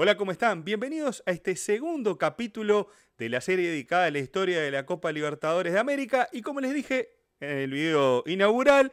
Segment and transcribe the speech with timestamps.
[0.00, 0.62] Hola, ¿cómo están?
[0.62, 2.86] Bienvenidos a este segundo capítulo
[3.18, 6.28] de la serie dedicada a la historia de la Copa Libertadores de América.
[6.30, 8.92] Y como les dije en el video inaugural,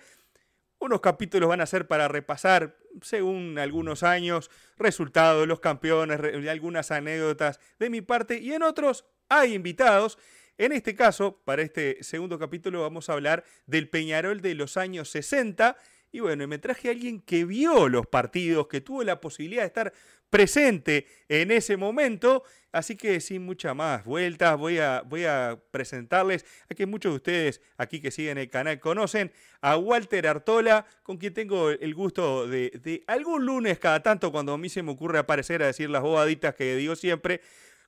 [0.80, 4.50] unos capítulos van a ser para repasar, según algunos años,
[4.80, 6.20] resultados, los campeones,
[6.50, 8.40] algunas anécdotas de mi parte.
[8.40, 10.18] Y en otros hay invitados.
[10.58, 15.12] En este caso, para este segundo capítulo, vamos a hablar del Peñarol de los años
[15.12, 15.78] 60.
[16.16, 19.68] Y bueno, me traje a alguien que vio los partidos, que tuvo la posibilidad de
[19.68, 19.92] estar
[20.30, 22.44] presente en ese momento.
[22.72, 27.16] Así que sin muchas más vueltas, voy a, voy a presentarles a que muchos de
[27.18, 32.48] ustedes aquí que siguen el canal conocen a Walter Artola, con quien tengo el gusto
[32.48, 35.90] de, de algún lunes cada tanto, cuando a mí se me ocurre aparecer a decir
[35.90, 37.42] las bobaditas que digo siempre,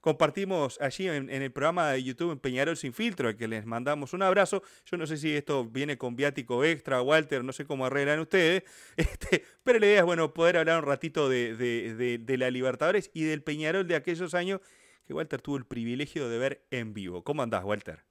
[0.08, 4.14] compartimos allí en, el programa de YouTube en Peñarol Sin Filtro, al que les mandamos
[4.14, 4.64] un abrazo.
[4.86, 8.64] Yo no sé si esto viene con viático extra, Walter, no sé cómo arreglan ustedes,
[8.96, 13.44] este, pero la idea es bueno, poder hablar un ratito de, la Libertadores y del
[13.44, 14.62] Peñarol de aquellos años
[15.06, 17.26] que Walter tuvo el privilegio de ver en vivo.
[17.26, 18.06] ¿Cómo andás, Walter?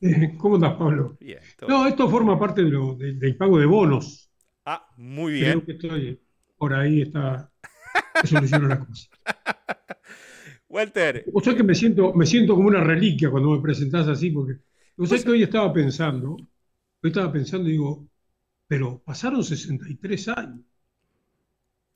[0.38, 1.16] ¿Cómo andás, Pablo?
[1.18, 1.40] Bien.
[1.66, 4.30] No, esto forma parte del pago de bonos.
[4.64, 5.50] Ah, muy bien.
[5.50, 6.22] Creo que estoy,
[6.56, 7.50] por ahí está,
[8.24, 9.08] soluciona la cosa.
[10.68, 11.24] Walter.
[11.32, 14.60] O sea que me siento, me siento como una reliquia cuando me presentás así, porque
[14.96, 18.08] o sea que hoy estaba pensando, hoy estaba pensando y digo,
[18.66, 20.64] pero pasaron 63 años.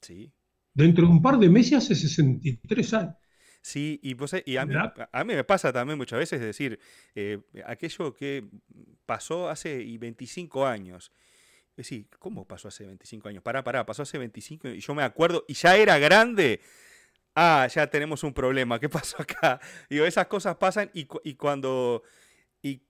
[0.01, 0.33] Sí.
[0.73, 3.17] Dentro de un par de meses hace 63 años.
[3.63, 6.79] Sí, y, pues, y a, mí, a, mí, me pasa también muchas veces decir,
[7.15, 8.49] eh, aquello que
[9.05, 11.13] pasó hace 25 años.
[11.77, 13.43] Sí, ¿cómo pasó hace 25 años?
[13.43, 16.61] Pará, pará, pasó hace 25 y yo me acuerdo y ya era grande
[17.41, 19.61] ah, ya tenemos un problema, ¿qué pasó acá?
[19.89, 22.03] Digo, esas cosas pasan y, cuando...
[22.63, 22.83] Y,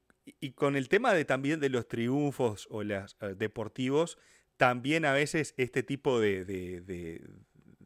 [0.53, 4.17] con el tema de también de los triunfos o los eh, deportivos,
[4.57, 7.25] también a veces este tipo de, de,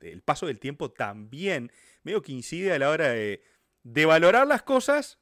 [0.00, 3.42] el paso del tiempo también medio que incide a la hora de,
[3.82, 5.18] de valorar las cosas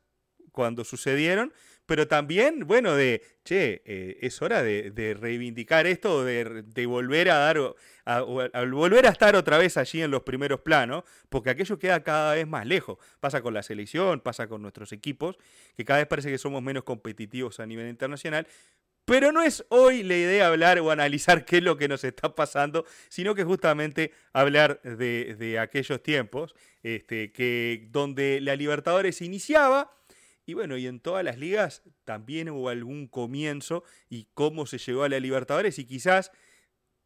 [0.51, 1.53] cuando sucedieron,
[1.87, 7.39] pero también, bueno, de, che, eh, es hora de, reivindicar esto, de, de, volver a
[7.39, 7.59] dar,
[8.71, 12.47] volver a estar otra vez allí en los primeros planos, porque aquello queda cada vez
[12.47, 12.99] más lejos.
[13.21, 15.37] Pasa con la selección, pasa con nuestros equipos,
[15.77, 18.47] que cada vez parece que somos menos competitivos a nivel internacional,
[19.05, 22.35] pero no es hoy la idea hablar o analizar qué es lo que nos está
[22.35, 29.91] pasando, sino que justamente hablar de, de aquellos tiempos este, que, donde la Libertadores iniciaba
[30.45, 35.05] y bueno, y en todas las ligas también hubo algún comienzo y cómo se llegó
[35.05, 35.79] a la Libertadores.
[35.79, 36.33] Y quizás,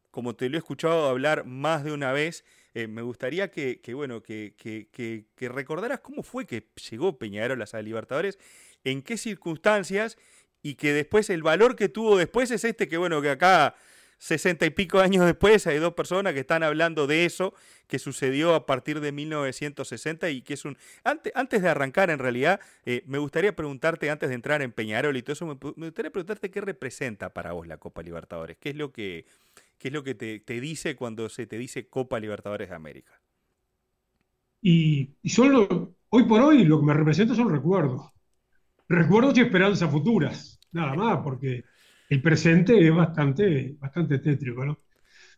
[0.09, 2.43] como te lo he escuchado hablar más de una vez,
[2.73, 7.81] eh, me gustaría que, bueno, que, que, recordaras cómo fue que llegó Peñarol a la
[7.81, 8.39] Libertadores,
[8.83, 10.17] en qué circunstancias
[10.63, 13.75] y que después el valor que tuvo después es este que bueno, que acá
[14.17, 17.53] sesenta y pico años después hay dos personas que están hablando de eso
[17.87, 20.77] que sucedió a partir de 1960 y que es un...
[21.03, 25.15] Antes, antes de arrancar, en realidad, eh, me gustaría preguntarte, antes de entrar en Peñarol
[25.15, 28.75] y todo eso, me, gustaría preguntarte qué representa para vos la Copa Libertadores, qué es
[28.75, 29.25] lo que,
[29.77, 33.21] qué es lo que te, dice cuando se te dice Copa Libertadores de América.
[34.61, 38.11] Y, solo, hoy por hoy, lo que me representa son recuerdos.
[38.89, 41.63] Recuerdos y esperanzas futuras, nada más, porque
[42.09, 44.79] el presente es bastante, bastante tétrico, ¿no?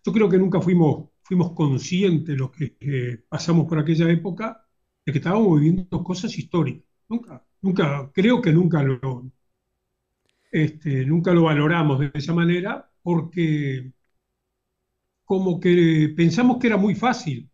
[0.05, 4.65] Yo creo que nunca fuimos fuimos conscientes los que, pasamos por aquella época
[5.05, 6.85] de que estábamos viviendo cosas históricas.
[7.07, 9.31] Nunca, nunca, creo que nunca lo,
[10.51, 13.93] este, nunca lo valoramos de esa manera porque
[15.23, 17.49] como que pensamos que era muy fácil.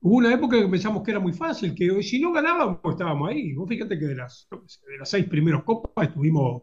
[0.00, 3.54] Hubo una época que pensamos que era muy fácil, que si no ganábamos estábamos ahí.
[3.54, 6.62] Vos fíjate que de las, de las seis primeros copas estuvimos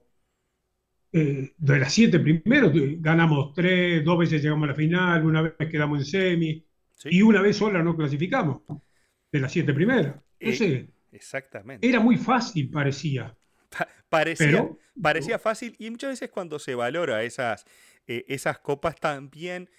[1.12, 5.54] eh, de las siete primeros, ganamos tres, dos veces llegamos a la final, una vez
[5.70, 6.66] quedamos en semi,
[7.06, 8.62] y una vez sola no clasificamos,
[9.32, 10.16] de las siete primeras.
[10.40, 11.88] Entonces, exactamente.
[11.88, 13.36] Era muy fácil, parecía.
[14.10, 14.70] parecía,
[15.02, 17.66] parecía fácil, y muchas veces cuando se valora esas,
[18.08, 19.70] eh, esas copas también,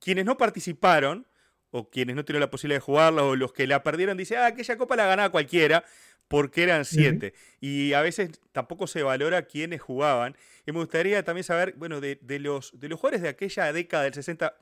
[0.00, 1.26] quienes no participaron,
[1.70, 4.46] o quienes no tuvieron la posibilidad de jugarla, o los que la perdieron, dicen, ah,
[4.46, 5.84] aquella copa la ganaba cualquiera,
[6.28, 7.34] porque eran siete.
[7.60, 10.36] Y a veces tampoco se valora quiénes jugaban.
[10.66, 14.14] Y me gustaría también saber, bueno, de, los, de los jugadores de aquella década del
[14.14, 14.54] 60,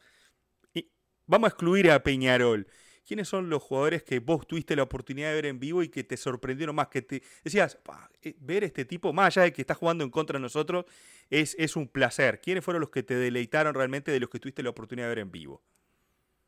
[0.75, 0.91] y
[1.27, 2.67] vamos a excluir a Peñarol.
[3.07, 6.05] ¿Quiénes son los jugadores que vos tuviste la oportunidad de ver en vivo y que
[6.05, 6.87] te sorprendieron más?
[6.87, 7.79] Que te decías,
[8.23, 10.85] eh, ver este tipo, más allá de que está jugando en contra de nosotros,
[11.29, 12.41] es, es un placer.
[12.41, 15.19] ¿Quiénes fueron los que te deleitaron realmente de los que tuviste la oportunidad de ver
[15.19, 15.63] en vivo?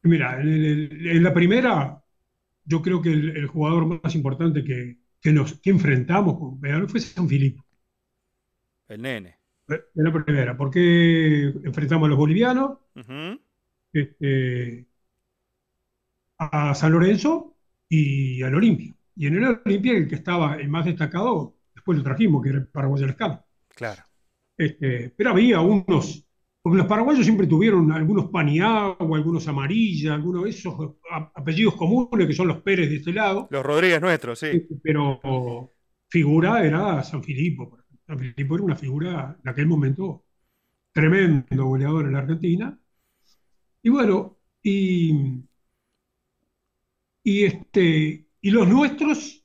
[0.03, 2.05] Mira, en, la primera,
[2.65, 7.01] yo creo que el jugador más importante que, que, nos, que enfrentamos con Peñarol fue
[7.01, 7.63] San Filipe.
[8.87, 9.39] El nene.
[9.67, 12.79] En la primera, porque enfrentamos a los bolivianos.
[13.91, 14.87] este,
[16.37, 17.57] a San Lorenzo
[17.89, 18.95] y al Olimpia.
[19.17, 22.59] Y en el Olimpia el que estaba el más destacado, después lo trajimos, que era
[22.59, 23.43] el paraguayo Lescano.
[23.69, 24.03] Claro.
[24.59, 26.29] Este, pero había unos,
[26.65, 30.95] porque los paraguayos siempre tuvieron algunos Paniagua, algunos Amarilla, algunos de esos
[31.35, 33.49] apellidos comunes que son los Pérez de este lado.
[33.51, 34.67] Los Rodríguez nuestros, sí.
[34.83, 35.71] Pero
[36.09, 37.77] figura era San Filipo.
[38.07, 40.25] San Filipo era una figura en aquel momento
[40.91, 42.79] tremendo goleador en la Argentina.
[43.83, 45.45] Y bueno, y,
[47.23, 49.45] y, este, y los nuestros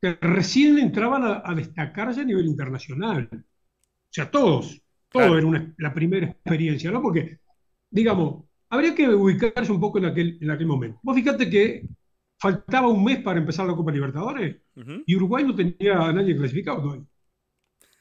[0.00, 3.28] que recién entraban a, destacarse a nivel internacional.
[3.30, 4.80] O sea, todos,
[5.10, 7.02] todo era la primera experiencia, ¿no?
[7.02, 7.38] Porque,
[7.90, 11.00] digamos, habría que ubicarse un poco en aquel, en aquel momento.
[11.02, 11.86] Vos fíjate que
[12.38, 14.56] faltaba un mes para empezar la Copa Libertadores
[15.06, 17.06] y Uruguay no tenía a nadie clasificado todavía.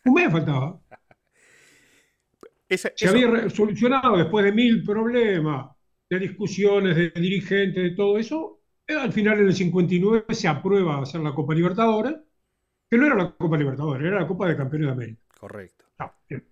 [0.05, 0.79] Un mes faltaba.
[2.69, 5.71] Se había solucionado después de mil problemas,
[6.09, 8.61] de discusiones, de dirigentes, de todo eso.
[8.87, 12.15] Eh, al final, en el 59, se aprueba hacer la Copa Libertadores,
[12.89, 15.21] que no era la Copa Libertadores, era la Copa de Campeones de América.
[15.39, 15.88] Correcto.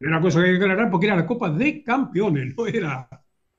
[0.01, 3.07] Una cosa que hay que aclarar porque era la Copa de Campeones, no era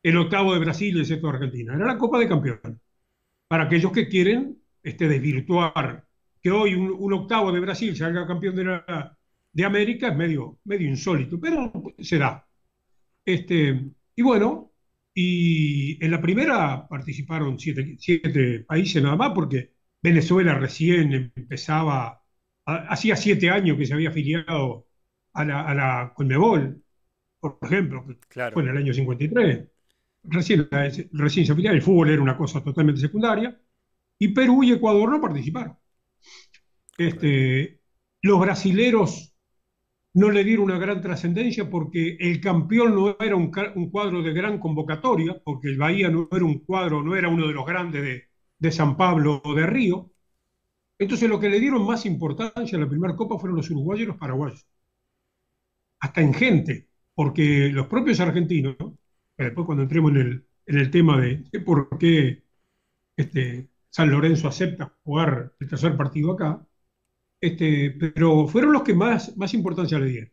[0.03, 2.81] el octavo de Brasil y el sexto de Argentina, era la Copa de Campeones.
[3.49, 6.07] Para aquellos que quieren este, desvirtuar
[6.43, 8.57] que hoy un, octavo de Brasil salga campeón
[9.53, 12.47] de, América es medio, medio insólito, pero se da.
[13.25, 14.73] Este, y bueno,
[15.15, 22.23] y en la primera participaron siete, países nada más, porque Venezuela recién empezaba,
[22.65, 24.88] hacía siete años que se había afiliado
[25.39, 26.83] a la, a la Conmebol,
[27.41, 28.05] por ejemplo,
[28.53, 29.69] fue en el año 53.
[30.25, 30.69] Recién,
[31.13, 33.59] recién se el fútbol era una cosa totalmente secundaria,
[34.19, 35.77] y Perú y Ecuador no participaron.
[36.99, 37.81] Este,
[38.23, 39.35] los brasileros
[40.15, 43.51] no le dieron una gran trascendencia porque el campeón no era un,
[43.91, 47.55] cuadro de gran convocatoria, porque el Bahía no era un cuadro, no era uno de
[47.55, 48.25] los grandes de,
[48.59, 50.11] de San Pablo o de Río.
[50.99, 54.07] Entonces lo que le dieron más importancia a la primera copa fueron los uruguayos y
[54.07, 54.67] los paraguayos.
[56.01, 58.77] Hasta en gente, porque los propios argentinos,
[59.37, 62.45] después cuando entremos en el, en el tema de, por qué
[63.17, 66.65] este, San Lorenzo acepta jugar el tercer partido acá,
[67.41, 70.33] este, pero fueron los que más, más importancia le dieron.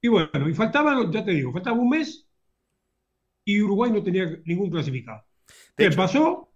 [0.00, 2.28] Y bueno, y faltaba, ya te digo, faltaba un mes
[3.44, 5.24] y Uruguay no tenía ningún clasificado.
[5.76, 6.52] ¿Qué pasó?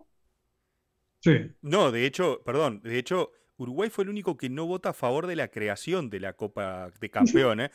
[1.21, 1.33] Sí.
[1.63, 5.27] No, de hecho, perdón, de hecho, Uruguay fue el único que no vota a favor
[5.27, 7.71] de la creación de la Copa de Campeones.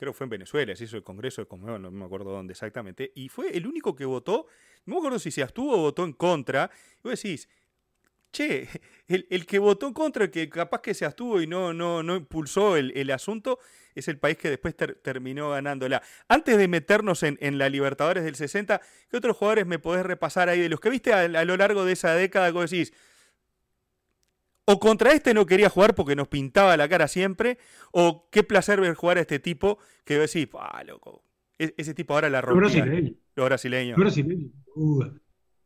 [0.00, 2.52] Creo que fue en Venezuela, se hizo el Congreso de Conmebol, no me acuerdo dónde
[2.52, 3.12] exactamente.
[3.14, 4.46] Y fue el único que votó,
[4.86, 6.70] no me acuerdo si se abstuvo o votó en contra.
[7.04, 7.50] Y vos decís,
[8.32, 8.66] che,
[9.08, 12.16] el, que votó en contra, el que capaz que se abstuvo y no, no, no
[12.16, 13.58] impulsó el, asunto,
[13.94, 16.02] es el país que después terminó ganándola.
[16.28, 18.80] Antes de meternos en, la Libertadores del 60,
[19.10, 21.92] ¿qué otros jugadores me podés repasar ahí de los que viste a, lo largo de
[21.92, 22.50] esa década?
[22.50, 22.94] Que decís,
[24.64, 27.58] o contra este no quería jugar porque nos pintaba la cara siempre,
[27.92, 31.24] o qué placer ver jugar a este tipo que decís, ah, loco,
[31.58, 32.62] e, ese tipo ahora la rompió.
[32.62, 32.72] Los
[33.48, 33.98] brasileños.
[33.98, 34.50] Los brasileños.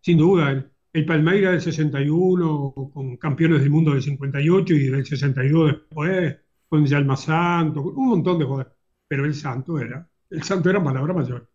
[0.00, 5.72] Sin duda el Palmeiras del 61, con campeones del mundo del 58 y del 62
[5.72, 6.36] después,
[6.68, 8.72] con Yalma Santo, un montón de jugadores.
[9.08, 11.50] Pero el Santo era, el Santo era palabra mayor.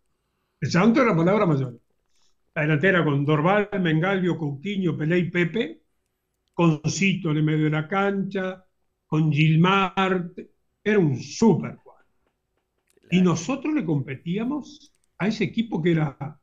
[0.60, 1.80] El Santo era palabra mayor.
[2.54, 5.79] La delantera con Dorval, Mengalvio, Coutinho, Pelé y Pepe,
[6.60, 8.62] con Cito en el medio de la cancha,
[9.06, 10.30] con Gilmar,
[10.84, 12.04] era un súper jugador.
[13.10, 16.38] Y nosotros le competíamos a ese equipo que era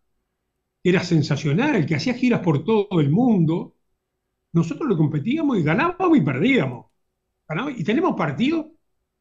[0.83, 3.75] era sensacional, que hacía giras por todo el mundo.
[4.53, 6.87] Nosotros le competíamos y ganábamos y perdíamos.
[7.77, 8.65] y tenemos partidos.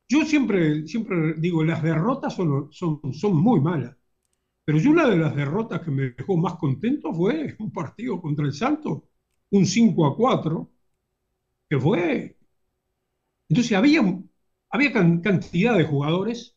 [0.09, 3.95] Yo siempre, siempre digo, las derrotas son, son, son muy malas.
[4.65, 8.47] Pero yo una de las derrotas que me dejó más contento fue un partido contra
[8.47, 9.11] el Santo,
[9.51, 10.71] un 5 a 4,
[11.69, 12.37] que fue...
[13.49, 14.03] Entonces había,
[14.71, 16.57] había cantidad de jugadores,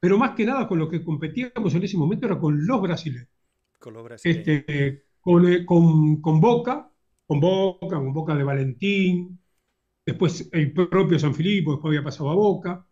[0.00, 3.28] pero más que nada con lo que competíamos en ese momento era con los brasileños.
[4.24, 6.90] Este, con, eh, con, con, Boca,
[7.26, 9.40] con Boca, con Boca de Valentín,
[10.06, 12.86] después el propio San Filipo, después había pasado a Boca.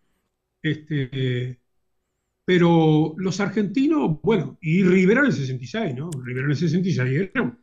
[0.62, 1.60] Este,
[2.44, 6.10] pero los argentinos, bueno, y Rivera en el 66, ¿no?
[6.10, 7.58] Rivera en el 66 era un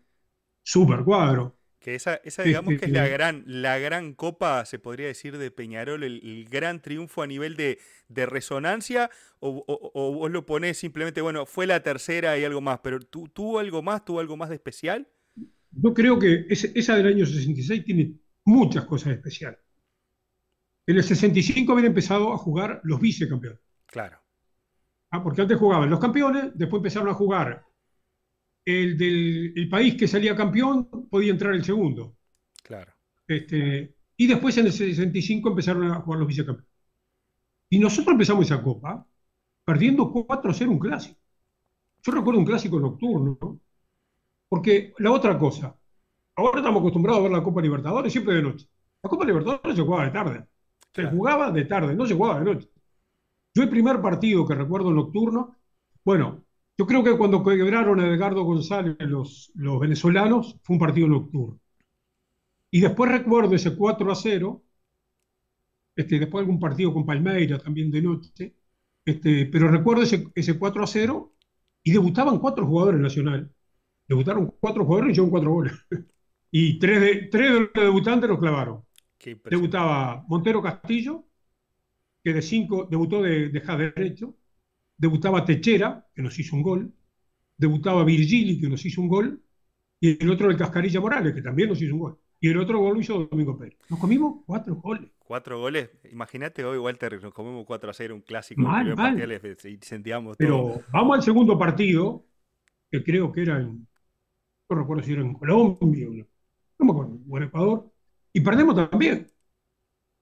[0.61, 1.57] super cuadro.
[1.83, 5.51] Que esa, esa digamos que es la gran, la gran copa, se podría decir, de
[5.51, 7.77] Peñarol, el, gran triunfo a nivel de,
[8.25, 9.09] resonancia,
[9.41, 13.59] o, o, vos lo ponés simplemente, bueno, fue la tercera y algo más, pero ¿tuvo
[13.59, 15.09] algo más, tuvo algo más de especial?
[15.71, 18.13] Yo creo que esa del año 66 tiene
[18.45, 19.59] muchas cosas especiales.
[20.87, 23.59] En el 65 habían empezado a jugar los vicecampeones.
[23.87, 24.19] Claro.
[25.11, 27.65] Ah, porque antes jugaban los campeones, después empezaron a jugar
[28.65, 32.15] el del país que salía campeón podía entrar el segundo.
[32.63, 32.93] Claro.
[33.27, 36.71] Este, y después en el 65 empezaron a jugar los vicecampeones.
[37.69, 39.05] Y nosotros empezamos esa copa
[39.65, 41.19] perdiendo 4-0 un clásico.
[42.03, 43.59] Yo recuerdo un clásico nocturno,
[44.49, 45.75] porque la otra cosa,
[46.35, 48.67] ahora estamos acostumbrados a ver la Copa Libertadores siempre de noche.
[49.01, 50.47] La Copa Libertadores se jugaba de tarde.
[50.93, 52.69] Se jugaba de tarde, no se jugaba de noche.
[53.55, 55.55] Yo el primer partido que recuerdo nocturno,
[56.03, 56.42] bueno,
[56.77, 61.59] yo creo que cuando quebraron a Edgardo González los, los venezolanos, fue un partido nocturno.
[62.71, 64.63] Y después recuerdo ese 4 a 0,
[65.95, 68.55] este, después algún partido con Palmeiras también de noche,
[69.05, 71.33] este, pero recuerdo ese, ese 4 a 0
[71.83, 73.51] y debutaban cuatro jugadores nacional.
[74.07, 75.73] Debutaron cuatro jugadores y hicieron cuatro goles.
[76.55, 78.83] Y tres de, tres de los debutantes los clavaron.
[79.49, 81.25] Debutaba Montero Castillo,
[82.23, 84.35] que de cinco debutó de, de derecho.
[85.03, 86.93] Debutaba Techera, que nos hizo un gol.
[87.57, 89.43] Debutaba Virgili, que nos hizo un gol.
[89.99, 92.19] Y el otro el Cascarilla Morales, que también nos hizo un gol.
[92.39, 93.77] Y el otro gol lo hizo Domingo Pérez.
[93.89, 95.11] Nos comimos cuatro goles.
[95.19, 95.89] Cuatro goles.
[96.09, 98.61] Imagínate hoy, Walter, nos comemos cuatro a cero, un clásico.
[98.61, 99.41] Mal, mal.
[99.81, 102.25] Sentíamos Pero vamos al segundo partido,
[102.89, 103.85] que creo que era en.
[104.69, 106.25] No recuerdo si era en Colombia, no,
[106.79, 107.91] no me acuerdo, o en Ecuador.
[108.31, 109.27] Y perdemos también.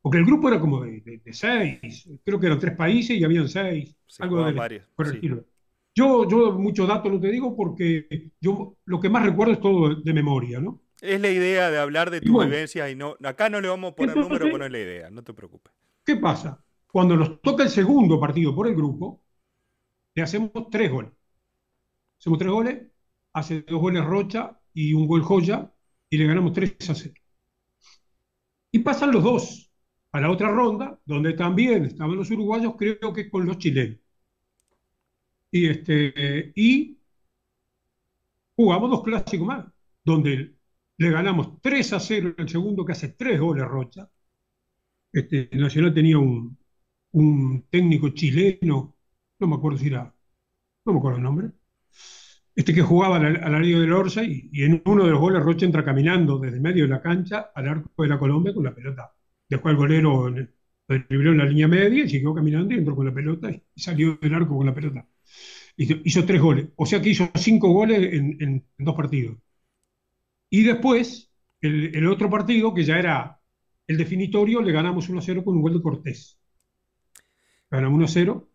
[0.01, 2.09] Porque el grupo era como de, seis.
[2.23, 3.95] Creo que eran tres países y habían seis.
[4.19, 4.87] algo de varios,
[5.93, 9.95] Yo, yo muchos datos no te digo porque yo lo que más recuerdo es todo
[9.95, 10.81] de memoria, ¿no?
[11.01, 13.95] Es la idea de hablar de tu vivencia y no, acá no le vamos a
[13.95, 15.73] poner número, pero no es la idea, no te preocupes.
[16.05, 16.63] ¿Qué pasa?
[16.87, 19.23] Cuando nos toca el segundo partido por el grupo,
[20.13, 21.11] le hacemos tres goles.
[22.19, 22.81] Hacemos tres goles,
[23.33, 25.71] hace dos goles Rocha y un gol Joya,
[26.11, 27.13] y le ganamos 3 a 0.
[28.71, 29.70] Y pasan los dos
[30.11, 33.97] a la otra ronda, donde también estaban los uruguayos, creo que con los chilenos.
[35.51, 36.97] Y, este, y
[38.55, 39.65] jugamos dos clásicos más,
[40.03, 40.55] donde
[40.97, 44.09] le ganamos 3 a 0 en el segundo, que hace tres goles Rocha.
[45.11, 46.57] Este, Nacional tenía un,
[47.69, 48.95] técnico chileno,
[49.39, 50.13] no me acuerdo si era,
[50.85, 51.51] no me acuerdo el nombre,
[52.55, 55.83] este que jugaba al, al del Orsa y, en uno de los goles Rocha entra
[55.83, 59.13] caminando desde el medio de la cancha al arco de la Colombia con la pelota.
[59.51, 60.33] Después el golero
[60.87, 64.17] dribló en la línea media y siguió caminando y entró con la pelota y salió
[64.21, 65.05] del arco con la pelota.
[65.75, 69.37] Hizo, tres goles, o sea que hizo cinco goles en dos partidos.
[70.49, 71.31] Y después,
[71.61, 73.41] el, otro partido, que ya era
[73.87, 76.39] el definitorio, le ganamos 1-0 con un gol de Cortés.
[77.69, 78.47] Ganamos 1-0.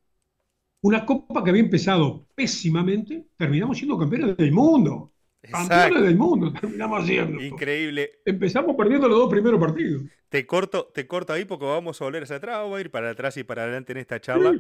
[0.83, 5.13] Una copa que había empezado pésimamente, terminamos siendo campeones del mundo.
[5.43, 7.41] Campeones del mundo, terminamos haciendo.
[7.43, 8.21] Increíble.
[8.25, 10.03] Empezamos perdiendo los dos primeros partidos.
[10.29, 13.11] Te corto, te corto ahí porque vamos a volver hacia atrás, vamos a ir para
[13.11, 14.53] atrás y para adelante en esta charla,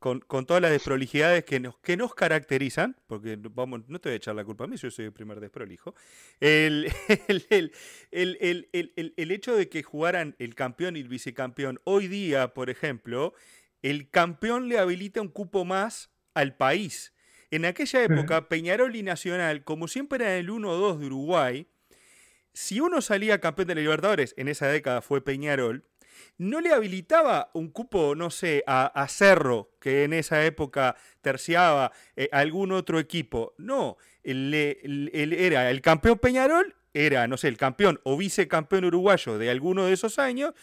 [0.00, 4.16] Con, todas las desprolijidades que nos, que nos caracterizan, porque vamos, no te voy a
[4.16, 5.94] echar la culpa a mí, yo soy el primer desprolijo.
[6.40, 6.92] El,
[8.10, 13.32] el, hecho de que jugaran el campeón y el vicecampeón, hoy día, por ejemplo,
[13.80, 17.14] el campeón le habilita un cupo más al país.
[17.52, 21.66] En aquella época, Peñarol y Nacional, como siempre era el 1-2 de Uruguay,
[22.54, 25.84] si uno salía campeón de la Libertadores, en esa década fue Peñarol,
[26.38, 32.30] no le habilitaba un cupo, no sé, a, Cerro, que en esa época terciaba eh,
[32.32, 33.52] algún otro equipo.
[33.58, 39.84] No, era el campeón Peñarol, era, no sé, el campeón o vicecampeón uruguayo de alguno
[39.84, 40.54] de esos años,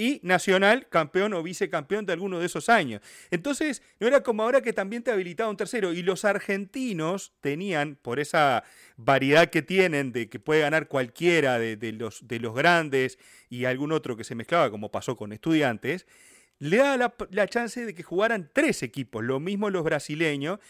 [0.00, 3.02] y Nacional campeón o vicecampeón de alguno de esos años.
[3.30, 5.92] Entonces, no era como ahora que también te habilitaba un tercero.
[5.92, 8.64] Y los argentinos tenían, por esa
[8.96, 13.18] variedad que tienen de que puede ganar cualquiera de, los, de los grandes
[13.50, 16.06] y algún otro que se mezclaba, como pasó con estudiantes,
[16.58, 20.60] le daba la, la chance de que jugaran tres equipos, lo mismo los brasileños.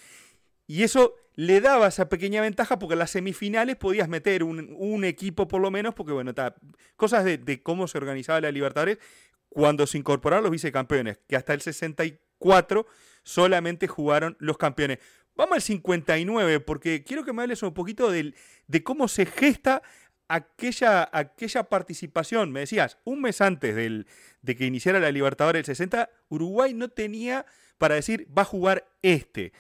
[0.71, 5.49] Y eso le daba esa pequeña ventaja porque en las semifinales podías meter un, equipo
[5.49, 6.33] por lo menos, porque bueno,
[6.95, 8.99] cosas de, cómo se organizaba la Libertadores
[9.49, 12.87] cuando se incorporaron los vicecampeones, que hasta el 64
[13.25, 15.01] solamente jugaron los campeones.
[15.35, 18.33] Vamos al 59, porque quiero que me hables un poquito de,
[18.85, 19.83] cómo se gesta
[20.29, 22.53] aquella, aquella participación.
[22.53, 24.07] Me decías, un mes antes del,
[24.41, 27.45] de que iniciara la Libertadores del 60, Uruguay no tenía
[27.77, 29.53] para decir, va a jugar este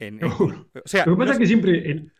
[0.22, 2.10] o sea, Lo que pasa es que siempre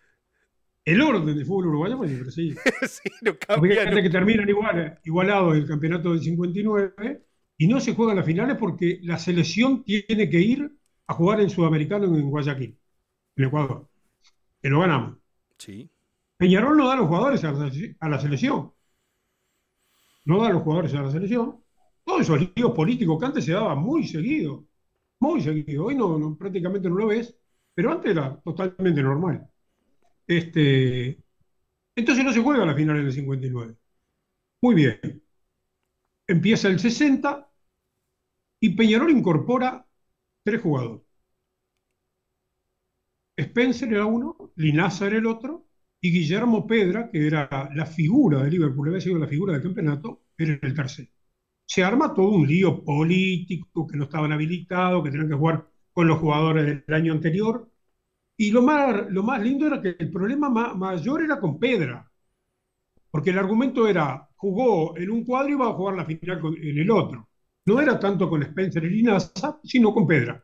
[0.85, 2.55] el, orden del fútbol uruguayo pues siempre sí.
[2.89, 4.03] sí, no cambia.
[4.03, 7.23] que terminan igual, igualados el campeonato del 59
[7.57, 10.71] y no se juegan las finales porque la selección tiene que ir
[11.07, 12.79] a jugar en Sudamericano en Guayaquil,
[13.37, 13.89] en Ecuador.
[14.63, 15.19] Que lo ganamos.
[15.59, 15.91] Sí.
[16.37, 18.73] Peñarol no da los jugadores a la, selección.
[20.25, 21.63] No da los jugadores a la selección.
[22.05, 24.67] Todos esos líos políticos que antes se daban muy seguido.
[25.19, 25.87] Muy seguido.
[25.87, 27.40] Hoy no, prácticamente no lo ves
[27.75, 29.49] pero antes era totalmente normal.
[30.27, 31.23] Este,
[31.97, 33.77] entonces no se juega la final en el 59.
[34.63, 35.01] Muy bien.
[36.27, 37.51] Empieza el 60
[38.61, 39.87] y Peñarol incorpora
[40.45, 41.03] tres jugadores.
[43.37, 45.67] Spencer era uno, Linaza era el otro,
[46.01, 50.23] y Guillermo Pedra, que era la figura de Liverpool, había sido la figura del campeonato,
[50.37, 51.11] era el tercero.
[51.67, 56.09] Se arma todo un lío político, que no estaban habilitados, que tenían que jugar con
[56.09, 57.71] los jugadores del año anterior.
[58.37, 62.11] Y lo más, lo más lindo era que el problema mayor era con Pedra,
[63.11, 66.79] porque el argumento era, jugó en un cuadro y va a jugar la final en
[66.79, 67.29] el otro.
[67.67, 70.43] No era tanto con Spencer y Linaza, sino con Pedra.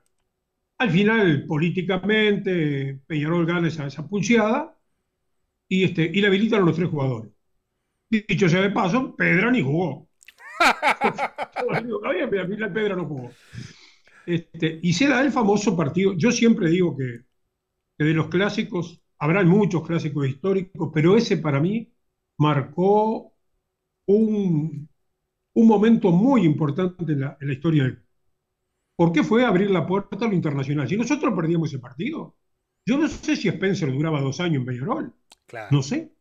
[0.79, 4.77] Al final, políticamente, Peñarol gana esa, esa pulseada
[5.69, 7.33] y, este, y le habilitan a los tres jugadores.
[8.11, 10.09] Dicho sea de paso, Pedra ni jugó.
[11.71, 13.31] al final Pedra no jugó.
[14.27, 16.15] Este, y se da el famoso partido.
[16.17, 17.21] Yo siempre digo que,
[17.99, 21.93] que de los clásicos, habrá muchos clásicos históricos, pero ese para mí
[22.39, 23.35] marcó
[24.07, 24.89] un,
[25.55, 28.03] un momento muy importante en la, en la historia del
[28.97, 30.89] ¿Por qué fue abrir la puerta a lo internacional?
[30.89, 32.37] Si nosotros perdíamos ese partido,
[32.87, 35.15] yo no sé si Spencer duraba dos años en Peñarol.
[35.71, 36.15] No sé,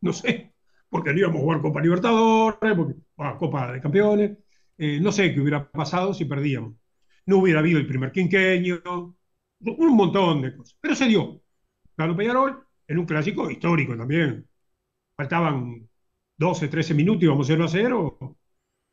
[0.00, 0.54] no sé.
[0.88, 2.94] Porque no íbamos a jugar Copa Libertadores, porque,
[3.38, 4.38] Copa de Campeones.
[4.78, 6.74] Eh, no sé qué hubiera pasado si perdíamos.
[7.30, 8.82] No hubiera habido el primer quinqueño,
[9.60, 10.76] un montón de cosas.
[10.80, 11.40] Pero se dio.
[11.96, 14.48] Ganó Peñarol en un clásico histórico también.
[15.16, 15.88] Faltaban
[16.36, 18.36] 12, 13 minutos, íbamos 0 a 0.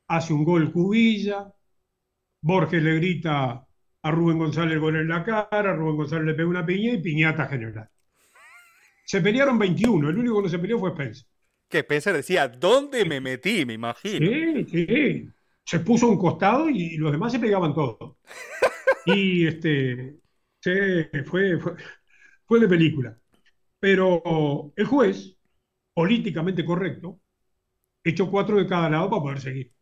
[0.10, 1.52] Hace un gol Cubilla,
[2.42, 3.66] Borges le grita
[4.04, 7.02] a Rubén González el gol en la cara, Rubén González le pega una piña y
[7.02, 7.90] piñata general.
[9.04, 11.26] Se pelearon 21, el único que no se peleó fue Spencer.
[11.68, 13.66] Que Spencer decía, ¿dónde me metí?
[13.66, 14.28] Me imagino.
[14.28, 15.30] Sí, sí.
[15.68, 18.18] Se puso a un costado y los demás se pegaban todos.
[19.06, 20.20] y este,
[21.26, 21.76] fue, fue,
[22.46, 23.18] fue de película.
[23.80, 25.38] Pero el juez,
[25.94, 27.22] políticamente correcto,
[28.04, 29.74] echó cuatro de cada lado para poder seguir.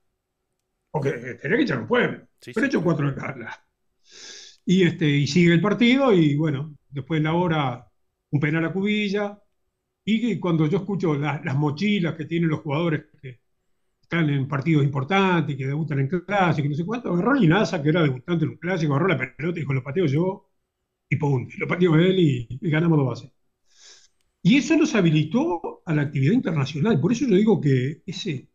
[0.91, 2.27] Porque tenía que echar un pueblo.
[2.53, 3.57] pero echó cuatro de cada lado.
[4.65, 7.87] Y, este, y sigue el partido y bueno, después de la hora
[8.31, 9.39] un penal a cubilla.
[10.05, 13.05] Y cuando yo escucho las mochilas que tienen los jugadores
[14.05, 18.03] están en partidos importantes que debutan en clásicos, no sé cuánto, agarró Linaza, que era
[18.03, 20.49] debutante en un clásico, agarró la pelota y dijo, los pateo yo,
[21.09, 23.31] y pum, lo pateo él y, ganamos dos bases.
[24.41, 26.99] Y eso nos habilitó a la actividad internacional.
[27.01, 28.49] Por eso yo digo que ese,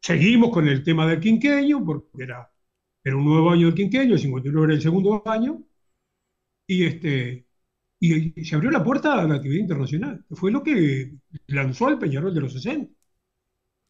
[0.00, 2.52] seguimos con el tema del quinqueño, porque era
[3.04, 5.62] era un nuevo año del quinquenio, el 59 era el segundo año,
[6.66, 7.46] y, este,
[8.00, 11.14] y se abrió la puerta a la actividad internacional, fue lo que
[11.48, 12.92] lanzó al Peñarol de los 60.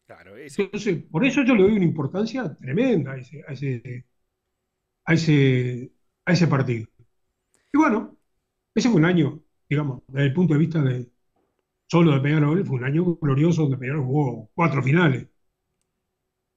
[0.05, 4.05] Claro, Entonces, por eso yo le doy una importancia tremenda a ese, a ese,
[5.05, 5.91] a ese,
[6.25, 6.87] a ese partido.
[7.71, 8.17] Y bueno,
[8.75, 11.09] ese fue un año, digamos, desde el punto de vista de
[11.87, 15.27] solo de Peñarol, fue un año glorioso donde Peñarol jugó cuatro finales.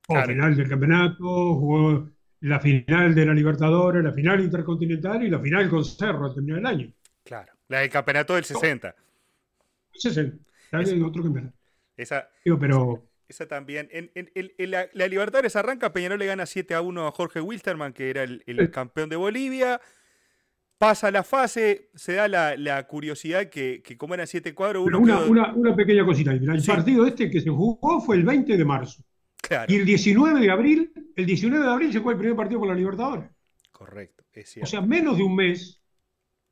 [0.06, 2.08] Jugó final del campeonato, jugó
[2.40, 6.60] la final de la Libertadores, la final intercontinental y la final con Cerro al terminar
[6.60, 6.92] el año.
[7.24, 8.94] Claro, la del campeonato del 60.
[9.92, 10.36] 60,
[10.72, 11.56] esa, otro campeonato.
[11.96, 12.28] Esa,
[12.60, 13.05] pero...
[13.28, 13.88] esa también.
[13.90, 18.22] En, la, Libertadores arranca, Peñarol le gana 7 a 1 a Jorge Wilstermann, que era
[18.22, 19.80] el, campeón de Bolivia.
[20.78, 24.98] Pasa la fase, se da la, curiosidad que, como eran 7 cuadros, uno.
[24.98, 26.32] Una, una, pequeña cosita.
[26.32, 29.02] El partido este que se jugó fue el 20 de marzo.
[29.68, 32.68] Y el 19 de abril, el 19 de abril se fue el primer partido por
[32.68, 33.30] la Libertadores.
[33.70, 34.24] Correcto,
[34.62, 35.80] O sea, menos de un mes,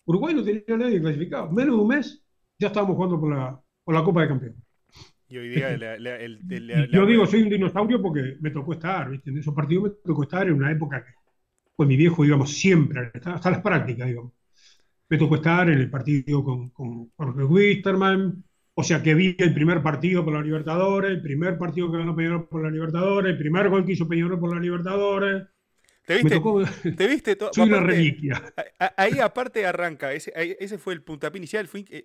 [0.05, 2.25] Uruguay no tenía nadie clasificado, menos de un mes
[2.59, 4.64] ya estábamos jugando por la, por la Copa de Campeones.
[5.29, 5.97] Y hoy día
[6.93, 9.31] Yo digo, soy un dinosaurio porque me tocó estar, ¿viste?
[9.31, 11.13] En esos partidos me tocó estar en una época que,
[11.77, 14.33] pues mi viejo, digamos, siempre, hasta, las prácticas, digamos.
[15.09, 19.55] Me tocó estar en el partido con, con Jorge Wisterman, o sea que vi el
[19.55, 23.39] primer partido por la Libertadores, el primer partido que ganó Peñarol por la Libertadores, el
[23.39, 25.45] primer gol que hizo Peñarol por la Libertadores.
[26.05, 26.41] ¿Te viste?
[26.97, 27.51] ¿Te viste todo?
[27.55, 28.43] Soy una reliquia.
[28.97, 32.05] Ahí aparte arranca, ese, ese fue el puntapié inicial, fue eh,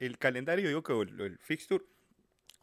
[0.00, 1.84] el calendario, digo que el, fixture,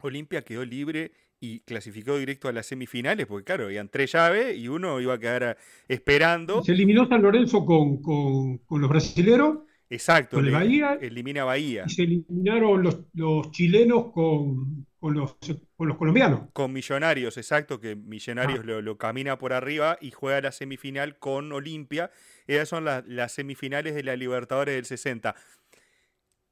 [0.06, 4.68] Olimpia quedó libre y clasificó directo a las semifinales, porque claro, habían tres llaves y
[4.68, 6.64] uno iba a quedar esperando.
[6.64, 10.38] Se eliminó San Lorenzo con, con, con los brasileros Exacto.
[10.38, 10.98] Con Bahía.
[11.02, 11.84] Elimina Bahía.
[11.88, 15.36] Y se eliminaron los, los chilenos con, con, los,
[15.76, 16.50] con, los, colombianos.
[16.54, 18.82] Con Millonarios, exacto, que Millonarios ah.
[18.82, 22.12] lo, camina por arriba y juega la semifinal con Olimpia.
[22.48, 25.36] Esas son las, semifinales de la Libertadores del 60.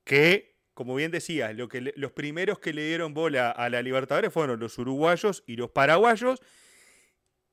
[0.04, 4.34] Que, como bien decías, lo que los primeros que le dieron bola a la Libertadores
[4.34, 6.42] fueron los uruguayos y los paraguayos.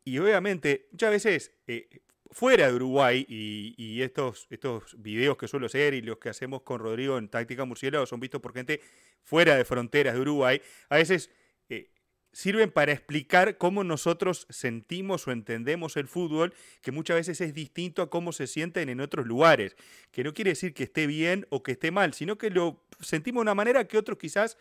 [0.04, 1.88] Y obviamente, muchas veces eh,
[2.30, 6.80] fuera de Uruguay, y, estos, estos videos que suelo hacer y los que hacemos con
[6.80, 8.80] Rodrigo en Táctica Murciélago son vistos por gente
[9.22, 11.30] fuera de fronteras de Uruguay, a veces
[11.68, 11.90] eh,
[12.32, 18.02] sirven para explicar cómo nosotros sentimos o entendemos el fútbol, que muchas veces es distinto
[18.02, 19.76] a cómo se sienten en otros lugares.
[20.12, 23.40] Que no quiere decir que esté bien o que esté mal, sino que lo sentimos
[23.40, 24.56] de una manera que otros quizás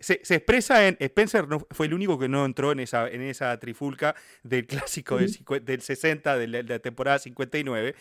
[0.00, 0.96] se, expresa en.
[1.00, 5.18] Spencer no, fue el único que no entró en esa, en esa trifulca del clásico
[5.18, 7.94] del, 60, de la, temporada 59.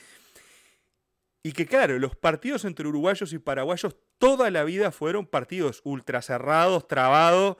[1.44, 6.22] Y que, claro, los partidos entre uruguayos y paraguayos toda la vida fueron partidos ultra
[6.22, 7.58] cerrados, trabados.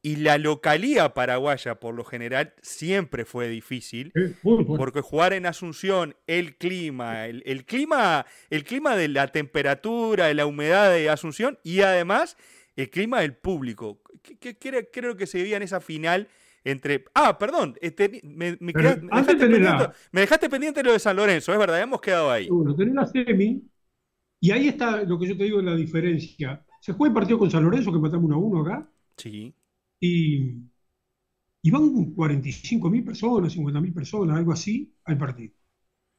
[0.00, 4.12] Y la localía paraguaya, por lo general, siempre fue difícil.
[4.42, 10.34] Porque jugar en Asunción, el clima, el, el, clima, el clima de la temperatura, de
[10.34, 12.36] la humedad de Asunción, y además
[12.76, 14.00] el clima del público.
[14.22, 16.28] ¿Qué, creo que se vivía en esa final
[16.64, 17.04] entre.
[17.14, 18.56] Ah, perdón, este, me,
[20.12, 22.48] dejaste pendiente, lo de San Lorenzo, es verdad, hemos quedado ahí.
[22.48, 23.62] Bueno, tenés la semi,
[24.40, 26.64] y ahí está lo que yo te digo la diferencia.
[26.80, 28.88] Se juega el partido con San Lorenzo, que matamos 1 a 1 acá.
[29.16, 29.54] Sí.
[30.00, 30.54] Y,
[31.62, 35.54] y van 45 mil personas, 50 mil personas, algo así, al partido.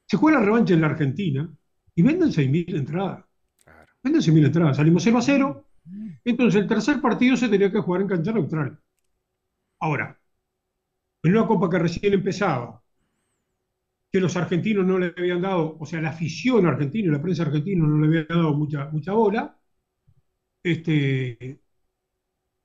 [0.08, 1.50] Se juega la revancha en la Argentina
[1.96, 3.26] y venden 6 mil entradas.
[3.63, 3.92] Claro.
[4.04, 4.78] Venden 6 mil entradas.
[4.78, 5.65] Salimos 0 a 0
[6.24, 8.80] entonces el tercer partido se tenía que jugar en cancha neutral.
[9.80, 10.18] Ahora,
[11.24, 12.84] en una copa que recién empezaba,
[14.12, 17.44] que los argentinos no le habían dado, o sea, la afición argentina y la prensa
[17.44, 19.58] argentina no le había dado mucha, mucha bola,
[20.63, 21.62] este,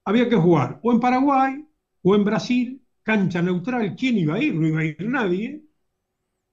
[0.04, 1.66] había que jugar o en Paraguay
[2.02, 3.96] o en Brasil, cancha neutral.
[3.96, 4.54] ¿Quién iba a ir?
[4.54, 5.64] No iba a ir nadie.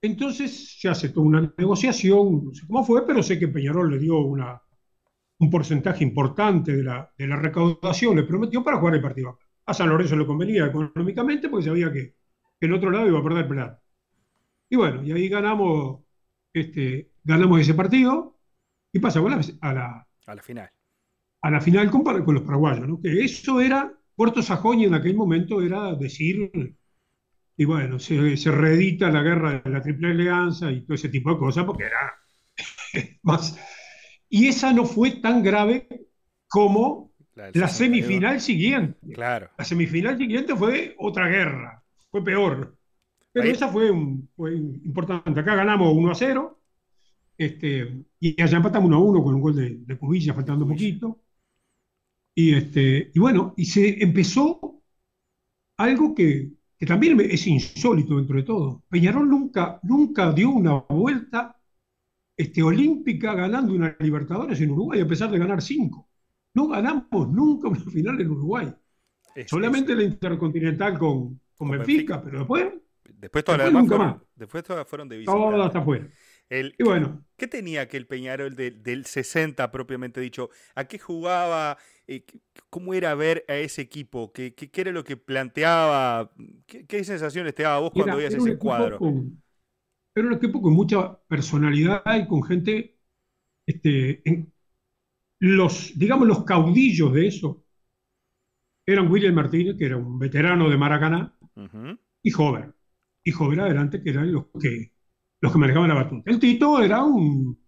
[0.01, 3.99] Entonces se hace toda una negociación, no sé cómo fue, pero sé que Peñarol le
[3.99, 9.37] dio un porcentaje importante de la, recaudación, le prometió para jugar el partido.
[9.65, 12.15] A San Lorenzo le convenía económicamente porque sabía que,
[12.61, 13.81] el otro lado iba a perder plata.
[14.69, 16.03] Y bueno, y ahí ganamos,
[16.53, 18.39] este, ganamos ese partido
[18.91, 19.73] y pasamos a
[20.35, 20.71] la final.
[21.41, 23.01] A la final con, con los paraguayos, ¿no?
[23.01, 26.51] Que eso era, Puerto Sajón en aquel momento era decir,
[27.57, 31.31] y bueno, se, se reedita la guerra de la Triple Alianza y todo ese tipo
[31.31, 32.13] de cosas porque era
[33.23, 33.57] más
[34.31, 36.07] y esa no fue tan grave
[36.47, 38.97] como la, semifinal siguiente.
[39.13, 39.49] Claro.
[39.57, 42.77] La semifinal siguiente fue otra guerra, fue peor.
[43.33, 45.41] Pero esa fue, importante.
[45.41, 46.59] Acá ganamos 1 a 0
[47.37, 51.19] este, y allá empatamos 1 a 1 con un gol de, de Cubilla, faltando poquito.
[52.33, 54.81] Y, este, y bueno, y se empezó
[55.77, 58.83] algo que, que también es insólito dentro de todo.
[58.89, 61.57] Peñarol nunca, nunca dio una vuelta
[62.35, 66.09] este, olímpica ganando una Libertadores en Uruguay, a pesar de ganar cinco.
[66.53, 68.73] No ganamos nunca una final en Uruguay.
[69.45, 72.73] Solamente la Intercontinental con, con, Benfica, pero después.
[73.05, 75.31] Después todas las demás fueron, después todas fueron de visita.
[75.31, 76.07] Todas hasta afuera.
[76.51, 77.25] Y bueno.
[77.37, 80.49] ¿Qué tenía aquel Peñarol del 60 propiamente dicho?
[80.75, 81.77] ¿A qué jugaba?
[82.07, 82.25] Eh,
[82.69, 84.31] ¿Cómo era ver a ese equipo?
[84.33, 86.31] ¿Qué, qué, era lo que planteaba?
[86.67, 88.99] ¿Qué, sensaciones te daba vos cuando veías ese cuadro?
[90.13, 92.99] era un equipo con mucha personalidad y con gente,
[93.65, 94.21] este,
[95.39, 97.63] los, digamos, los caudillos de eso
[98.85, 101.33] eran William Martínez, que era un veterano de Maracaná,
[102.21, 102.73] y Jover.
[103.23, 104.90] Y Jover adelante, que eran los que,
[105.41, 106.31] los que manejaban la batuta.
[106.31, 107.59] El Tito era un,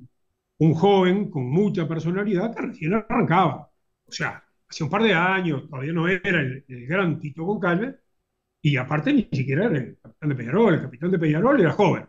[0.59, 3.69] un joven con mucha personalidad que recién arrancaba.
[4.07, 7.95] O sea, hace un par de años, todavía no era el, gran Tito Goncalves,
[8.61, 12.07] y aparte ni siquiera era el capitán de Peñarol, el capitán de Peñarol era joven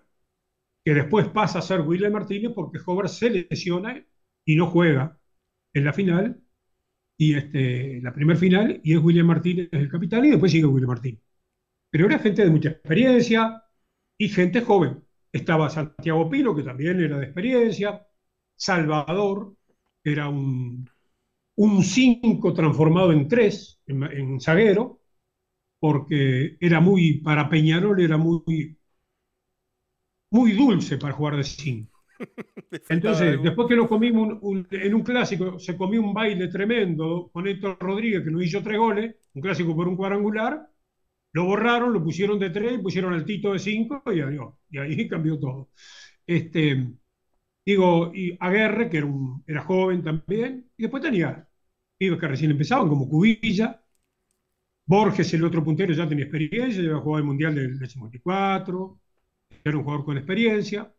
[0.84, 4.04] que después pasa a ser William Martínez porque Hover se lesiona
[4.44, 5.18] y no juega
[5.72, 6.40] en la final,
[7.16, 10.90] y este, la primer final, y es William Martínez el capitán, y después sigue William
[10.90, 11.20] Martínez.
[11.90, 13.64] Pero era gente de mucha experiencia
[14.18, 15.03] y gente joven.
[15.40, 17.88] Estaba Santiago Pino, que también era de experiencia,
[18.56, 19.54] Salvador,
[20.04, 20.28] era
[21.56, 25.00] un 5 transformado en 3 en, en zaguero,
[25.80, 28.78] porque era muy, para Peñarol era muy
[30.30, 32.02] muy dulce para jugar de 5.
[32.88, 34.38] Entonces, después que nos comimos
[34.70, 38.78] en un clásico, se comió un baile tremendo con Héctor Rodríguez, que nos hizo tres
[38.78, 40.68] goles, un clásico por un cuadrangular,
[41.34, 44.54] lo borraron, lo pusieron de tres, pusieron al Tito de cinco y adiós.
[44.70, 45.70] Y ahí cambió todo.
[46.26, 46.92] Este,
[47.66, 51.48] digo, y Aguerre, que era, un, era joven también, y después tenía
[51.98, 53.82] pibes que recién empezaban, como Cubilla,
[54.86, 59.00] Borges, el otro puntero, ya tenía experiencia, ya había jugado el Mundial del, del 54,
[59.64, 60.92] era un jugador con experiencia.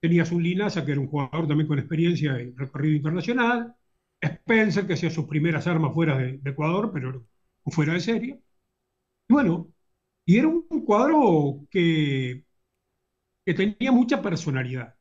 [0.00, 3.74] Tenías un Linaza, que era un jugador también con experiencia en recorrido internacional.
[4.20, 7.26] Spencer, que hacía sus primeras armas fuera de, Ecuador, pero
[7.66, 8.42] fuera de serie.
[9.28, 9.72] Y bueno,
[10.24, 12.44] y era un cuadro que,
[13.44, 14.94] tenía mucha personalidad.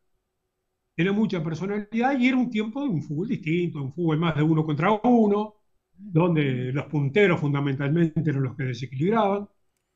[0.95, 4.43] Era mucha personalidad y era un tiempo de un fútbol distinto, un fútbol más de
[4.43, 5.55] uno contra uno,
[5.93, 9.47] donde los punteros fundamentalmente eran los que desequilibraban.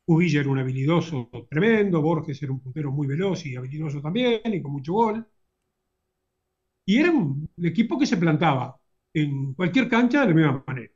[0.06, 4.62] Uvilla era un habilidoso tremendo, Borges era un puntero muy veloz y habilidoso también, y
[4.62, 5.26] con mucho gol.
[6.86, 8.78] Y era un equipo que se plantaba
[9.12, 10.92] en cualquier cancha de la misma manera.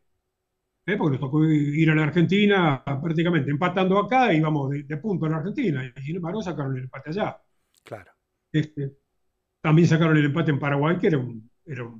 [0.88, 0.96] ¿Eh?
[0.96, 5.31] Porque nos tocó ir a la Argentina prácticamente empatando acá y íbamos de, punto a
[5.31, 5.85] la Argentina.
[5.85, 7.40] Y sin embargo sacaron el empate allá.
[7.85, 8.12] Claro.
[8.51, 8.96] Este,
[9.61, 11.22] también sacaron el empate en Paraguay, que era,
[11.64, 11.90] era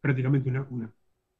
[0.00, 0.92] prácticamente una, una,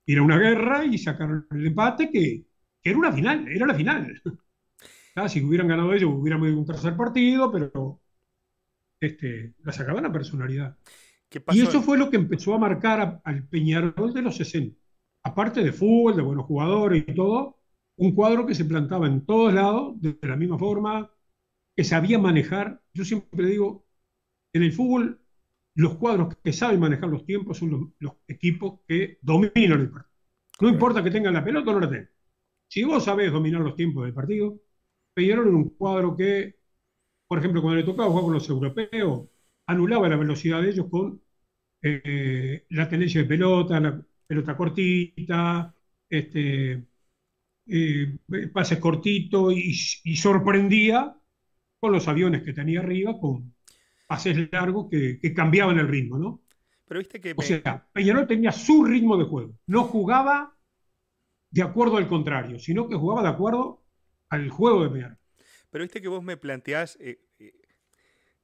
[0.06, 2.46] era una guerra, y sacaron el empate, que,
[2.82, 4.22] que era una final, era la final.
[5.16, 8.00] Ah, si hubieran ganado ellos, hubiéramos ido un tercer partido, pero
[8.98, 10.76] este, la sacaban a personalidad.
[11.52, 14.76] Y eso fue lo que empezó a marcar al Peñarol de los 60.
[15.24, 17.58] Aparte de fútbol, de buenos jugadores y todo,
[17.96, 21.10] un cuadro que se plantaba en todos lados, de la misma forma,
[21.76, 22.82] que sabía manejar.
[22.92, 23.87] Yo siempre digo,
[24.52, 25.20] en el fútbol,
[25.74, 30.14] los cuadros que saben manejar los tiempos son los, equipos que dominan el partido.
[30.60, 32.10] No importa que tengan la pelota o no la tengan.
[32.68, 34.60] Si vos sabés dominar los tiempos del partido,
[35.14, 36.56] Peñarol era un cuadro que,
[37.28, 39.28] por ejemplo, cuando le tocaba jugar con los europeos,
[39.66, 41.22] anulaba la velocidad de ellos con
[41.82, 45.74] eh, la tenencia de pelota, la pelota cortita,
[46.08, 46.84] este,
[47.66, 48.18] eh,
[48.52, 51.16] pases cortitos y, sorprendía
[51.80, 53.54] con los aviones que tenía arriba, con
[54.06, 56.42] pases largos que, cambiaban el ritmo, ¿no?
[56.87, 57.34] Pero viste que...
[57.37, 60.56] O sea, Peñarol tenía su ritmo de juego, no jugaba
[61.50, 63.82] de acuerdo al contrario, sino que jugaba de acuerdo
[64.28, 65.18] al juego de Peñarol.
[65.70, 67.20] Pero viste que vos me planteás, eh,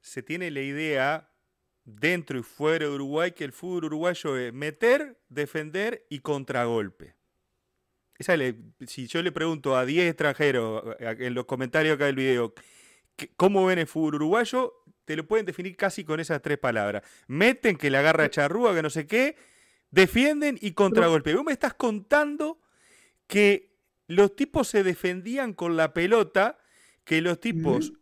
[0.00, 1.29] se tiene la idea
[1.84, 7.14] dentro y fuera de Uruguay que el fútbol uruguayo es meter, defender y contragolpe.
[8.18, 8.34] Esa
[8.86, 12.54] si yo le pregunto a 10 extranjeros en los comentarios acá del video
[13.36, 17.02] cómo ven el fútbol uruguayo, te lo pueden definir casi con esas tres palabras.
[17.26, 19.36] Meten, que le agarra charrúa, que no sé qué,
[19.90, 21.34] defienden y contragolpe.
[21.34, 22.60] Vos me estás contando
[23.26, 23.74] que
[24.06, 26.58] los tipos se defendían con la pelota,
[27.04, 27.92] que los tipos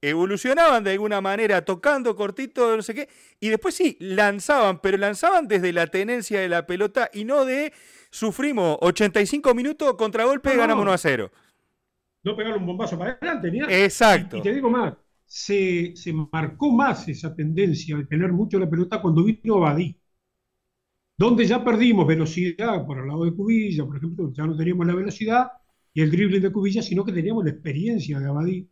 [0.00, 3.08] evolucionaban de alguna manera tocando cortito, no sé qué,
[3.40, 7.72] y después sí, lanzaban, pero lanzaban desde la tenencia de la pelota y no de
[8.10, 11.30] sufrimos 85 minutos, contragolpe, y ganamos 1 a 0.
[12.24, 14.38] No pegarle un bombazo para adelante, ni Exacto.
[14.38, 14.94] Y, te digo más,
[15.26, 15.94] se,
[16.32, 19.96] marcó más esa tendencia de tener mucho la pelota cuando vino Badí,
[21.18, 24.94] donde ya perdimos velocidad por el lado de Cubilla, por ejemplo, ya no teníamos la
[24.94, 25.48] velocidad
[25.94, 28.68] y el dribbling de Cubilla, sino que teníamos la experiencia de Abadí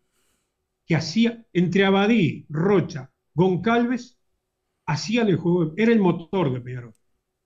[0.86, 4.18] que hacía entre Abadí, Rocha, Goncalves,
[4.86, 6.94] hacían el juego, era el motor de Peñarol.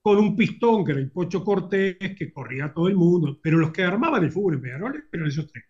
[0.03, 3.73] Con un pistón que era el Pocho Cortés, que corría todo el mundo, pero los
[3.73, 5.65] que armaban el fútbol en Peñarol eran esos tres.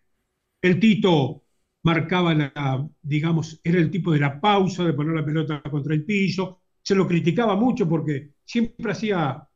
[0.61, 1.43] El Tito
[1.83, 6.05] marcaba la, digamos, era el tipo de la pausa, de poner la pelota contra el
[6.05, 6.61] piso.
[6.81, 9.47] Se lo criticaba mucho porque siempre hacía,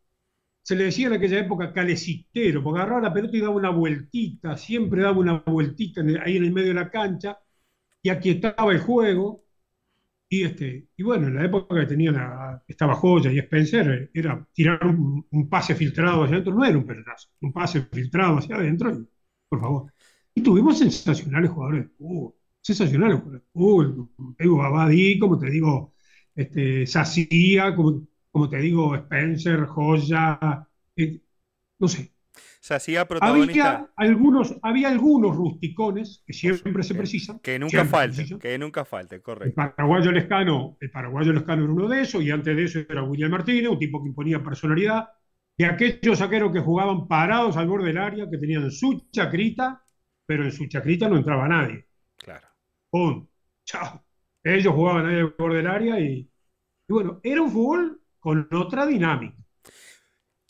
[0.62, 4.58] se le decía en aquella época calecitero, porque agarraba la pelota y daba una vueltita,
[4.58, 7.38] siempre daba una vueltita ahí en el medio de la cancha
[8.04, 9.46] y aquietaba el juego.
[10.30, 14.48] Y, este, y bueno, en la época que tenía la, estaba Joya y Spencer, era
[14.54, 19.06] tirar un, pase filtrado hacia adentro, no era un pelotazo, un pase filtrado hacia adentro,
[19.50, 19.94] por favor.
[20.36, 25.94] Y tuvimos sensacionales jugadores de fútbol, sensacionales jugadores de fútbol, Abadí, como te digo,
[26.36, 31.22] este, Sacía, como, como te digo, Spencer, Joya, eh,
[31.80, 32.12] no sé,
[32.60, 33.76] se hacía protagonista.
[33.76, 37.39] Había algunos, había algunos rusticones que siempre se precisan.
[37.39, 39.62] Que nunca falten, que nunca falte, correcto.
[39.62, 43.04] El paraguayo Lescano, el paraguayo Lescano era uno de esos, y antes de eso era
[43.04, 45.10] William Martínez, un tipo que imponía personalidad.
[45.56, 49.84] Y aquellos saqueros que jugaban parados al borde del área, que tenían su chacrita,
[50.26, 51.86] pero en su chacrita no entraba nadie.
[52.17, 52.48] Claro.
[52.89, 53.28] ¡Pum!
[53.65, 54.04] ¡Chao!
[54.43, 56.30] Ellos jugaban ahí al borde del área y,
[56.88, 59.43] y bueno, era un fútbol con otra dinámica.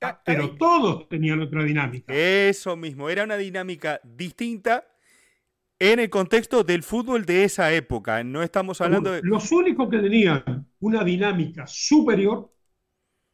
[0.03, 2.13] Ah, pero todos tenían otra dinámica.
[2.13, 4.85] Eso mismo, era una dinámica distinta
[5.79, 8.23] en el contexto del fútbol de esa época.
[8.23, 9.21] No estamos hablando de.
[9.23, 12.53] Los únicos que tenían una dinámica superior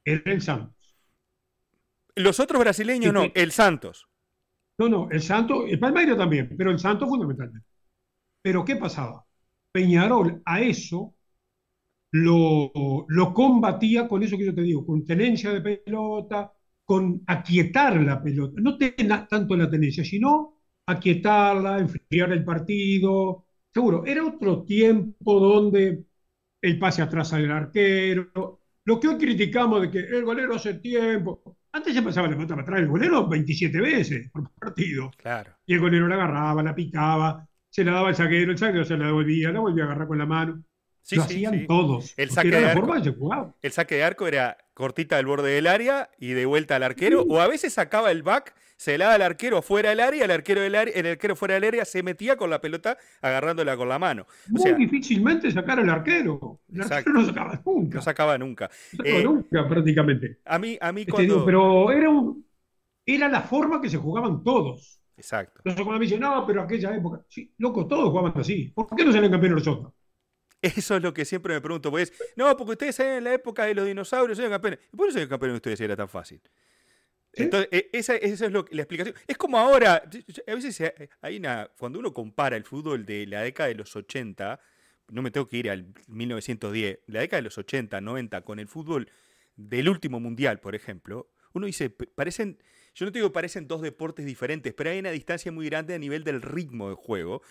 [0.04, 0.96] era el Santos.
[2.16, 4.08] Los otros brasileños no, el Santos.
[4.78, 7.68] No, no, el Santos, el Palmeiras también, pero el Santos fundamentalmente.
[8.42, 9.26] Pero ¿qué pasaba?
[9.72, 11.16] Peñarol a eso
[12.12, 12.72] lo,
[13.08, 16.52] lo, combatía con eso que yo te digo, con tenencia de pelota,
[16.90, 18.76] con aquietar la pelota, no
[19.30, 20.56] tanto la tenencia, sino
[20.88, 23.46] aquietarla, enfriar el partido.
[23.72, 26.04] Seguro, era otro tiempo donde
[26.60, 31.60] el pase atrás al arquero, lo que hoy criticamos de que el golero hace tiempo.
[31.72, 35.12] Antes se pasaba la pelota para atrás el golero 27 veces por partido.
[35.16, 35.58] Claro.
[35.68, 38.98] Y el golero la agarraba, la picaba, se la daba al zaguero, el zaguero se
[38.98, 40.64] la devolvía, la volvía a agarrar con la mano.
[41.12, 42.14] Lo hacían todos.
[42.18, 42.94] El saque, de arco,
[43.62, 47.24] el saque de arco era cortita del borde del área y de vuelta al arquero,
[47.24, 50.32] o a veces sacaba el back, se le daba al arquero fuera del área, el
[50.32, 53.90] arquero, del área, el arquero fuera del área se metía con la pelota agarrándola con
[53.90, 54.26] la mano.
[54.48, 56.62] Muy difícilmente sacar al arquero.
[56.74, 57.96] El arquero no sacaba nunca.
[57.96, 58.70] No sacaba nunca.
[58.94, 60.40] No sacaba eh, nunca prácticamente.
[60.46, 61.44] A mí, a mí este, cuando...
[61.44, 62.46] pero era, un,
[63.06, 65.02] era la forma que se jugaban todos.
[65.18, 65.60] Exacto.
[65.60, 68.72] Entonces cuando me dicen, no, pero aquella época, sí, loco, todos jugaban así.
[68.74, 69.92] ¿Por qué no salen campeones nosotros?
[70.62, 71.90] Eso es lo que siempre me pregunto.
[71.90, 74.80] Pues, no, porque ustedes en la época de los dinosaurios, eran campeones.
[74.92, 76.42] ¿Y por qué son campeones ustedes era tan fácil?
[77.34, 79.16] Entonces, e, esa, es lo, la explicación.
[79.28, 80.04] Es como ahora,
[80.48, 84.60] a veces hay una, cuando uno compara el fútbol de la década de los 80,
[85.12, 88.68] no me tengo que ir al 1910, la década de los 80, 90, con el
[88.68, 89.10] fútbol
[89.56, 92.62] del último mundial, por ejemplo, uno dice, parecen,
[92.94, 96.00] yo no te digo parecen dos deportes diferentes, pero hay una distancia muy grande a
[96.00, 97.42] nivel del ritmo de juego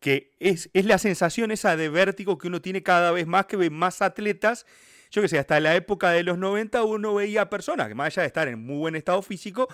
[0.00, 3.56] que es, es la sensación esa de vértigo que uno tiene cada vez más, que
[3.56, 4.66] ve más atletas.
[5.10, 8.22] Yo que sé, hasta la época de los 90 uno veía personas que más allá
[8.22, 9.68] de estar en muy buen estado físico,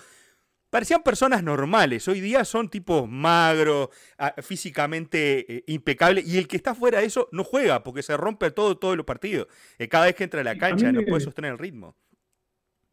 [0.69, 2.07] parecían personas normales.
[2.07, 7.05] Hoy día son tipos magros, ah, físicamente eh, impecables, y el que está fuera de
[7.05, 9.47] eso no juega porque se rompe todo todos los partidos.
[9.77, 11.95] Eh, cada vez que entra a la cancha no puede sostener el ritmo.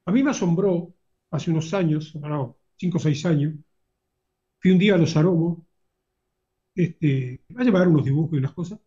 [0.05, 0.93] A mí me asombró
[1.31, 3.55] hace unos años, no, cinco o seis años,
[4.59, 5.59] fui un día a los aromos
[6.75, 8.81] este, a llevar unos dibujos y unas cosas,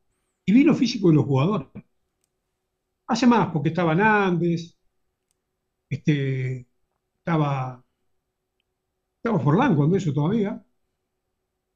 [0.46, 1.68] y vi lo físico de los jugadores.
[3.08, 4.78] Hace más, porque estaban Andes,
[5.90, 6.68] este,
[7.20, 7.84] estaba,
[9.18, 10.64] estaba Forlán cuando eso todavía,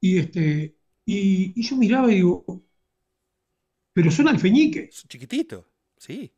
[0.00, 2.44] y, este, y, yo miraba y digo,
[3.92, 5.06] pero son alfeñiques.
[5.08, 5.64] Chiquititos,
[5.96, 6.32] sí.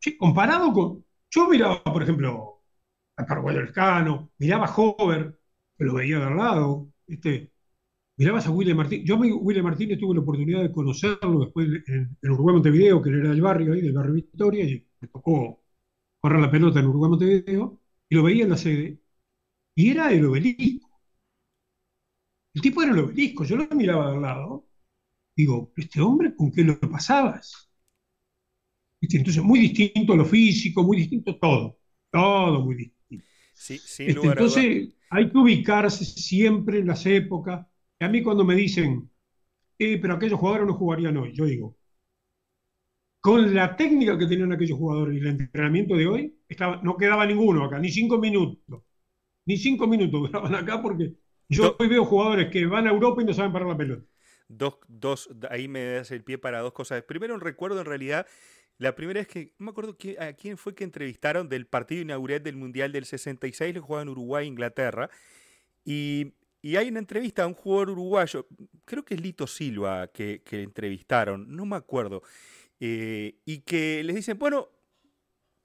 [0.00, 2.62] Sí, comparado con, yo miraba, por ejemplo,
[3.16, 5.40] a Paraguayo Elcano, miraba a Hover,
[5.78, 7.53] que lo veía de al lado, este,
[8.16, 9.04] mirabas a William Martínez.
[9.06, 13.20] Yo a William Martínez tuve la oportunidad de conocerlo después en, Uruguay Montevideo, que él
[13.20, 15.62] era del barrio ahí, del barrio Victoria, y me tocó
[16.20, 19.00] correr la pelota en Uruguay Montevideo, y lo veía en la sede,
[19.74, 20.88] y era el obelisco.
[22.54, 24.68] El tipo era el obelisco, yo lo miraba de al lado,
[25.36, 27.68] digo, ¿este hombre con qué lo pasabas?
[29.00, 31.78] Entonces, muy distinto lo físico, muy distinto todo,
[32.10, 33.26] todo muy distinto.
[33.52, 37.66] Sí, este, entonces, hay que ubicarse siempre en las épocas,
[38.00, 39.10] a mí cuando me dicen,
[39.78, 41.76] eh, pero aquellos jugadores no jugarían hoy, yo digo,
[43.20, 47.24] con la técnica que tenían aquellos jugadores y el entrenamiento de hoy, estaba, no quedaba
[47.24, 48.82] ninguno acá, ni cinco minutos.
[49.46, 51.14] Ni cinco minutos duraban acá porque
[51.48, 54.04] yo hoy veo jugadores que van a Europa y no saben parar la pelota.
[54.48, 57.02] Dos, dos, ahí me das el pie para dos cosas.
[57.04, 58.26] Primero, un recuerdo en realidad,
[58.76, 62.42] la primera es que, no me acuerdo a quién fue que entrevistaron del partido inaugural
[62.42, 65.08] del Mundial del 66, lo jugaban Uruguay e Inglaterra,
[65.82, 68.46] y y hay una entrevista a un jugador uruguayo,
[68.86, 72.22] creo que es Lito Silva que, que entrevistaron, no me acuerdo,
[72.80, 74.70] eh, y que les dicen, bueno,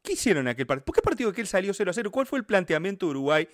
[0.02, 0.84] ¿qué hicieron en aquel partido?
[0.84, 2.12] ¿Por qué partido que él salió 0 a 0?
[2.12, 3.48] ¿Cuál fue el planteamiento de Uruguay?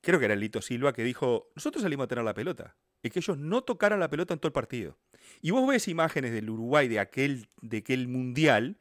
[0.00, 3.18] Creo que era Lito Silva que dijo, nosotros salimos a tener la pelota, es que
[3.18, 4.96] ellos no tocaran la pelota en todo el partido.
[5.42, 8.78] Y vos ves imágenes del Uruguay de aquel, de aquel mundial,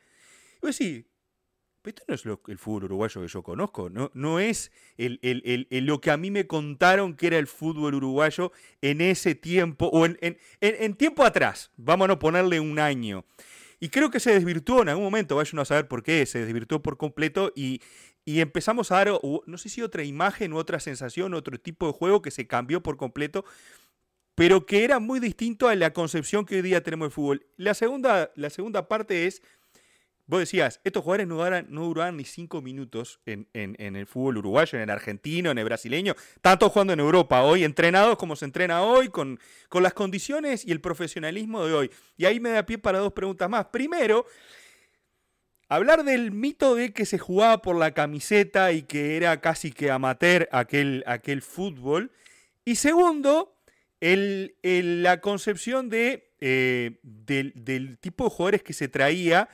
[0.55, 1.03] y vos decís,
[1.89, 6.17] esto no es el fútbol uruguayo que yo conozco, no, no es lo que a
[6.17, 11.71] mí me contaron que era el fútbol uruguayo en ese tiempo, o en, tiempo atrás,
[11.77, 13.25] vamos a ponerle un año.
[13.79, 16.81] Y creo que se desvirtuó en algún momento, vayan a saber por qué, se desvirtuó
[16.81, 17.81] por completo y,
[18.25, 22.21] y empezamos a dar, no sé si otra imagen otra sensación, otro tipo de juego
[22.21, 23.45] que se cambió por completo,
[24.37, 27.47] pero que era muy distinto a la concepción que hoy día tenemos del fútbol.
[27.57, 29.41] La segunda, la segunda parte es
[30.29, 34.77] Vos decías, estos jugadores no duraban, no duraban ni cinco minutos en, el fútbol uruguayo,
[34.77, 38.81] en el argentino, en el brasileño, tanto jugando en Europa hoy, entrenados como se entrena
[38.81, 41.91] hoy, con, con las condiciones y el profesionalismo de hoy.
[42.17, 43.67] Y ahí me da pie para dos preguntas más.
[43.67, 44.25] Primero,
[45.69, 49.91] hablar del mito de que se jugaba por la camiseta y que era casi que
[49.91, 52.11] amateur aquel, aquel fútbol.
[52.65, 53.55] Y segundo,
[54.01, 59.47] el, la concepción de, eh, del, del tipo de jugadores que se traía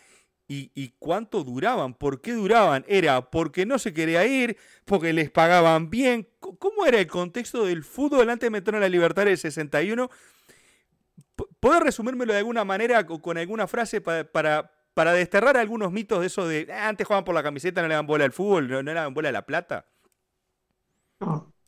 [0.54, 1.95] ¿Y, cuánto duraban?
[1.95, 2.86] ¿Por qué duraban?
[2.88, 4.58] ¿Era porque no se quería ir?
[4.86, 6.28] ¿Porque les pagaban bien?
[6.39, 10.10] ¿Cómo era el contexto del fútbol antes de meternos en la libertad del 61?
[11.60, 16.28] ¿Puedes resumírmelo de alguna manera o con alguna frase para, para, desterrar algunos mitos de
[16.28, 18.84] eso de ah, antes jugaban por la camiseta, no le daban bola al fútbol, no,
[18.84, 19.88] le daban bola a la plata?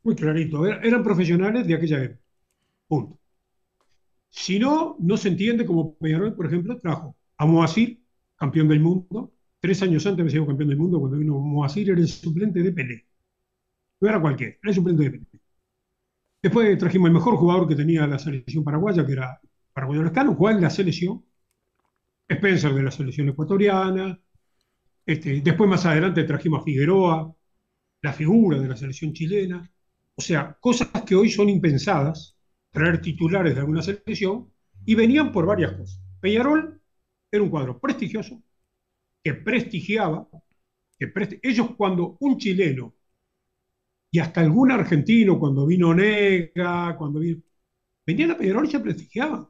[0.03, 0.67] Muy clarito.
[0.67, 2.21] Eran profesionales de aquella época.
[2.87, 3.19] Punto.
[4.29, 8.04] Si no, no se entiende como Peñarol, por ejemplo, trajo a Moacir
[8.35, 9.33] campeón del mundo.
[9.59, 12.71] Tres años antes me sido campeón del mundo cuando vino Moacir, era el suplente de
[12.71, 13.07] Pelé.
[14.01, 15.25] No era cualquiera, era el suplente de Pelé.
[16.41, 19.39] Después trajimos el mejor jugador que tenía la selección paraguaya, que era
[19.73, 21.25] Paraguayo Lescano, jugaba en la selección.
[22.27, 24.19] Spencer de la selección ecuatoriana,
[25.05, 27.35] este, después más adelante trajimos a Figueroa,
[28.01, 29.69] la figura de la selección chilena,
[30.15, 32.37] o sea, cosas que hoy son impensadas,
[32.71, 34.51] traer titulares de alguna selección,
[34.85, 36.01] y venían por varias cosas.
[36.19, 36.81] Peñarol
[37.35, 38.41] era un cuadro prestigioso,
[39.23, 40.27] que prestigiaba,
[40.99, 41.11] que
[41.43, 42.95] ellos cuando un chileno
[44.11, 47.41] y hasta algún argentino, cuando vino Nega, cuando vino,
[48.05, 49.47] venían a Peñarol y se prestigiaban.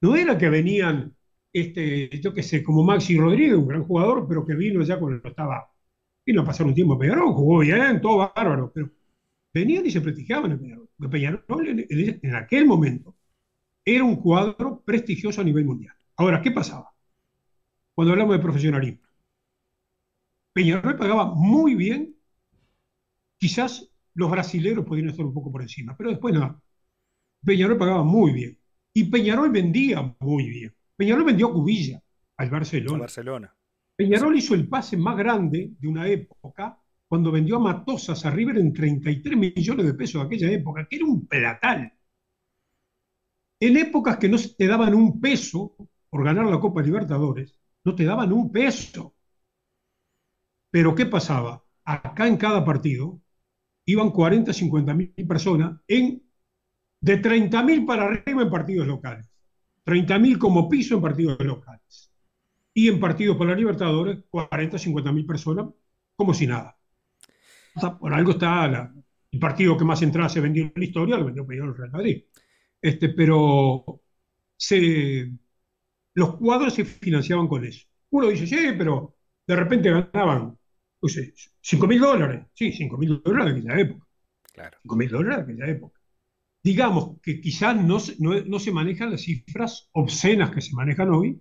[0.00, 1.16] No era que venían,
[1.52, 5.26] este, yo qué sé, como Maxi Rodríguez, un gran jugador, pero que vino ya cuando
[5.28, 5.70] estaba,
[6.26, 8.90] vino a pasar un tiempo a Peñarol, jugó bien, todo bárbaro, pero
[9.54, 10.90] venían y se prestigiaban en Peñarol.
[11.10, 11.68] Peñarol
[12.28, 13.16] en aquel momento
[13.84, 15.96] era un cuadro prestigioso a nivel mundial.
[16.18, 16.92] Ahora, ¿qué pasaba?
[17.94, 19.06] Cuando hablamos de profesionalismo.
[20.52, 22.16] Peñarol pagaba muy bien,
[23.38, 26.60] quizás los brasileros podrían estar un poco por encima, pero después nada.
[27.44, 28.58] Peñarol pagaba muy bien.
[28.92, 30.74] Y Peñarol vendía muy bien.
[30.96, 32.02] Peñarol vendió a Cubilla
[32.36, 32.98] al Barcelona.
[32.98, 33.56] Barcelona.
[33.94, 38.58] Peñarol hizo el pase más grande de una época cuando vendió a Matosas a River
[38.58, 41.92] en 33 millones de pesos de aquella época, que era un platal.
[43.60, 45.76] En épocas que no te daban un peso
[46.10, 49.14] por ganar la Copa Libertadores, no te daban un peso.
[50.70, 51.64] Pero ¿qué pasaba?
[51.84, 53.20] Acá en cada partido
[53.86, 56.22] iban 40, 50 mil personas en,
[57.00, 59.30] de 30 mil para arriba en partidos locales.
[59.84, 62.12] 30 mil como piso en partidos locales.
[62.74, 65.66] Y en partidos por la Libertadores, 40, 50 mil personas
[66.14, 66.76] como si nada.
[67.98, 68.92] por algo está
[69.30, 72.24] el partido que más entrada se vendió en la historia, lo vendió el Real Madrid.
[72.80, 74.02] Este, pero
[74.56, 75.32] se,
[76.18, 77.86] los cuadros se financiaban con eso.
[78.10, 79.14] Uno dice, sí, pero
[79.46, 80.58] de repente ganaban,
[81.00, 82.44] no sé, 5 mil dólares.
[82.54, 84.06] Sí, 5 mil dólares en aquella época.
[84.52, 84.78] Claro.
[84.82, 86.00] 5 mil dólares en aquella época.
[86.60, 91.40] Digamos que quizás no, no, se manejan las cifras obscenas que se manejan hoy.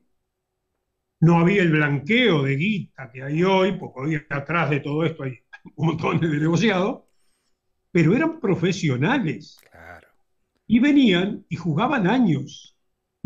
[1.21, 5.23] No había el blanqueo de guita que hay hoy, porque hoy atrás de todo esto
[5.23, 5.39] hay
[5.75, 7.01] un montón de negociados,
[7.91, 9.57] pero eran profesionales.
[10.67, 12.76] Y venían y jugaban años.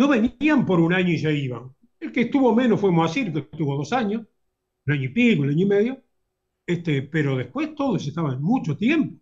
[0.02, 1.76] No venían por un año y se iban.
[1.99, 4.24] El que estuvo menos fue Moacir, que estuvo dos años,
[4.88, 6.04] un año y pico, un año y medio.
[6.66, 9.22] Este, pero después todos estaban mucho tiempo.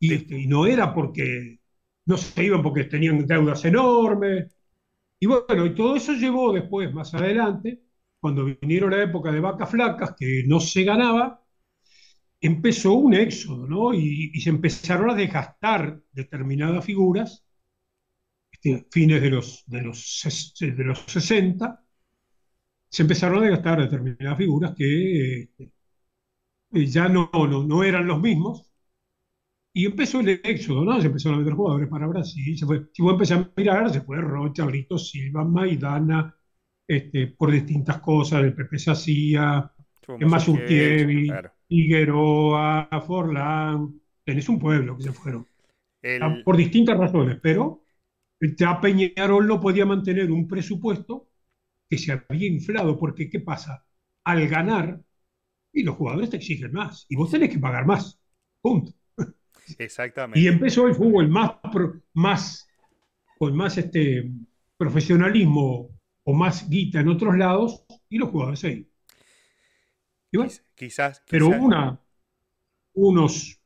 [0.00, 1.60] Y, este, y no era porque
[2.04, 4.54] no se iban porque tenían deudas enormes.
[5.18, 7.82] Y bueno, y todo eso llevó después, más adelante,
[8.20, 11.42] cuando vinieron la época de vacas flacas, que no se ganaba,
[12.40, 13.94] empezó un éxodo, ¿no?
[13.94, 17.47] Y, se empezaron a desgastar determinadas figuras,
[18.60, 21.84] este, fines de los, de, los, de los 60,
[22.88, 25.72] se empezaron a desgastar determinadas figuras que este,
[26.72, 28.70] ya no, no, no, eran los mismos,
[29.72, 31.00] y empezó el éxodo, ¿no?
[31.00, 34.00] Se empezaron a meter jugadores para Brasil, se fue, si vos empezás a mirar, se
[34.00, 36.34] fue Rocha, Brito Silva, Maidana,
[36.86, 39.70] este, por distintas cosas, el Pepe Sacía,
[40.20, 41.30] Mazurkievi,
[41.68, 45.46] Figueroa, Forlán, tenés un pueblo que se fueron.
[46.20, 47.82] Ah, por distintas razones, pero
[48.40, 51.28] ya Peñarol no podía mantener un presupuesto
[51.88, 53.84] que se había inflado, porque ¿qué pasa?
[54.24, 55.00] Al ganar,
[55.72, 58.20] y los jugadores te exigen más, y vos tenés que pagar más.
[58.60, 58.92] Punto.
[59.78, 60.40] Exactamente.
[60.40, 61.52] Y empezó el fútbol más,
[62.14, 62.68] más
[63.38, 64.30] con más este,
[64.76, 65.90] profesionalismo
[66.24, 68.88] o más guita en otros lados, y los jugadores ahí.
[70.74, 72.00] Quizás, Pero una,
[72.92, 73.57] unos,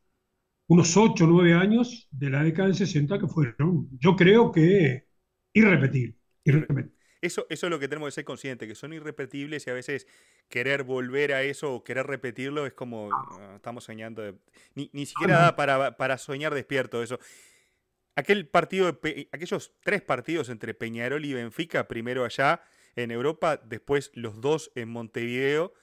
[0.73, 5.07] unos 8 o 9 años de la década del 60 que fueron, yo creo que
[5.53, 6.17] irrepetibles.
[7.21, 10.07] Eso, eso es lo que tenemos que ser conscientes, que son irrepetibles y a veces
[10.49, 14.23] querer volver a eso o querer repetirlo es como ah, estamos soñando.
[14.75, 17.19] ni, siquiera da para, para, soñar despierto eso.
[18.17, 18.89] Aquel partido,
[19.31, 22.63] aquellos tres partidos entre Peñarol y Benfica, primero allá
[22.97, 25.75] en Europa, después los dos en Montevideo,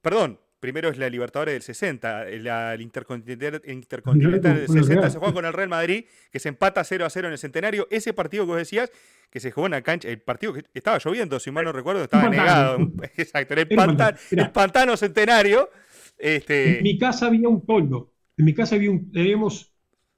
[0.00, 5.44] Perdón, primero es la Libertadores del 60, la, el Intercontinental, del 60 se juega con
[5.44, 7.86] el Real Madrid, que se empata 0 a 0 en el centenario.
[7.90, 8.90] Ese partido que vos decías,
[9.30, 12.02] que se jugó en la cancha, el partido que estaba lloviendo, si mal no recuerdo,
[12.02, 12.78] estaba negado.
[13.16, 15.70] Exacto, en el, pantano, centenario.
[16.16, 16.78] Este...
[16.78, 18.14] En mi casa había un toldo.
[18.36, 19.72] En mi casa había un, teníamos,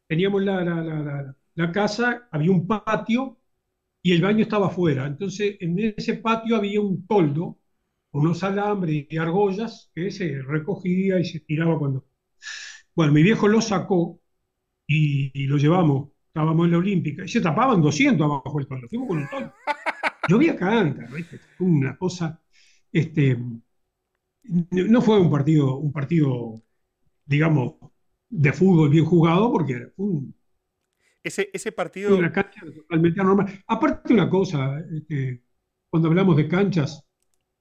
[0.06, 3.38] teníamos la, la, la casa, había un patio
[4.02, 5.06] y el baño estaba afuera.
[5.06, 7.59] Entonces, en ese patio había un toldo
[8.12, 12.06] unos alambres y argollas que se recogía y se tiraba cuando...
[12.94, 14.20] Bueno, mi viejo lo sacó
[14.86, 19.08] y, lo llevamos, estábamos en la Olímpica, y se tapaban 200 abajo del toldo, fuimos
[19.08, 19.52] con un toldo.
[20.28, 21.08] Llovía canta,
[21.60, 22.42] una cosa,
[22.92, 23.38] este,
[24.42, 26.62] no fue un partido, un partido,
[27.24, 27.74] digamos,
[28.28, 30.34] de fútbol bien jugado, porque un,
[31.22, 32.16] Ese, ese partido.
[32.16, 33.62] Una cancha totalmente anormal.
[33.66, 35.42] Aparte, una cosa, este,
[35.88, 37.04] cuando hablamos de canchas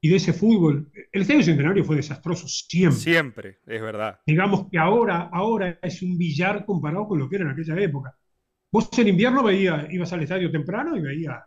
[0.02, 3.00] y de ese fútbol, el Estadio Centenario fue desastroso siempre.
[3.00, 4.20] Siempre, es verdad.
[4.26, 8.16] Digamos que ahora, ahora es un billar comparado con lo que era en aquella época.
[8.72, 11.38] Vos en invierno veías, ibas al estadio temprano y veías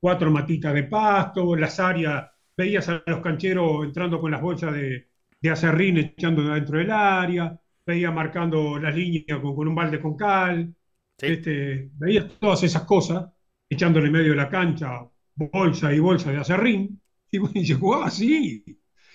[0.00, 5.08] cuatro matitas de pasto, las áreas, veías a los cancheros entrando con las bolsas de,
[5.40, 10.16] de acerrín echando dentro del área, veías marcando las líneas con, con un balde con
[10.16, 10.74] cal,
[11.16, 13.26] este, veías todas esas cosas,
[13.68, 17.00] echándole en medio de la cancha bolsa y bolsa de acerrín,
[17.54, 18.64] y, se jugaba así.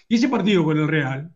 [0.07, 1.35] Y ese partido con el Real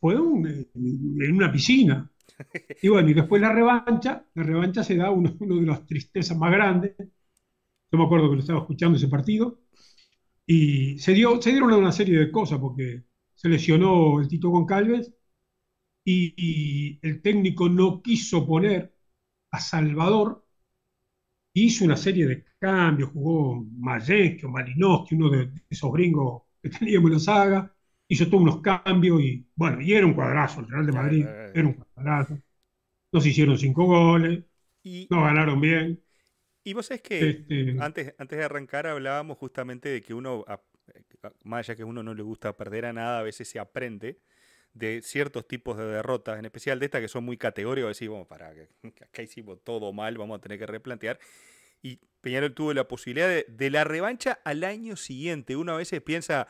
[0.00, 2.10] fue en una piscina.
[2.82, 6.36] Y bueno, y después la revancha, la revancha se da uno, uno de las tristezas
[6.36, 6.94] más grandes.
[6.98, 9.60] Yo me acuerdo que lo estaba escuchando ese partido.
[10.46, 13.04] Y se, dio, se dieron una serie de cosas, porque
[13.34, 15.12] se lesionó el Tito Goncalves
[16.04, 18.94] y, y el técnico no quiso poner
[19.50, 20.45] a Salvador,
[21.60, 27.08] hizo una serie de cambios, jugó Mayenski o Malinowski, uno de esos gringos que teníamos
[27.08, 27.74] en la saga,
[28.08, 31.66] hizo todos unos cambios y bueno, y era un cuadrazo, el Real de Madrid era
[31.66, 32.38] un cuadrazo.
[33.10, 34.44] Nos hicieron cinco goles,
[34.82, 36.02] y, nos ganaron bien.
[36.62, 40.44] Y vos sabés que este, antes, antes de arrancar hablábamos justamente de que uno,
[41.44, 44.20] más allá que a uno no le gusta perder a nada, a veces se aprende
[44.76, 48.26] de ciertos tipos de derrotas, en especial de estas que son muy categóricas, decir, bueno,
[48.26, 48.50] para,
[49.02, 51.18] acá hicimos todo mal, vamos a tener que replantear.
[51.82, 55.56] Y Peñarol tuvo la posibilidad de, la revancha al año siguiente.
[55.56, 56.48] Uno a veces piensa,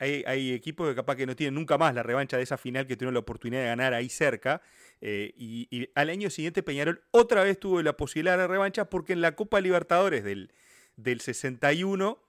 [0.00, 2.96] hay, equipos que capaz que no tienen nunca más la revancha de esa final que
[2.96, 4.60] tuvieron la oportunidad de ganar ahí cerca.
[5.00, 9.12] Eh, y, al año siguiente Peñarol otra vez tuvo la posibilidad de la revancha porque
[9.12, 10.52] en la Copa Libertadores del,
[10.96, 12.20] del 61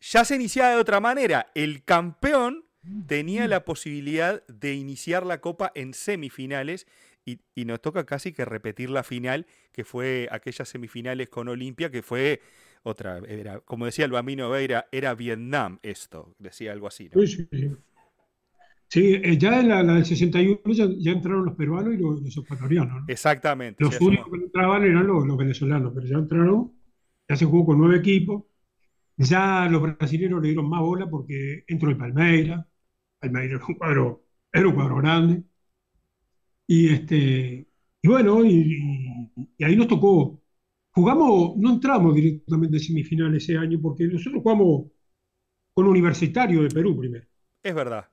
[0.00, 1.50] ya se iniciaba de otra manera.
[1.54, 2.65] El campeón
[3.06, 6.86] tenía la posibilidad de iniciar la Copa en semifinales
[7.24, 12.02] y, nos toca casi que repetir la final, que fue aquellas semifinales con Olimpia, que
[12.02, 12.40] fue
[12.84, 17.10] otra, era, como decía el Bambino Veira, era Vietnam esto, decía algo así.
[17.12, 17.26] ¿no?
[17.26, 17.70] Sí, sí.
[18.94, 23.02] Eh, ya en la, del 61 ya, entraron los peruanos y los, ecuatorianos.
[23.08, 23.82] Exactamente.
[23.82, 26.72] Los únicos que entraban eran los, los, venezolanos, pero ya entraron,
[27.28, 28.44] ya se jugó con nueve equipos.
[29.16, 32.64] Ya los brasileños le dieron más bola porque entró el Palmeiras,
[33.18, 35.42] Palmeiras era un cuadro, era un cuadro grande.
[36.66, 37.68] Y, este,
[38.02, 40.42] y bueno, y, ahí nos tocó.
[40.90, 44.86] Jugamos, no entramos directamente en semifinales ese año porque nosotros jugamos
[45.74, 47.26] con Universitario de Perú primero.
[47.62, 48.08] Es verdad,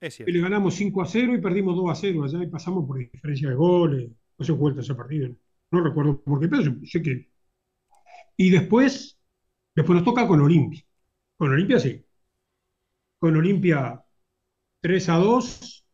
[0.00, 0.30] es cierto.
[0.30, 2.98] Y le ganamos 5 a 0 y perdimos 2 a 0 allá y pasamos por
[2.98, 4.10] diferencia de goles.
[4.38, 5.30] No se vuelta ese partido.
[5.70, 7.30] No recuerdo por qué, pero sé que.
[8.36, 9.18] Y después,
[9.74, 10.82] después nos toca con Olimpia.
[11.36, 12.04] Con Olimpia sí.
[13.18, 14.05] Con Olimpia
[14.80, 15.86] 3 a 2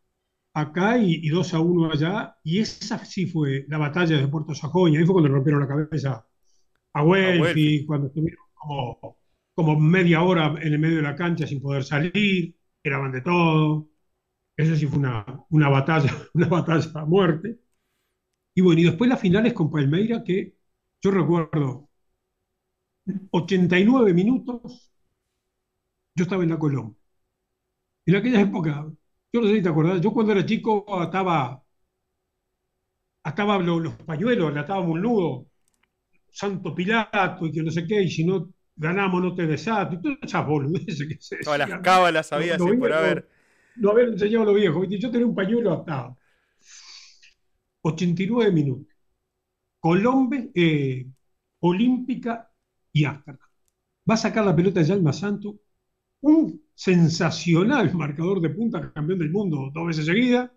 [0.55, 2.37] acá y, 2 a 1 allá.
[2.45, 4.99] Y esa sí fue la batalla de Puerto Sajoña.
[4.99, 6.27] Ahí fue cuando rompieron la cabeza
[6.95, 8.45] a Welfi, cuando estuvieron
[9.55, 13.89] como, media hora en el medio de la cancha sin poder salir, eraban de todo.
[14.57, 17.59] Eso sí fue una, una batalla, una batalla a muerte.
[18.55, 20.57] Y bueno, y después las finales con Palmeira, que
[21.03, 21.89] yo recuerdo
[23.31, 24.93] 89 minutos,
[26.15, 27.02] yo estaba en la Colombia.
[28.07, 28.87] En aquella época,
[29.33, 31.63] yo no sé si te acordás, yo cuando era chico ataba,
[33.23, 35.47] ataba los, pañuelos, le atábamos un nudo,
[36.31, 40.03] Santo Pilato y que no sé qué, y si no ganamos no te desato, y
[40.03, 43.29] todas esas boludeces que se Todas las cábalas había así por haber.
[43.77, 46.19] Lo habían enseñado los viejos, yo tenía un pañuelo atado.
[47.83, 48.95] 89 minutos.
[49.79, 51.07] Colombia, eh,
[51.61, 52.51] Olímpica
[52.93, 53.49] y Ámsterdam.
[54.09, 55.57] Va a sacar la pelota de Alma Santo,
[56.23, 60.53] un sensacional marcador de punta, campeón del mundo dos veces seguida.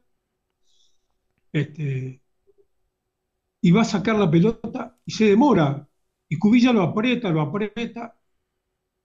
[1.51, 2.21] Este,
[3.61, 5.87] y va a sacar la pelota y se demora.
[6.29, 8.17] Y Cubilla lo aprieta, lo aprieta.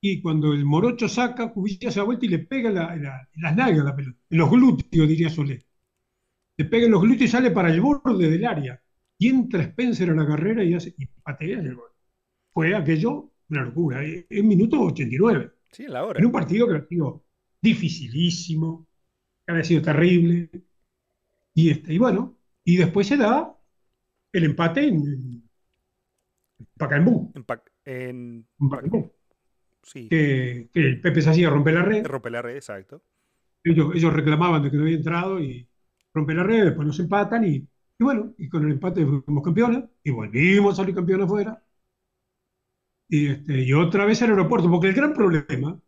[0.01, 2.97] Y cuando el morocho saca, Cubilla se da vuelta y le pega la,
[3.37, 4.19] las nalgas la pelota.
[4.31, 5.65] En los glúteos, diría Solé.
[6.57, 8.83] Le pega en los glúteos y sale para el borde del área.
[9.19, 11.91] Y entra Spencer a la carrera y, hace, y patea el gol.
[12.53, 14.03] Fue aquello una locura.
[14.05, 15.53] En minuto 89.
[15.73, 16.19] Sí, la hora.
[16.19, 17.25] En un partido que sido
[17.61, 18.87] dificilísimo,
[19.47, 20.51] que había sido terrible.
[21.55, 23.57] Y, este, y bueno, y después se da
[24.33, 25.43] el empate en.
[27.85, 29.13] En, en...
[29.83, 30.09] Sí.
[30.09, 32.07] Que, que, el Pepe se hacía romper la red.
[32.07, 33.03] Romper la red, exacto.
[33.65, 35.67] Ellos, ellos reclamaban de que no había entrado y
[36.15, 39.85] rompe la red, después nos empatan y, y bueno, y con el empate fuimos campeones
[40.03, 41.63] y volvimos a salir campeones afuera
[43.11, 45.79] y, este, y otra vez al aeropuerto, porque el gran problema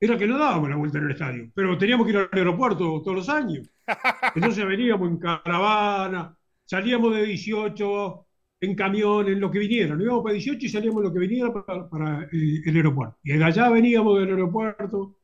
[0.00, 3.02] era que no dábamos la vuelta en el estadio, pero teníamos que ir al aeropuerto
[3.02, 3.68] todos los años.
[4.34, 8.26] Entonces veníamos en caravana, salíamos de 18,
[8.60, 9.94] en camión, en lo que viniera.
[9.94, 11.52] Nos íbamos para 18 y salíamos en lo que viniera
[11.90, 13.18] para, eh, el aeropuerto.
[13.22, 15.16] Y de allá veníamos del aeropuerto,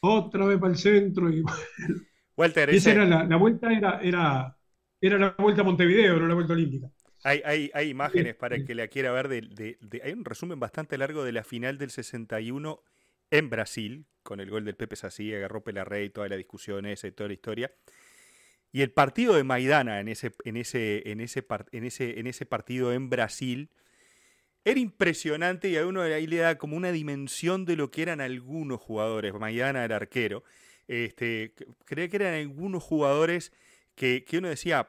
[0.00, 1.30] otra vez para el centro.
[1.30, 1.42] Y,
[2.36, 4.56] Walter, esa era la, vuelta, era, era,
[5.00, 6.88] era la vuelta a Montevideo, no la vuelta olímpica.
[7.24, 9.28] Hay, hay, hay imágenes para el que la quiera ver.
[9.28, 12.82] De, hay un resumen bastante largo de la final del 61
[13.30, 17.12] en Brasil, con el gol del Pepe Sací, agarró Pelarrey, toda la discusión esa y
[17.12, 17.72] toda la historia.
[18.72, 22.44] Y el partido de Maidana en ese, en ese, en ese, en ese, en ese
[22.44, 23.70] partido en Brasil
[24.64, 28.20] era impresionante y a uno ahí le da como una dimensión de lo que eran
[28.20, 29.32] algunos jugadores.
[29.32, 30.44] Maidana era arquero.
[30.88, 31.54] Este,
[31.86, 33.52] creo que eran algunos jugadores
[33.94, 34.88] que, uno decía,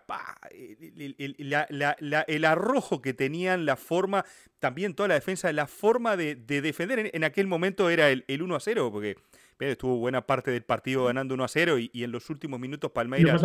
[0.52, 4.26] el, arrojo que tenían, la forma,
[4.60, 8.60] también toda la defensa, la forma de, defender en, aquel momento era el, 1 a
[8.60, 9.18] 0, porque
[9.60, 13.42] estuvo buena parte del partido ganando 1 a 0 y, en los últimos minutos Palmeiras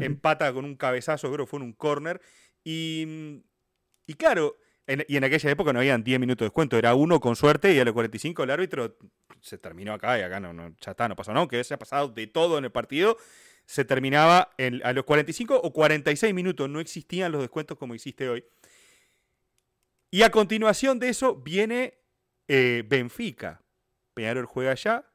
[0.00, 2.20] empata con un cabezazo, creo que fue en un corner.
[2.64, 3.42] Y,
[4.06, 4.56] y claro,
[4.86, 7.78] y en aquella época no habían 10 minutos de descuento, era uno con suerte y
[7.78, 8.96] a los 45 el árbitro
[9.40, 11.78] se terminó acá y acá no, no ya está, no pasó nada, que se ha
[11.78, 13.16] pasado de todo en el partido
[13.64, 14.50] se terminaba
[14.84, 16.68] a los 45 o 46 minutos.
[16.68, 18.44] No existían los descuentos como existe hoy.
[20.10, 21.94] Y a continuación de eso viene
[22.48, 23.62] eh, Benfica.
[24.14, 25.06] Peñarol juega allá.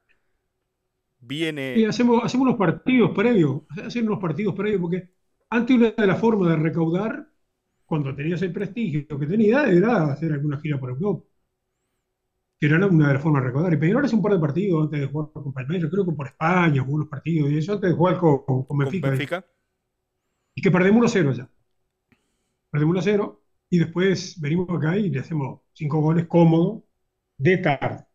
[1.19, 1.75] Viene.
[1.77, 3.61] Y hacemos, hacemos unos partidos previos.
[3.69, 5.09] Hacemos unos partidos previos porque
[5.49, 7.29] antes una de las formas de recaudar,
[7.85, 11.26] cuando tenías el prestigio que tenía, era hacer alguna gira por Europa
[12.59, 13.73] que era una de las formas de recordar.
[13.73, 16.27] Y Peñarol hace un par de partidos antes de jugar con Palmeiras, creo que por
[16.27, 19.45] España, algunos partidos y eso, antes de jugar con, con Benfica.
[20.55, 21.49] Y que perdemos 1-0 ya.
[22.71, 23.39] Perdemos 1-0
[23.69, 26.83] y después venimos acá y le hacemos cinco goles cómodos
[27.37, 28.05] de tarde.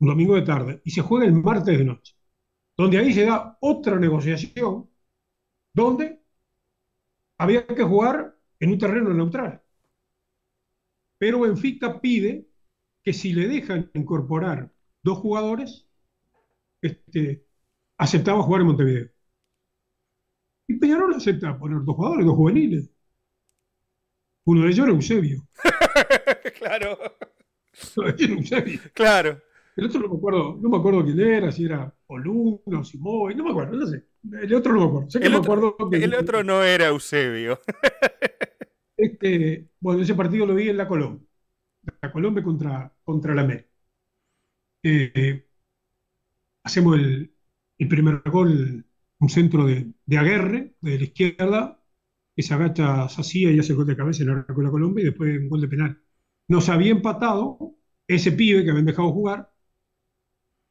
[0.00, 0.80] Un domingo de tarde.
[0.84, 2.14] Y se juega el martes de noche.
[2.76, 4.88] Donde ahí se da otra negociación
[5.74, 6.20] donde
[7.38, 9.62] había que jugar en un terreno neutral.
[11.18, 12.47] Pero Benfica pide
[13.02, 14.70] que si le dejan incorporar
[15.02, 15.86] dos jugadores,
[16.82, 17.44] este,
[17.96, 19.08] aceptaba jugar en Montevideo.
[20.66, 22.90] Y Peñarol acepta poner dos jugadores, dos juveniles.
[24.44, 25.48] Uno de ellos era Eusebio.
[26.58, 26.98] claro.
[27.96, 28.80] Uno de Eusebio.
[28.92, 29.40] Claro.
[29.76, 33.44] El otro no me acuerdo, no me acuerdo quién era, si era Oluno, Simoy, no
[33.44, 34.04] me acuerdo, no sé.
[34.42, 35.20] El otro no me acuerdo.
[35.20, 37.60] el, otro, el otro no era Eusebio.
[38.96, 40.88] este, bueno, ese partido lo vi en la
[42.00, 43.68] La Colombia contra, contra la América.
[44.82, 45.44] Eh,
[46.62, 47.34] hacemos el,
[47.88, 48.84] primer gol,
[49.18, 51.82] un centro de, de aguerre de la izquierda,
[52.36, 55.06] que se agacha Sacía y hace el gol de cabeza en la, la Colombia y
[55.06, 56.02] después un gol de penal.
[56.48, 57.76] Nos había empatado
[58.08, 59.52] ese pibe que habían dejado jugar,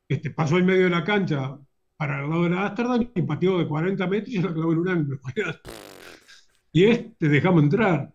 [0.10, 1.60] este, pasó en medio de la cancha
[1.98, 4.72] para el lado de la Ámsterdam y pateó de 40 metros y se la clavó
[4.74, 5.20] en un ángulo.
[6.72, 8.14] y este dejamos entrar.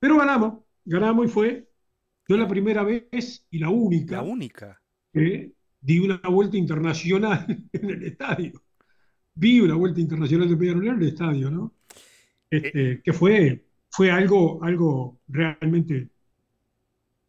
[0.00, 1.68] Pero ganamos, ganamos y fue
[2.28, 4.16] yo la primera vez y la única.
[4.16, 4.82] La única.
[5.12, 8.62] Que di una vuelta internacional en el estadio.
[9.34, 11.74] Vi una vuelta internacional de Peñarol en el estadio, ¿no?
[12.50, 13.02] Este, eh.
[13.02, 16.10] que fue, fue algo, algo realmente,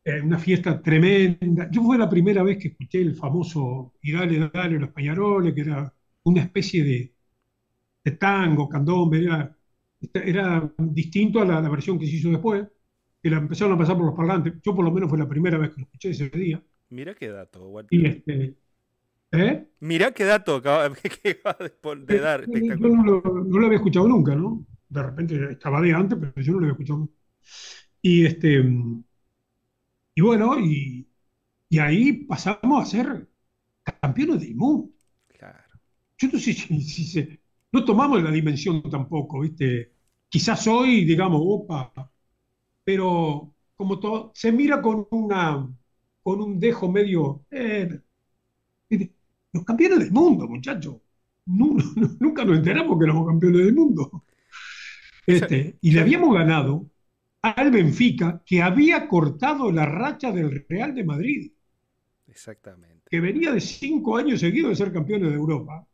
[0.04, 1.70] eh, una fiesta tremenda.
[1.72, 5.62] Yo fue la primera vez que escuché el famoso Y dale, dale, los Peñaroles, que
[5.62, 5.94] era
[6.24, 7.14] una especie de,
[8.04, 9.58] de tango, candombe, era,
[10.14, 12.68] era distinto a la, la versión que se hizo después
[13.22, 14.54] que la empezaron a pasar por los parlantes.
[14.64, 16.62] Yo por lo menos fue la primera vez que lo escuché ese día.
[16.90, 18.00] Mira qué dato, Walter.
[18.00, 18.56] Y este,
[19.32, 19.68] ¿eh?
[19.80, 20.90] Mira qué dato acaba
[22.08, 22.46] de, dar.
[22.50, 24.66] Yo no lo, había escuchado nunca, ¿no?
[24.88, 27.14] De repente estaba de antes, pero yo no lo había escuchado nunca.
[28.02, 28.64] Y este
[30.20, 31.08] y bueno, y,
[31.80, 33.30] ahí pasamos a ser
[34.02, 34.90] campeones del mundo.
[35.28, 35.80] Claro.
[36.18, 37.40] Yo no sé si,
[37.72, 39.94] no tomamos la dimensión tampoco, ¿viste?
[40.28, 42.12] Quizás hoy, digamos, opa,
[42.90, 45.70] pero como todo, se mira con, una,
[46.24, 47.46] con un dejo medio...
[47.52, 48.00] Eh,
[49.54, 50.96] los campeones del mundo, muchachos.
[51.46, 54.24] Nunca, nos enteramos que éramos campeones del mundo.
[55.24, 56.88] Este, y le habíamos ganado
[57.44, 61.52] al Benfica, que había cortado la racha del Real de Madrid.
[62.28, 63.04] Exactamente.
[63.08, 65.86] Que venía de cinco años seguidos de ser campeón de Europa.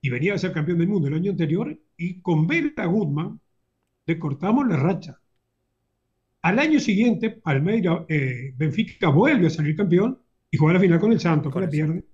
[0.00, 1.78] Y venía a ser campeón del mundo el año anterior.
[1.98, 3.38] Y con Bela Goodman
[4.06, 5.19] le cortamos la racha.
[6.42, 10.18] Al año siguiente, Palmeiras, eh, Benfica vuelve a salir campeón
[10.50, 12.04] y juega la final con el Santos, que la pierde.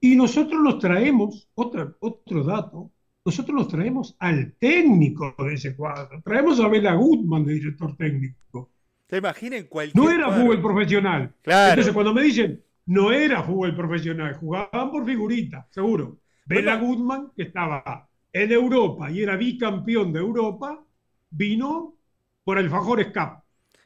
[0.00, 2.90] Y nosotros nos traemos, otro, otro dato,
[3.24, 6.22] nosotros nos traemos al técnico de ese cuadro.
[6.22, 8.70] Traemos a Bela Gutman de director técnico.
[9.06, 11.34] ¿Te imaginen cualquier No era fútbol profesional.
[11.42, 11.70] Claro.
[11.70, 16.18] Entonces, cuando me dicen, no era fútbol profesional, jugaban por figurita, seguro.
[16.46, 20.84] Bela Gutman, que estaba en Europa y era bicampeón de Europa,
[21.30, 21.99] vino
[22.44, 23.42] por el Fajor Escap.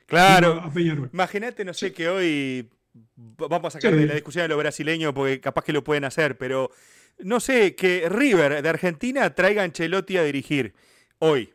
[0.07, 0.71] Claro.
[1.13, 2.71] Imagínate, no sé, que hoy
[3.15, 6.37] vamos a sacar de la discusión de lo brasileño porque capaz que lo pueden hacer,
[6.39, 6.71] pero
[7.19, 10.75] no sé, que River de Argentina traiga a Ancelotti a dirigir
[11.19, 11.53] hoy.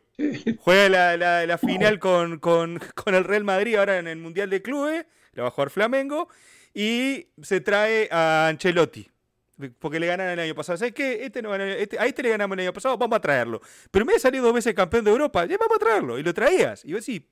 [0.58, 5.42] Juega la, final con, con, el Real Madrid ahora en el Mundial de Clubes, lo
[5.42, 6.28] va a jugar Flamengo,
[6.74, 9.09] y se trae a Ancelotti.
[9.78, 10.78] Porque le ganaron el año pasado.
[10.78, 11.24] ¿Sabes qué?
[11.24, 13.60] Este no este, a este le ganamos el año pasado, vamos a traerlo.
[13.90, 16.18] Pero me ha salido dos veces campeón de Europa, ya vamos a traerlo.
[16.18, 16.84] Y lo traías.
[16.84, 17.22] Y vos decís,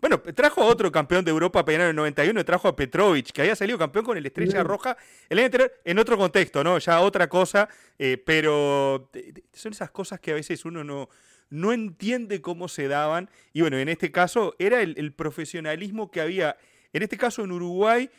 [0.00, 3.56] bueno, trajo a otro campeón de Europa en el 91, trajo a Petrovic, que había
[3.56, 4.98] salido campeón con el Estrella Roja
[5.30, 6.78] el año anterior, en otro contexto, ¿no?
[6.78, 9.10] Ya otra cosa, eh, pero
[9.54, 11.08] son esas cosas que a veces uno no,
[11.48, 13.30] no entiende cómo se daban.
[13.52, 16.58] Y bueno, en este caso era el, profesionalismo que había,
[16.92, 18.10] en este caso en Uruguay.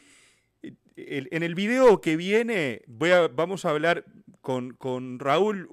[0.97, 4.05] En el video que viene, voy a, vamos a hablar
[4.77, 5.67] con, Raúl,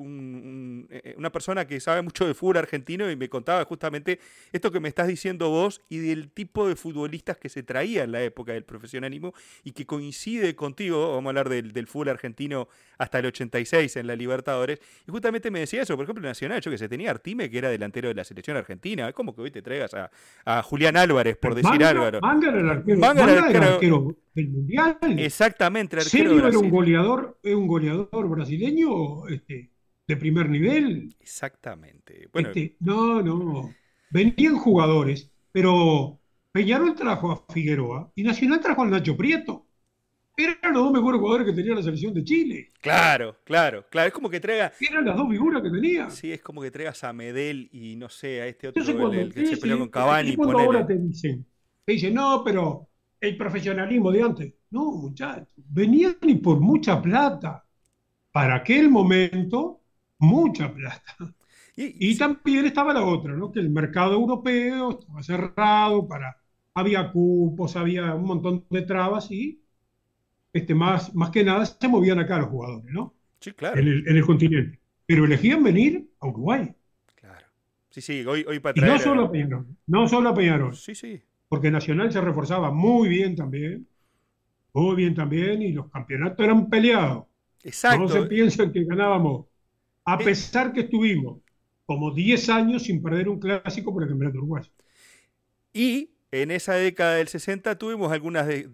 [0.90, 4.18] eh, una persona que sabe mucho de fútbol argentino y me contaba justamente
[4.50, 8.12] esto que me estás diciendo vos y del tipo de futbolistas que se traía en
[8.12, 13.18] la época del profesionalismo y que coincide contigo, vamos a hablar del, fútbol argentino hasta
[13.18, 16.78] el 86 en la Libertadores, y justamente me decía eso, por ejemplo, Nacional, yo que
[16.78, 19.60] se tenía Artime, que era delantero de la selección argentina, es como que hoy te
[19.60, 22.20] traigas a, Julián Álvarez, por decir Álvaro.
[22.22, 22.98] Manga era el arquero.
[22.98, 24.98] Manga era el arquero del Mundial.
[25.18, 29.70] Exactamente, el arquero era un goleador, un goleador brasileño este,
[30.06, 31.14] de primer nivel.
[31.20, 32.28] Exactamente.
[32.32, 33.74] Este, no, no.
[34.10, 36.20] Venían jugadores, pero
[36.52, 39.66] Peñarol trajo a Figueroa y Nacional trajo al Nacho Prieto.
[40.36, 42.72] Eran los dos mejores jugadores que tenía la selección de Chile.
[42.80, 44.08] Claro, claro, claro.
[44.08, 44.72] Es como que traiga.
[44.80, 46.10] Eran las dos figuras que tenía.
[46.10, 49.46] Sí, es como que traigas a Medel y no sé, a este otro el, que
[49.46, 50.34] se peleó con Cavani.
[50.34, 51.46] cuando ahora te dicen,
[51.84, 52.88] te dicen, no, pero
[53.22, 54.54] el profesionalismo de antes.
[54.70, 57.64] No, muchachos, venían y por mucha plata.
[58.32, 59.80] Para aquel momento,
[60.18, 61.16] mucha plata.
[61.74, 63.50] Y, también estaba la otra, ¿no?
[63.50, 66.36] Que el mercado europeo estaba cerrado, para,
[66.74, 69.62] había cupos, había un montón de trabas y
[70.52, 73.14] este, más, más que nada se movían acá los jugadores, ¿no?
[73.40, 73.80] Sí, claro.
[73.80, 74.80] En el, continente.
[75.06, 76.74] Pero elegían venir a Uruguay.
[77.14, 77.46] Claro.
[77.88, 78.92] Sí, sí, hoy, hoy para traer...
[78.92, 80.76] no solo a Peñarol, no solo a Peñarol.
[80.76, 83.86] Sí, sí porque Nacional se reforzaba muy bien también,
[84.72, 87.26] muy bien también, y los campeonatos eran peleados.
[87.62, 87.98] Exacto.
[87.98, 89.44] No se piensan que ganábamos,
[90.02, 90.24] a eh.
[90.24, 91.42] pesar que estuvimos
[91.84, 94.70] como 10 años sin perder un clásico por el campeonato uruguayo.
[95.74, 98.70] Y en esa década del 60 tuvimos algunas de,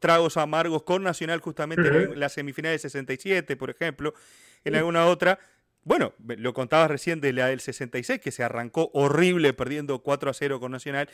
[0.00, 4.14] tragos amargos con Nacional justamente en la semifinal del 67, por ejemplo,
[4.64, 5.38] en alguna otra.
[5.84, 10.32] Bueno, lo contabas recién de la del 66, que se arrancó horrible perdiendo 4 a
[10.32, 11.10] 0 con Nacional.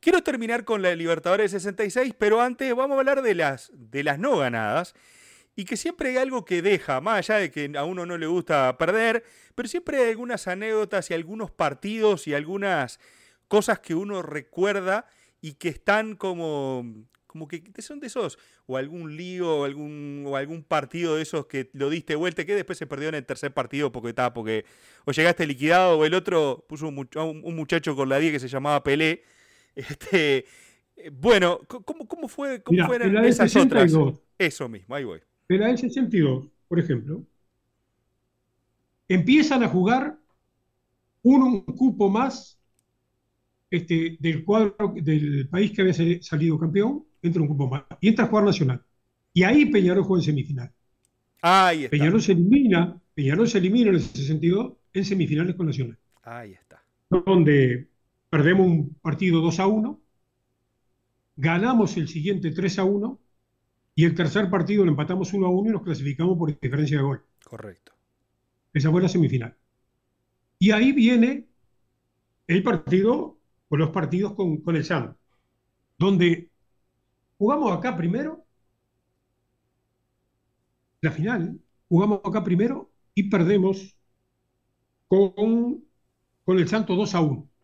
[0.00, 4.18] Quiero terminar con la Libertadores 66, pero antes vamos a hablar de las, de las
[4.18, 4.94] no ganadas.
[5.58, 8.26] Y que siempre hay algo que deja, más allá de que a uno no le
[8.26, 9.24] gusta perder,
[9.54, 13.00] pero siempre hay algunas anécdotas y algunos partidos y algunas
[13.48, 15.06] cosas que uno recuerda
[15.40, 16.84] y que están como,
[17.26, 21.46] como que son de esos, o algún lío, o algún, o algún partido de esos
[21.46, 24.64] que lo diste vuelta, que después se perdió en el tercer partido porque estaba, porque
[25.04, 28.48] o llegaste liquidado, o el otro puso un, un muchacho con la 10 que se
[28.48, 29.24] llamaba Pelé,
[29.76, 30.44] este,
[31.12, 33.92] bueno, ¿cómo, cómo fue cómo fueron esas otras?
[34.38, 35.20] Eso mismo, ahí voy.
[35.48, 37.24] En la del 62, por ejemplo,
[39.08, 40.18] empiezan a jugar
[41.22, 42.58] un, cupo más
[43.70, 48.24] este, del cuadro del país que había salido campeón, entra un cupo más y entra
[48.24, 48.82] a jugar Nacional.
[49.32, 50.72] Y ahí Peñarol juega en semifinal.
[51.42, 51.90] Ahí está.
[51.90, 55.98] Peñarol se elimina, Peñarol se elimina en el 62 en semifinales con Nacional.
[56.22, 56.82] Ahí está.
[57.10, 57.88] Donde
[58.36, 59.98] perdemos un partido 2 a 1,
[61.36, 63.18] ganamos el siguiente 3 a 1
[63.94, 67.02] y el tercer partido lo empatamos 1 a 1 y nos clasificamos por diferencia de
[67.02, 67.24] gol.
[67.42, 67.92] Correcto.
[68.74, 69.56] Esa fue la semifinal.
[70.58, 71.46] Y ahí viene
[72.46, 73.38] el partido,
[73.70, 75.14] o los partidos con, con el SAM,
[75.96, 76.50] donde
[77.38, 78.44] jugamos acá primero,
[81.00, 81.58] la final,
[81.88, 83.96] jugamos acá primero y perdemos
[85.08, 85.82] con,
[86.44, 87.55] con el Santo 2 a 1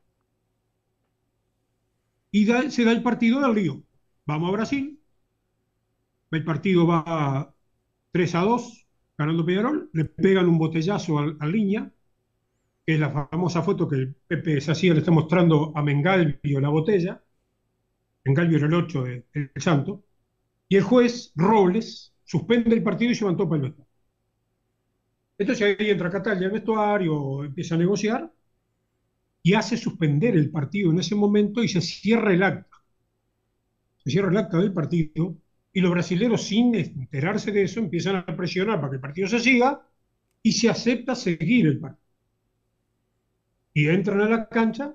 [2.32, 3.82] y se da el partido del Río.
[4.26, 5.00] Vamos a Brasil,
[6.32, 7.54] el partido va
[8.12, 11.92] 3 a 2, ganando Peñarol, le pegan un botellazo a, Liña,
[12.86, 16.70] que es la famosa foto que el Pepe hacía, le está mostrando a Mengalvio la
[16.70, 17.22] botella.
[18.24, 20.04] Mengalvio era el 8 del Santo.
[20.68, 23.86] Y el juez, Robles, suspende el partido y se levantó vestuario.
[25.38, 28.32] Entonces ahí entra Catalia al vestuario, empieza a negociar
[29.42, 32.76] y hace suspender el partido en ese momento y se cierra el acta.
[34.04, 35.36] Se cierra el acta del partido
[35.72, 39.40] y los brasileños, sin enterarse de eso, empiezan a presionar para que el partido se
[39.40, 39.86] siga
[40.42, 42.02] y se acepta seguir el partido.
[43.74, 44.94] Y entran a la cancha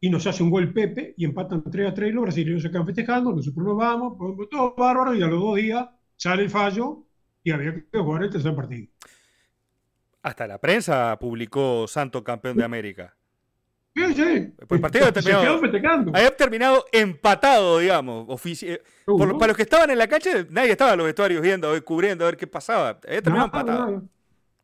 [0.00, 2.86] y nos hace un gol Pepe y empatan 3 a 3 los brasileños se quedan
[2.86, 4.16] festejando, nosotros nos vamos,
[4.50, 5.86] todo bárbaro y a los dos días
[6.16, 7.04] sale el fallo
[7.42, 8.88] y había que jugar el tercer partido.
[10.22, 13.15] Hasta la prensa publicó Santo campeón de América.
[13.96, 14.52] Sí, sí.
[14.68, 15.60] Pues el partido terminado,
[16.12, 18.44] había terminado empatado, digamos.
[18.62, 22.24] Eh, para los que estaban en la cancha, nadie estaba en los vestuarios viendo, cubriendo,
[22.24, 23.00] a ver qué pasaba.
[23.06, 24.02] Había terminado empatado.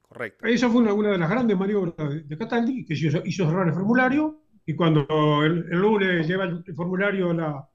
[0.06, 0.46] Correcto.
[0.46, 1.94] Esa fue una, de las grandes maniobras
[2.28, 5.06] de Cataldi, que hizo, hizo cerrar el formulario y cuando
[5.42, 7.68] el, lunes lleva el, formulario a la,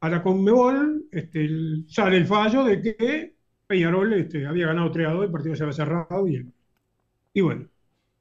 [0.00, 1.46] a la Conmebol, este,
[1.88, 3.34] sale el fallo de que
[3.66, 6.50] Peñarol este, había ganado 3 a 2, el partido se había cerrado y,
[7.34, 7.66] y bueno.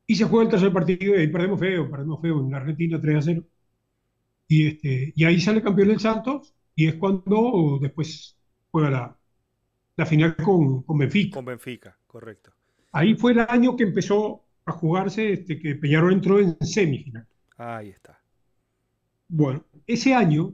[0.08, 3.18] Y se juega el tercer partido y perdemos feo, perdemos feo en la Argentina 3
[3.18, 3.43] a 0.
[4.47, 8.38] Y, este, y ahí sale campeón el Santos y es cuando después
[8.70, 9.18] juega la,
[9.95, 11.36] la final con, con Benfica.
[11.36, 12.51] Con Benfica, correcto.
[12.91, 17.28] Ahí fue el año que empezó a jugarse, este, que Peñarol entró en semifinal.
[17.58, 18.20] Ahí está.
[19.28, 20.53] Bueno, ese año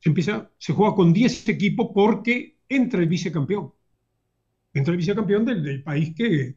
[0.00, 3.72] se empieza, se juega con 10 equipos porque entra el vicecampeón.
[4.72, 6.56] Entra el vicecampeón del, país que,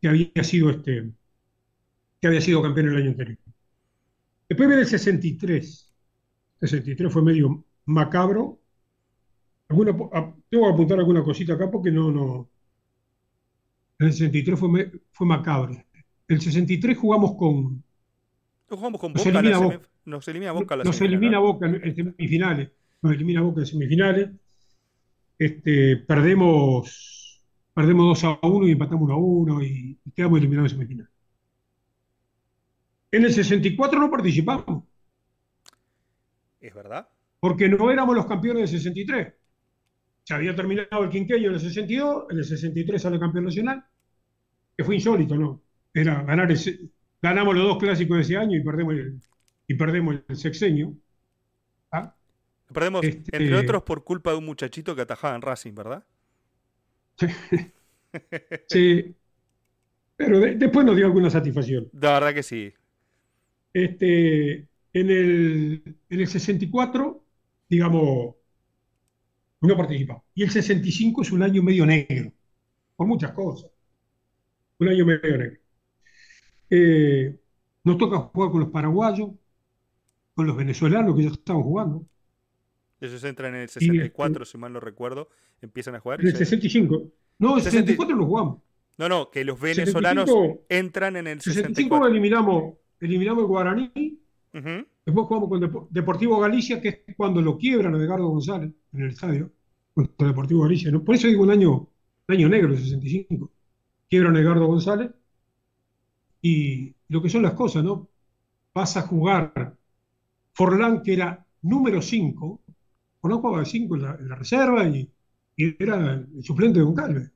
[0.00, 1.10] que, había sido este,
[2.20, 3.38] que había sido campeón el año anterior.
[4.48, 5.94] Después viene el 63.
[6.60, 8.60] El 63 fue medio macabro.
[9.68, 9.92] Alguna,
[10.48, 12.50] tengo que apuntar alguna cosita acá porque no, no.
[13.98, 15.76] El 63 fue, fue macabro.
[16.26, 17.82] El 63 jugamos con,
[18.70, 19.24] nos jugamos con Boca.
[19.24, 22.70] Nos elimina Boca, nos elimina Boca, nos elimina Boca en semifinales.
[23.02, 24.30] Nos elimina Boca en semifinales.
[25.36, 27.42] Este, perdemos,
[27.74, 31.09] perdemos 2 a 1 y empatamos 1 a 1 y, quedamos eliminados en semifinales.
[33.12, 34.84] En el 64 no participamos.
[36.60, 37.08] ¿Es verdad?
[37.40, 39.34] Porque no éramos los campeones del 63.
[40.24, 43.84] Se había terminado el quinqueño en el 62, en el 63 sale campeón nacional,
[44.76, 45.62] que fue insólito, ¿no?
[45.92, 49.20] Era ganar el, ganamos los dos clásicos de ese año y perdemos el,
[49.66, 50.94] y perdemos el sexenio.
[51.90, 52.14] ¿Ah?
[52.72, 56.04] Perdemos, este, entre otros, por culpa de un muchachito que atajaba en Racing, ¿verdad?
[58.68, 59.14] sí.
[60.16, 61.88] Pero después nos dio alguna satisfacción.
[61.94, 62.74] La verdad que sí.
[63.72, 67.24] Este, en, el, en el 64,
[67.68, 68.34] digamos,
[69.60, 70.24] no participamos.
[70.34, 72.32] Y el 65 es un año medio negro,
[72.96, 73.70] por muchas cosas.
[74.78, 75.60] Un año medio negro.
[76.70, 77.36] Eh,
[77.84, 79.30] nos toca jugar con los paraguayos,
[80.34, 82.06] con los venezolanos que ya estaban jugando.
[83.00, 85.28] Ellos entran en el 64, este, si mal no recuerdo,
[85.60, 86.20] empiezan a jugar.
[86.20, 87.10] En el 65.
[87.38, 88.62] No, en el 64 lo jugamos.
[88.98, 90.30] No, no, que los venezolanos
[90.68, 91.74] entran en el 64.
[91.74, 94.18] 65 eliminamos, eliminamos el Guaraní.
[94.52, 99.10] Después jugamos con Deportivo Galicia, que es cuando lo quiebran a Edgardo González en el
[99.10, 99.50] estadio.
[99.94, 100.90] Con Deportivo Galicia.
[100.90, 101.02] ¿no?
[101.04, 101.72] Por eso digo un año,
[102.28, 103.50] un año negro, el 65.
[104.08, 105.10] Quiebran a Edgardo González
[106.42, 108.08] y lo que son las cosas, ¿no?
[108.74, 109.76] Vas a jugar
[110.52, 112.60] Forlán, que era número 5,
[113.20, 115.10] Forlán jugaba de 5 en, la, reserva y,
[115.56, 117.30] era el suplente de Goncalves.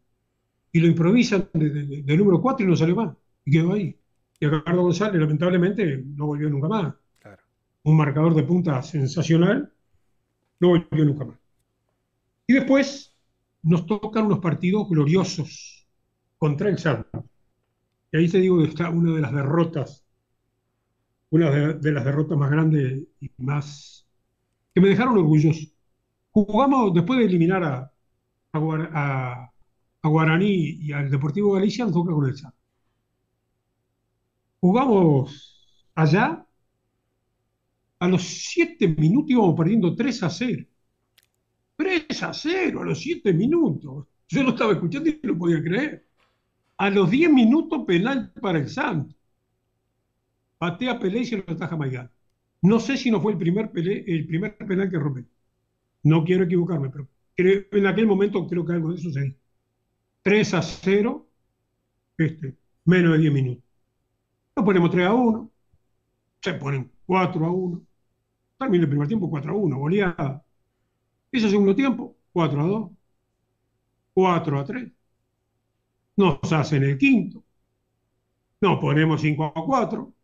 [0.72, 3.14] Y lo improvisan de, número 4 y no salió más.
[3.44, 3.96] Y quedó ahí.
[4.40, 6.94] Y a Ricardo González, lamentablemente, no volvió nunca más.
[7.84, 9.72] Un marcador de punta sensacional,
[10.60, 11.38] no volvió nunca más.
[12.46, 13.14] Y después
[13.62, 15.86] nos tocan unos partidos gloriosos
[16.38, 17.24] contra el Santos.
[18.12, 20.04] Y ahí te digo que está una de las derrotas,
[21.30, 24.06] una de, las derrotas más grandes y más
[24.72, 25.66] que me dejaron orgulloso.
[26.30, 27.92] Jugamos, después de eliminar a,
[28.52, 29.50] a,
[30.02, 32.53] Guaraní y al Deportivo Galicia, nos toca con el SAT.
[34.64, 36.42] Jugamos allá,
[37.98, 40.64] a los siete minutos íbamos perdiendo 3 a 0.
[41.76, 44.06] 3 a 0 a los siete minutos.
[44.26, 46.06] Yo lo estaba escuchando y no podía creer.
[46.78, 49.14] A los 10 minutos, penal para el Santos.
[50.56, 52.10] Patea Pelé y se lo ataja Maigán.
[52.62, 55.26] No sé si no fue el primer, el primer penal que rompe.
[56.04, 57.06] No quiero equivocarme, pero
[57.36, 59.36] en aquel momento creo que algo de eso se
[60.22, 61.28] 3 a 0,
[62.16, 62.56] este,
[62.86, 63.63] menos de 10 minutos.
[64.56, 65.50] Nos ponemos 3 a 1,
[66.42, 67.86] se ponen 4 a 1.
[68.58, 70.44] Termina el primer tiempo 4 a 1, goleada.
[71.32, 72.90] Ese segundo tiempo, 4 a 2,
[74.14, 74.92] 4 a 3
[76.16, 77.44] nos hacen el quinto,
[78.60, 80.14] nos ponemos 5 a 4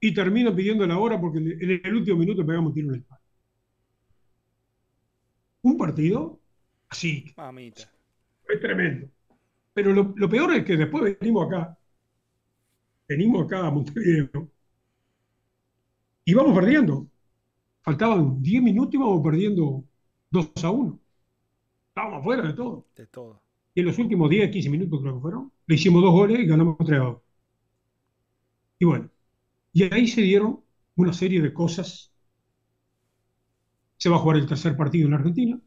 [0.00, 3.04] y termino pidiendo la hora porque en el último minuto pegamos un tiro en el
[3.04, 3.22] palo.
[5.62, 6.40] Un partido
[6.88, 7.32] así.
[7.36, 7.90] Mamita.
[8.48, 9.08] Es tremendo.
[9.72, 11.78] Pero lo, peor es que después venimos acá,
[13.08, 14.50] venimos acá a Montevideo
[16.24, 17.08] y vamos perdiendo.
[17.82, 19.84] Faltaban 10 minutos y vamos perdiendo
[20.30, 21.00] 2 a 1.
[21.88, 22.86] Estábamos afuera de todo.
[22.96, 23.42] De todo.
[23.74, 26.46] Y en los últimos 10, 15 minutos creo que fueron, le hicimos dos goles y
[26.46, 27.22] ganamos 3 a 2.
[28.78, 29.10] Y bueno,
[29.72, 30.60] y ahí se dieron
[30.96, 32.12] una serie de cosas.
[33.96, 35.60] Se va a jugar el tercer partido en Argentina.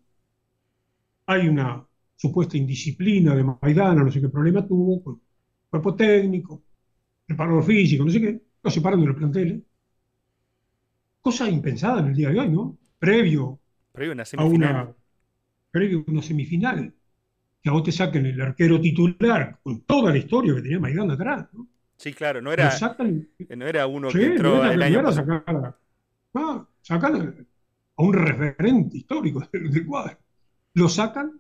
[1.27, 5.21] Hay una supuesta indisciplina de Maidana, no sé qué problema tuvo, con
[5.69, 6.63] cuerpo técnico,
[7.26, 9.61] preparador físico, no sé qué, lo separan de los planteles.
[11.21, 12.78] Cosa impensada en el día de hoy, ¿no?
[12.99, 13.59] Previo,
[13.91, 14.95] previo a una
[15.71, 16.93] previo a una semifinal.
[17.61, 21.15] Que a vos te saquen el arquero titular con toda la historia que tenía Maidana
[21.15, 21.67] atrás, ¿no?
[21.97, 22.71] Sí, claro, no era,
[23.55, 25.78] no era uno que entró no el año sacar,
[26.34, 27.47] ah, sacan
[27.97, 30.17] a un referente histórico del, cuadro.
[30.73, 31.39] Lo sacan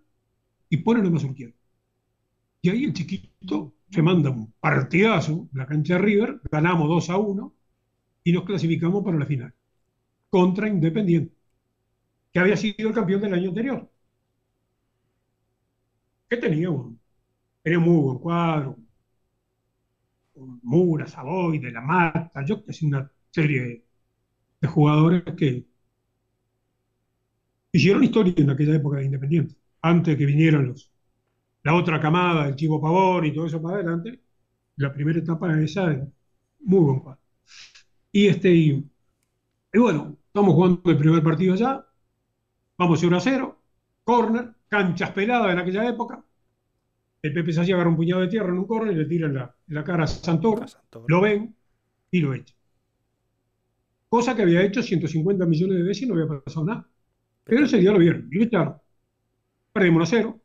[0.69, 1.53] y ponen a Mazurquiano.
[2.65, 7.17] Y ahí el chiquito se manda un partidazo la cancha de River, ganamos 2 a
[7.17, 7.53] 1
[8.23, 9.53] y nos clasificamos para la final
[10.31, 11.35] contra Independiente,
[12.31, 13.87] que había sido el campeón del año anterior.
[16.27, 16.99] Que tenía un,
[17.61, 18.77] tenía muy buen cuadro,
[20.63, 23.85] Mura, Savoy, De la Mata, yo que es una serie
[24.59, 25.67] de jugadores que
[27.73, 30.94] hicieron historia en aquella época de Independiente, antes de que vinieran los,
[31.65, 34.21] la otra camada, el Chivo Pavón y todo eso para adelante,
[34.77, 35.99] la primera etapa esa es
[36.59, 37.21] muy buen cuadro.
[38.11, 38.85] Y este, y,
[39.73, 41.83] bueno, estamos jugando el primer partido allá,
[42.77, 43.61] vamos 0 a 0,
[44.03, 46.23] corner, canchas peladas en aquella época,
[47.23, 49.33] el Pepe Sassi agarra un puñado de tierra en un corner y le tira en
[49.33, 50.63] la, cara a Santoro,
[51.07, 51.55] lo ven
[52.11, 52.53] y lo echa.
[54.07, 56.87] Cosa que había hecho 150 millones de veces y no había pasado nada.
[57.43, 58.75] Pero ese día lo vieron y lo echaron.
[59.73, 60.41] Perdimos a 0.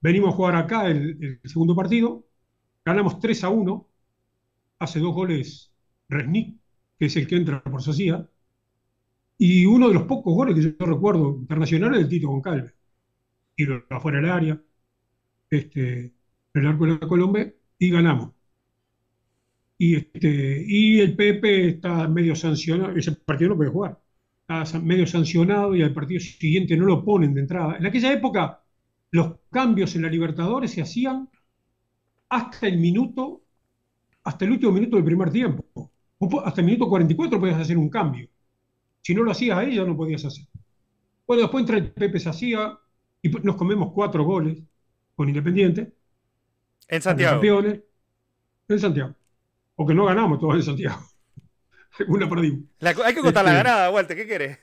[0.00, 2.26] Venimos a jugar acá el, segundo partido.
[2.84, 3.88] Ganamos 3 a 1.
[4.80, 5.72] Hace dos goles
[6.08, 6.56] Resnick,
[6.98, 8.28] que es el que entra por Sacía.
[9.38, 12.74] Y uno de los pocos goles que yo recuerdo internacionales del Tito Goncalves.
[13.56, 14.62] Y lo afuera del área
[15.50, 16.14] este,
[16.54, 18.32] el arco de la Colombia y ganamos.
[19.76, 24.00] Y, este, y el Pepe está medio sancionado, ese partido no puede jugar,
[24.48, 27.76] está medio sancionado y al partido siguiente no lo ponen de entrada.
[27.76, 28.60] En aquella época
[29.10, 31.28] los cambios en la Libertadores se hacían
[32.28, 33.42] hasta el minuto,
[34.24, 35.90] hasta el último minuto del primer tiempo.
[36.44, 38.28] Hasta el minuto 44 podías hacer un cambio.
[39.02, 40.44] Si no lo hacías ahí, ya no podías hacer.
[41.26, 42.78] Bueno, después entra el Pepe se hacía
[43.22, 44.58] y nos comemos cuatro goles
[45.14, 45.92] con Independiente.
[46.88, 47.40] En Santiago.
[48.68, 49.14] en Santiago.
[49.76, 51.00] O que no ganamos todos en Santiago.
[52.08, 52.64] Una perdimos.
[52.80, 54.58] hay que contar la este, ganada, Walter, ¿qué querés?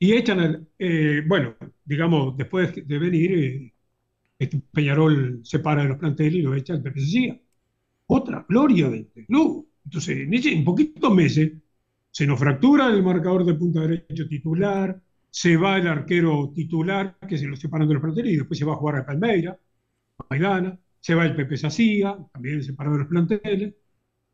[0.00, 3.74] Y echan, el, eh, bueno, digamos, después de venir, eh,
[4.38, 7.42] este Peñarol se para de los planteles y lo echa el PPC.
[8.08, 9.68] Otra gloria del club.
[9.84, 11.52] Entonces, en, ese, en poquitos meses
[12.10, 17.38] se nos fractura el marcador de punta derecho titular, se va el arquero titular, que
[17.38, 19.58] se lo separan de los planteles, y después se va a jugar a Palmeira,
[20.18, 23.74] a Maidana, se va el Pepe Sacía, también separado de los planteles,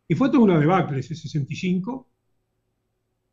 [0.09, 2.09] y fue toda una debacle ese 65,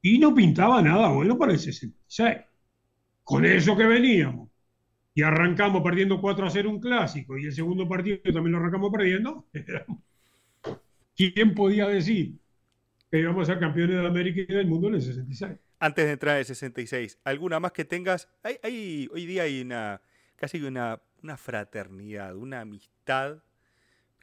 [0.03, 2.37] y no pintaba nada bueno para el 66.
[3.23, 4.49] Con eso que veníamos,
[5.15, 8.91] y arrancamos perdiendo 4 a 0 un clásico, y el segundo partido también lo arrancamos
[8.91, 9.47] perdiendo,
[11.15, 12.37] ¿quién podía decir
[13.09, 15.53] que íbamos a ser campeones de América y del mundo en el 66?
[15.79, 18.29] antes de entrar en el 66, ¿alguna más que tengas?
[18.41, 20.01] Hay, hoy día hay una
[20.37, 23.43] casi una, una fraternidad, una amistad.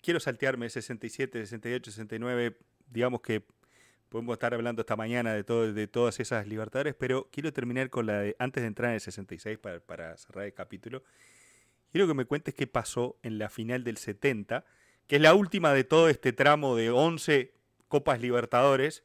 [0.02, 2.56] Quiero saltearme el 67, 68, 69,
[2.88, 3.44] digamos que
[4.11, 8.06] podemos estar hablando esta mañana de, todo, de todas esas libertades, pero quiero terminar con
[8.06, 11.02] la de, antes de entrar en el 66 para, para cerrar el capítulo,
[11.90, 14.64] quiero que me cuentes qué pasó en la final del 70,
[15.06, 17.54] que es la última de todo este tramo de 11
[17.88, 19.04] Copas Libertadores,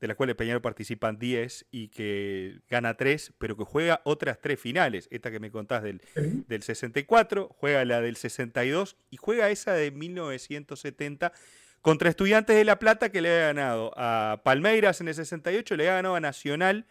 [0.00, 4.60] de las cuales Peñarol participan 10 y que gana 3, pero que juega otras 3
[4.60, 5.08] finales.
[5.10, 9.90] Esta que me contás del, del 64, juega la del 62 y juega esa de
[9.90, 11.32] 1970
[11.86, 15.88] contra Estudiantes de La Plata que le ha ganado a Palmeiras en el 68, le
[15.88, 16.84] ha ganado a Nacional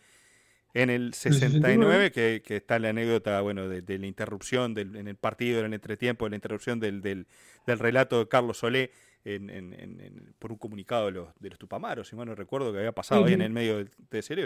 [0.74, 5.60] en el 69, que, que, está la anécdota bueno, de, la interrupción en el partido,
[5.60, 7.28] en el entretiempo, de la interrupción del, del,
[7.68, 8.94] del relato de Carlos Solé
[10.38, 13.26] por un comunicado de los, de los Tupamaros, si mal no recuerdo, que había pasado
[13.26, 14.46] ahí en el medio de, de serio.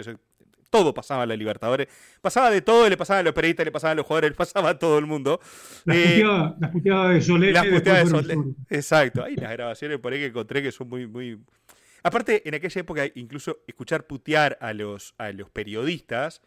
[0.70, 1.88] todo pasaba en la Libertadores.
[2.22, 4.70] Pasaba de todo, le pasaba a los periodistas, le pasaba a los jugadores, le pasaba
[4.70, 5.38] a todo el mundo.
[5.84, 6.24] Las eh,
[6.72, 7.52] puteadas de Solé.
[7.52, 8.54] Las puteadas de Solé.
[8.70, 9.22] Exacto.
[9.22, 11.38] Hay las grabaciones por ahí que encontré que son muy, muy.
[12.02, 16.40] Aparte, en aquella época, incluso escuchar putear a los, a los periodistas.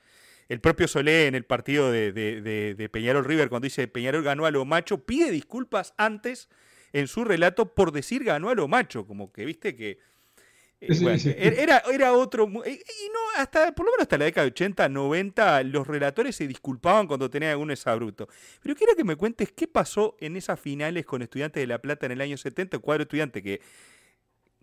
[0.49, 4.45] El propio Solé en el partido de, de, de Peñarol River, cuando dice Peñarol ganó
[4.45, 6.49] a lo macho, pide disculpas antes
[6.93, 9.99] en su relato por decir ganó a lo macho, como que viste que...
[10.85, 12.45] Eh, era, era otro...
[12.45, 16.47] Y, no, hasta, por lo menos hasta la década de 80, 90, los relatores se
[16.47, 18.27] disculpaban cuando tenían algún exabruto.
[18.61, 22.05] Pero quiero que me cuentes qué pasó en esas finales con Estudiantes de La Plata
[22.05, 23.61] en el año 70, el cuadro estudiante que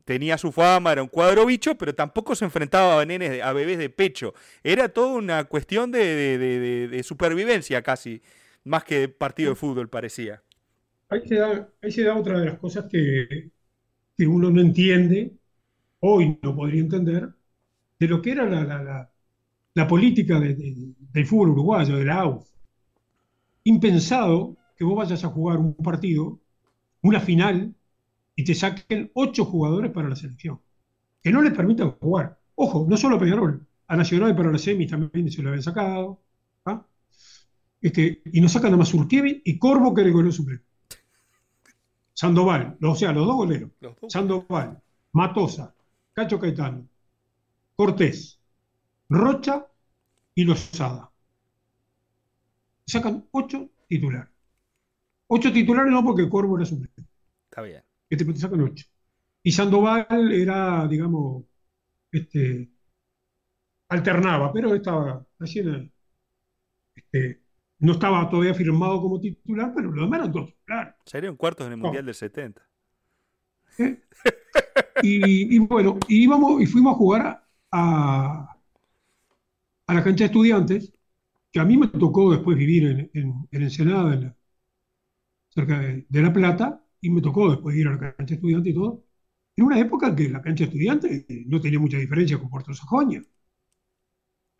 [0.04, 3.78] tenía su fama, era un cuadro bicho, pero tampoco se enfrentaba a nenes, a bebés
[3.78, 4.34] de pecho.
[4.64, 8.20] Era toda una cuestión de, supervivencia casi,
[8.64, 10.42] más que partido de fútbol parecía.
[11.10, 11.22] Ahí
[11.90, 13.50] se da, otra de las cosas que,
[14.18, 15.36] uno no entiende,
[16.00, 17.28] hoy no podría entender,
[17.98, 18.46] de lo que era
[19.74, 22.48] la, política del fútbol uruguayo, de la AUF.
[23.64, 26.38] Impensado que vos vayas a jugar un partido,
[27.02, 27.74] una final,
[28.36, 30.60] y te saquen ocho jugadores para la selección.
[31.22, 32.38] Que no les permitan jugar.
[32.54, 36.20] Ojo, no solo a Peñarol, a Nacional para las semis también se lo habían sacado.
[36.66, 36.86] ¿ah?
[37.80, 40.69] Este, y nos sacan a Mazurkiewicz y Corvo que le suplente.
[42.20, 43.70] Sandoval, o sea, los dos goleros.
[44.08, 44.78] Sandoval,
[45.12, 45.74] Matosa,
[46.12, 46.86] Cacho Caetano,
[47.74, 48.38] Cortés,
[49.08, 49.66] Rocha
[50.34, 51.10] y Lozada.
[52.86, 54.34] Sacan ocho titulares.
[55.28, 57.06] Ocho titulares no porque Corvo era suplente.
[57.48, 57.82] Está bien.
[58.10, 58.84] Este te sacan ocho.
[59.42, 61.44] Y Sandoval era, digamos,
[62.12, 62.68] este,
[63.88, 65.90] alternaba, pero estaba recién,
[66.94, 67.39] este,
[67.80, 70.94] no estaba todavía firmado como titular, pero lo demás eran todos titulares.
[71.06, 72.62] Sería un cuartos en el Mundial del 70.
[73.78, 74.02] ¿Eh?
[75.02, 78.56] Y, bueno, y, íbamos, y fuimos a jugar a,
[79.86, 80.92] a, la cancha de estudiantes,
[81.50, 84.36] que a mí me tocó después vivir en, en, Ensenada,
[85.48, 88.74] cerca de, La Plata, y me tocó después ir a la cancha de estudiantes y
[88.74, 89.04] todo.
[89.56, 92.74] En una época en que la cancha de estudiantes no tenía mucha diferencia con Puerto
[92.74, 93.22] Sajonia.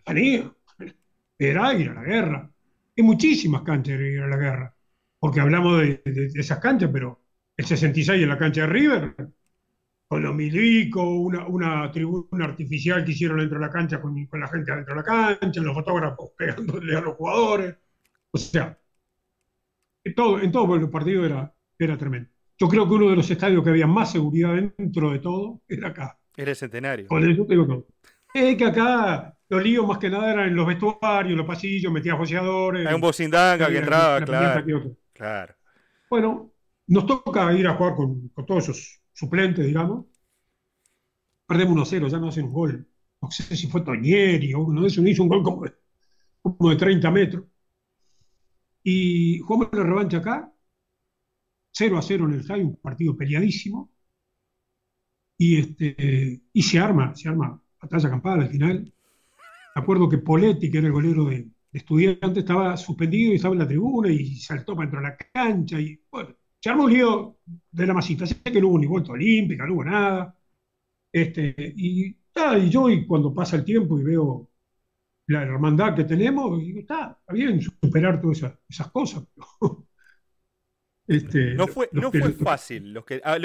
[0.04, 0.52] Tenía.
[1.38, 2.52] Era ir a la guerra.
[3.03, 4.74] Muchísimas canchas de ir a la guerra.
[5.18, 6.03] Porque hablamos de,
[6.34, 7.22] esas canchas, pero
[7.57, 9.14] el 66 en la cancha de River,
[10.09, 14.48] con los milicos, una, una tribuna artificial que hicieron dentro de la cancha con, la
[14.48, 17.76] gente dentro de la cancha, los fotógrafos pegándole a los jugadores.
[18.30, 18.78] O sea,
[20.05, 22.30] en todo, en todo el partido era, era tremendo.
[22.59, 25.88] Yo creo que uno de los estadios que había más seguridad dentro de todo era
[25.88, 26.18] acá.
[26.36, 27.07] Era el centenario.
[27.09, 27.86] Con eso te digo todo.
[28.32, 31.92] Es que acá los líos más que nada eran en los vestuarios, en los pasillos,
[31.92, 32.86] metían joseadores.
[32.86, 34.96] Hay un bocindanga que entraba, claro.
[35.12, 35.55] claro.
[36.09, 36.53] Bueno,
[36.86, 40.07] nos toca ir a jugar con, con todos esos suplentes, digamos.
[41.46, 42.88] Perdemos 1-0, ya no hacen un gol.
[43.20, 45.74] No sé si fue Toñeri o uno de esos, hizo un gol como de,
[46.40, 47.44] como de 30 metros.
[48.84, 50.53] Y jugamos la revancha acá
[51.72, 53.90] 0 a 0 en el estadio, un partido peleadísimo.
[55.36, 58.92] Y, este, y se arma, se arma batalla campal al final.
[59.74, 63.60] Me acuerdo que Poletti, que era el golero de, estudiantes, estaba suspendido y estaba en
[63.60, 65.80] la tribuna y saltó para entrar a la cancha.
[65.80, 67.38] Y bueno, se armó un lío
[67.70, 68.26] de la masita.
[68.26, 70.36] Sé que no hubo ni vuelta olímpica, no hubo nada.
[71.12, 74.50] Este, y, y yo, y cuando pasa el tiempo y veo
[75.28, 79.24] la hermandad que tenemos, digo, está, bien superar todas esas, cosas.
[81.11, 82.92] Este, no fue, no fue fácil.
[82.94, 83.36] Los que, a,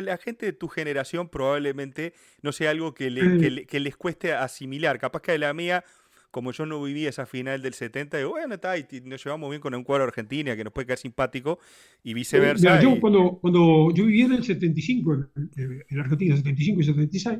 [0.00, 5.00] la gente de tu generación probablemente no sea algo que, les cueste asimilar.
[5.00, 5.84] Capaz que a la mía,
[6.30, 9.60] como yo no viví esa final del 70, digo, bueno, está, y nos llevamos bien
[9.60, 11.58] con un cuadro Argentina que nos puede quedar simpático
[12.04, 12.80] y viceversa.
[12.80, 17.38] yo cuando, cuando yo vivía en el 75, en, en Argentina, 75 y 76,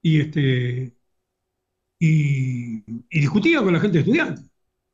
[0.00, 0.96] y, este,
[1.98, 4.47] y, y discutía con la gente de estudiantes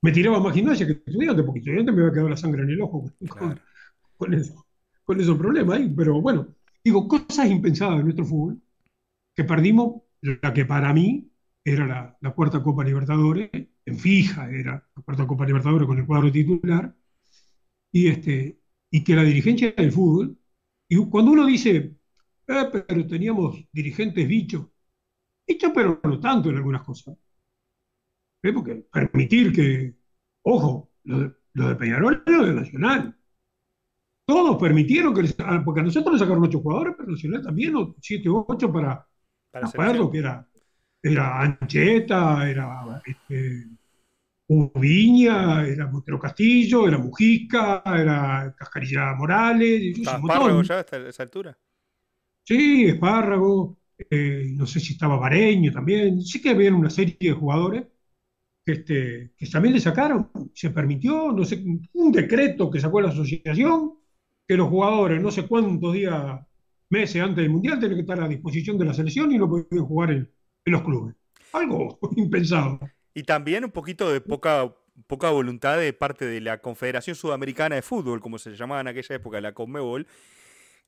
[0.04, 2.68] me tiraba más gimnasia que estudiante, porque estudiante me iba a quedar la sangre en
[2.68, 3.10] el ojo
[4.18, 4.66] con, eso,
[5.02, 5.88] con esos problemas ahí.
[5.96, 6.48] Pero bueno,
[6.84, 8.60] digo, cosas impensadas en nuestro fútbol,
[9.34, 11.30] que perdimos la que para mí
[11.64, 13.48] era la, cuarta Copa Libertadores,
[13.86, 16.94] en fija era la cuarta Copa Libertadores con el cuadro titular,
[17.90, 18.60] y, este,
[18.90, 20.36] y que la dirigencia del fútbol,
[20.86, 21.96] y cuando uno dice,
[22.46, 24.66] eh, pero teníamos dirigentes bichos,
[25.46, 27.16] bichos pero no tanto en algunas cosas,
[28.52, 29.94] porque permitir que,
[30.44, 33.16] ojo, lo de, Peñarol y lo de Nacional.
[34.26, 38.28] Todos permitieron que, ah, porque a nosotros nos sacaron ocho jugadores, pero Nacional también, siete
[38.28, 39.06] o ocho para,
[39.50, 39.70] para
[40.10, 40.48] que era,
[41.02, 43.68] era Ancheta, era este,
[44.48, 49.98] Ubiña, era Montero Castillo, era Mujica, era Cascarilla Morales.
[49.98, 51.58] ¿Espárrago ya a esa altura?
[52.46, 53.78] Sí, Espárrago,
[54.10, 56.20] eh, no sé si estaba Bareño también.
[56.20, 57.84] Sí que había una serie de jugadores
[58.66, 61.62] este, que también le sacaron, se permitió, no sé,
[61.92, 63.94] un decreto que sacó la asociación,
[64.46, 66.40] que los jugadores no sé cuántos días,
[66.90, 69.84] meses antes del Mundial, tienen que estar a disposición de la selección y no pueden
[69.84, 70.30] jugar en,
[70.66, 71.14] los clubes.
[71.52, 72.80] Algo impensado.
[73.12, 74.74] Y también un poquito de poca,
[75.06, 79.16] poca voluntad de parte de la Confederación Sudamericana de Fútbol, como se llamaba en aquella
[79.16, 80.06] época, la Conmebol,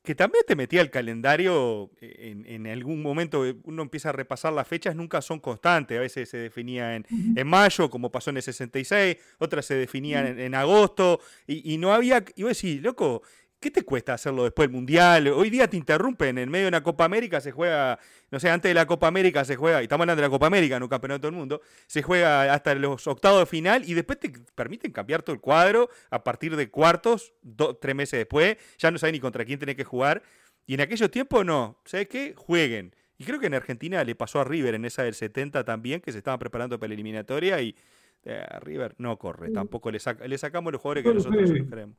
[0.06, 4.52] que también te metía el calendario eh, en, algún momento, eh, uno empieza a repasar
[4.52, 7.04] las fechas, nunca son constantes, a veces se definía en,
[7.46, 12.48] mayo, como pasó en el 66, otras se definían en, agosto, y, no había, iba
[12.48, 13.22] a decir, loco,
[13.66, 15.26] ¿qué te cuesta hacerlo después del Mundial?
[15.26, 17.98] Hoy día te interrumpen, en medio de una Copa América se juega,
[18.30, 20.46] no sé, antes de la Copa América se juega, y estamos hablando de la Copa
[20.46, 24.30] América, no campeonato del mundo, se juega hasta los octavos de final y después te
[24.54, 27.32] permiten cambiar todo el cuadro a partir de cuartos,
[27.80, 30.22] tres meses después, ya no sabes ni contra quién tenés que jugar.
[30.64, 32.34] Y en aquellos tiempos no, ¿sabes qué?
[32.36, 32.94] Jueguen.
[33.18, 36.12] Y creo que en Argentina le pasó a River en esa del 70 también, que
[36.12, 37.74] se estaban preparando para la eliminatoria y
[38.22, 39.98] eh, River no corre, tampoco le,
[40.28, 41.96] le sacamos los jugadores que nosotros queremos.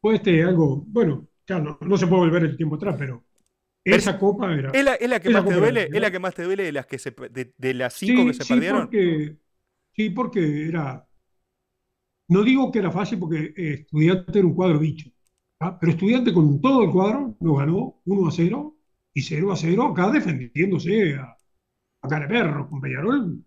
[0.00, 3.24] Puede este algo, bueno, claro, no, se puede volver el tiempo atrás, pero
[3.84, 4.70] esa copa era.
[4.70, 5.88] ¿Es la, que más te duele?
[5.92, 8.44] ¿Es la que más te duele de las que se, de, las cinco que se
[8.44, 8.80] sí, perdieron?
[8.82, 9.36] Porque,
[9.92, 11.06] sí, porque era.
[12.28, 15.10] No digo que era fácil porque eh, estudiante era un cuadro bicho.
[15.58, 15.76] ¿ah?
[15.78, 18.76] Pero estudiante con todo el cuadro nos ganó 1 a 0
[19.12, 21.36] y 0 a 0 acá defendiéndose a,
[22.02, 23.44] a cara perro con Peñarol,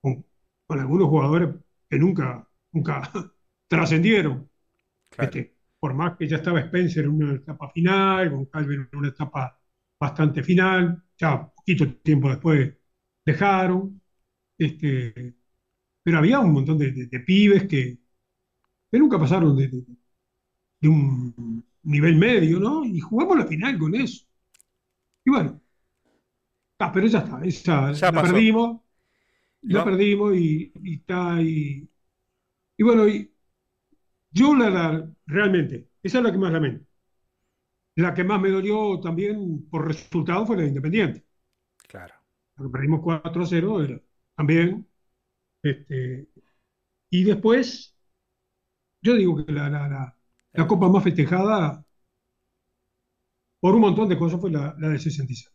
[0.00, 0.24] con,
[0.68, 1.54] algunos jugadores
[1.88, 3.10] que nunca, nunca
[3.68, 4.48] trascendieron.
[5.18, 9.08] Este, por más que ya estaba Spencer en una etapa final, con Calvin en una
[9.08, 9.58] etapa
[9.98, 12.74] bastante final, ya poquito tiempo después
[13.24, 14.00] dejaron,
[14.58, 15.34] este,
[16.02, 17.98] pero había un montón de, pibes que,
[18.90, 19.68] que, nunca pasaron de,
[20.80, 22.84] de, un nivel medio, ¿no?
[22.84, 24.26] Y jugamos la final con eso.
[25.24, 25.60] Y bueno,
[26.78, 28.80] ah, pero ya está, esa, la perdimos,
[29.62, 31.88] la perdimos y, está ahí.
[32.76, 33.30] Y bueno, y
[34.30, 36.84] yo la, realmente, esa es la que más lamento.
[37.96, 41.24] La que más me dolió también por resultado fue la de Independiente.
[41.88, 42.14] Claro.
[42.54, 44.02] Porque perdimos 4 a 0,
[44.36, 44.86] también.
[45.62, 46.28] Este,
[47.10, 47.96] y después,
[49.02, 50.16] yo digo que la, la,
[50.52, 51.84] la, copa más festejada
[53.60, 55.52] por un montón de cosas fue la, del 66.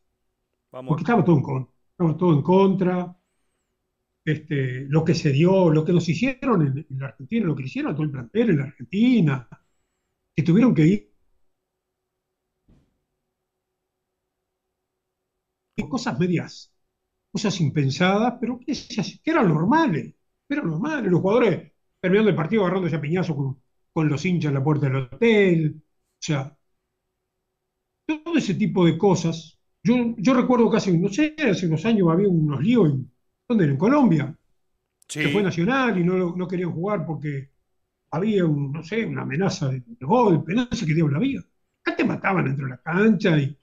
[0.71, 0.89] Vamos.
[0.89, 1.73] Porque estaba todo en contra.
[1.91, 3.17] Estaba todo en contra
[4.25, 7.91] este, lo que se dio, lo que nos hicieron en, la Argentina, lo que hicieron
[7.91, 9.47] a todo el plantel en la Argentina,
[10.35, 11.11] que tuvieron que ir.
[15.89, 16.73] Cosas medias,
[17.31, 18.73] cosas impensadas, pero que,
[19.23, 20.13] eran normales,
[20.49, 21.11] eran normales.
[21.11, 21.71] Los jugadores
[22.01, 23.61] terminando el partido agarrándose a piñazo con,
[23.93, 25.75] con los hinchas en la puerta del hotel.
[25.77, 26.57] O sea,
[28.05, 29.59] todo ese tipo de cosas.
[29.83, 33.11] Yo, yo recuerdo que hace, no sé, hace unos años había unos líos en,
[33.47, 33.65] ¿Dónde?
[33.65, 34.35] En Colombia.
[35.07, 37.51] Que fue nacional y no, no querían jugar porque
[38.11, 41.41] había, un, no sé, una amenaza de, golpe, no sé qué diablo había.
[41.81, 43.57] Acá te mataban dentro de la cancha y,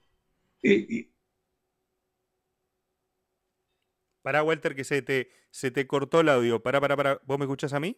[4.21, 6.63] Para Walter, que se te, se te cortó el audio.
[6.63, 7.21] Para, para, para.
[7.25, 7.97] ¿Vos me escuchás a mí?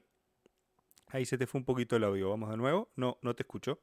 [1.08, 2.32] Ahí se te fue un poquito el audio.
[2.32, 2.92] Vamos de nuevo.
[2.96, 3.80] No, no te escucho.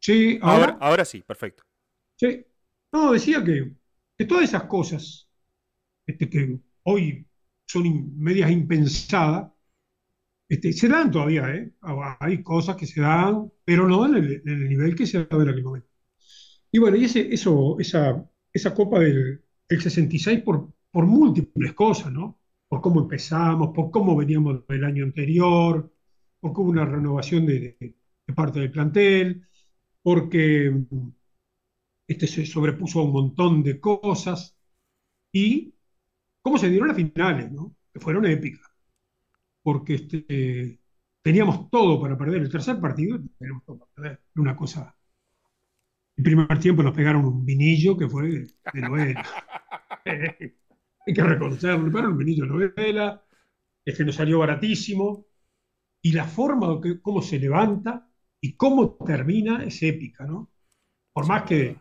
[0.00, 0.76] Sí, ahora.
[0.80, 1.64] Ahora, sí, perfecto.
[2.16, 2.44] Sí.
[2.92, 3.72] No, decía que,
[4.18, 5.24] que todas esas cosas
[6.06, 7.26] este, que hoy
[7.66, 9.50] son medias impensadas,
[10.48, 11.72] este, se dan todavía, ¿eh?
[12.20, 15.64] Hay cosas que se dan, pero no en el, nivel que se daba en aquel
[15.64, 15.88] momento.
[16.70, 22.38] Y bueno, y ese, eso, esa, esa copa del, 66 por, por múltiples cosas, ¿no?
[22.68, 25.92] Por cómo empezamos, por cómo veníamos del año anterior,
[26.40, 27.76] porque hubo una renovación de,
[28.26, 29.46] de parte del plantel,
[30.02, 30.72] porque
[32.06, 34.56] este se sobrepuso a un montón de cosas
[35.32, 35.74] y
[36.42, 37.74] cómo se dieron las finales, ¿no?
[37.92, 38.68] que fueron épicas,
[39.64, 40.78] porque este,
[41.22, 44.94] teníamos todo para perder el tercer partido, teníamos todo para perder, una cosa.
[46.16, 49.24] El primer tiempo nos pegaron un vinillo que fue de novela.
[50.04, 53.24] Hay que reconocerlo, pero un vinillo de novela,
[53.84, 55.26] este nos salió baratísimo,
[56.02, 58.06] y la forma de cómo se levanta
[58.40, 60.50] y cómo termina es épica, ¿no?
[61.12, 61.78] Por más que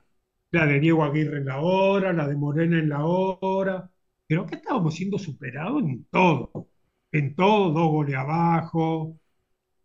[0.52, 3.92] la de Diego Aguirre en la hora, la de Morena en la hora,
[4.28, 6.70] creo que estábamos siendo superados en todo,
[7.14, 9.18] en todo, dos goles abajo,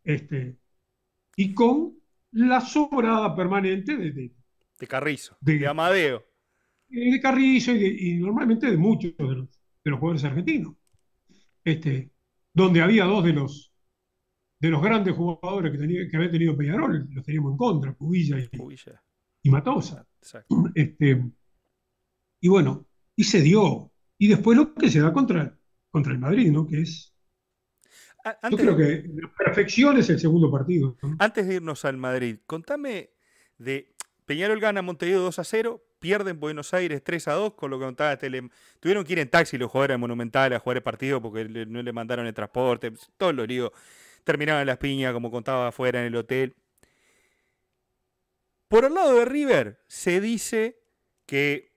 [0.03, 0.57] este,
[1.37, 1.97] y con
[2.33, 6.25] la sobrada permanente de, de, Carrizo, de, Amadeo.
[6.89, 9.49] De Carrizo y, normalmente de muchos de los,
[9.85, 10.75] de los jugadores argentinos.
[11.63, 12.11] Este,
[12.53, 13.73] donde había dos de los
[14.61, 18.39] de los grandes jugadores que, tenía, que había tenido Peñarol, los teníamos en contra, Cubilla
[18.39, 18.49] y,
[19.43, 20.05] y Matosa.
[20.75, 21.25] Este,
[22.41, 25.57] y bueno, y se dio, y después lo que se da contra,
[25.91, 26.67] contra el Madrid, ¿no?
[26.67, 27.15] Que es.
[28.51, 30.97] Yo creo que la perfección es el segundo partido.
[31.19, 33.11] Antes de irnos al Madrid, contame
[33.59, 33.95] de.
[34.27, 37.87] Peñarol gana Montevideo 2 a 0, pierden Buenos Aires 3 a 2, con lo que
[37.87, 38.51] contaba Tele.
[38.79, 41.83] Tuvieron que ir en taxi los jugadores de Monumental a jugar el partido porque no
[41.83, 43.71] le mandaron el transporte, todos los líos.
[44.25, 46.55] Terminaban las piñas, como contaba afuera en el hotel.
[48.69, 50.79] Por el lado de River, se dice
[51.25, 51.73] que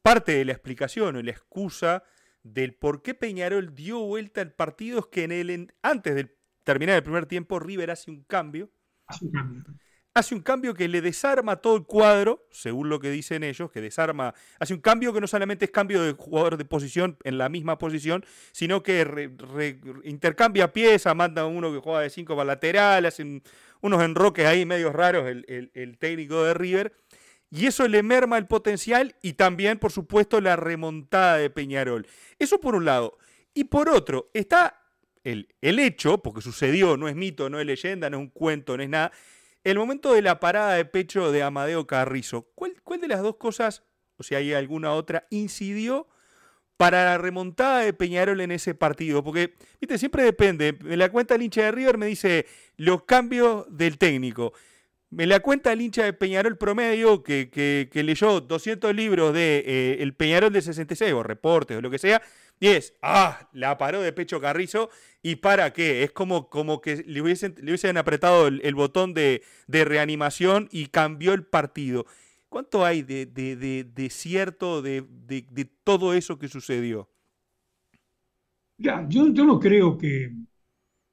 [0.00, 2.04] parte de la explicación o la excusa
[2.44, 6.96] del por qué Peñarol dio vuelta al partido es que en el, antes de terminar
[6.96, 8.70] el primer tiempo River hace un cambio.
[10.14, 13.80] hace un cambio que le desarma todo el cuadro, según lo que dicen ellos, que
[13.80, 17.48] desarma, hace un cambio que no solamente es cambio de jugador de posición en la
[17.48, 19.32] misma posición, sino que
[20.04, 23.42] intercambia piezas, manda uno que juega de cinco para lateral, hacen
[23.80, 26.94] unos enroques ahí medios raros el, el técnico de River,
[27.54, 32.06] y eso le merma el potencial y también, por supuesto, la remontada de Peñarol.
[32.40, 33.16] Eso por un lado.
[33.54, 34.82] Y por otro, está
[35.22, 38.76] el, el hecho, porque sucedió, no es mito, no es leyenda, no es un cuento,
[38.76, 39.12] no es nada,
[39.62, 43.82] el momento de la parada de pecho de Amadeo Carrizo, ¿cuál, de las dos cosas,
[44.18, 46.08] o si hay alguna otra, incidió
[46.76, 49.24] para la remontada de Peñarol en ese partido?
[49.24, 50.76] Porque, viste, siempre depende.
[50.82, 54.52] Me la cuenta el hincha de River, me dice los cambios del técnico.
[55.14, 60.12] Me la cuenta el hincha de Peñarol promedio que, leyó 200 libros de eh, El
[60.14, 62.20] Peñarol de 66 o reportes o lo que sea,
[62.58, 64.90] y es, ah, la paró de pecho Carrizo.
[65.22, 66.02] ¿Y para qué?
[66.02, 71.32] Es como, como que le hubiesen, le hubiesen apretado el, botón de, reanimación y cambió
[71.32, 72.06] el partido.
[72.48, 75.04] ¿Cuánto hay de, de, cierto de,
[75.84, 77.08] todo eso que sucedió?
[78.78, 80.32] Ya, yo, yo no creo que,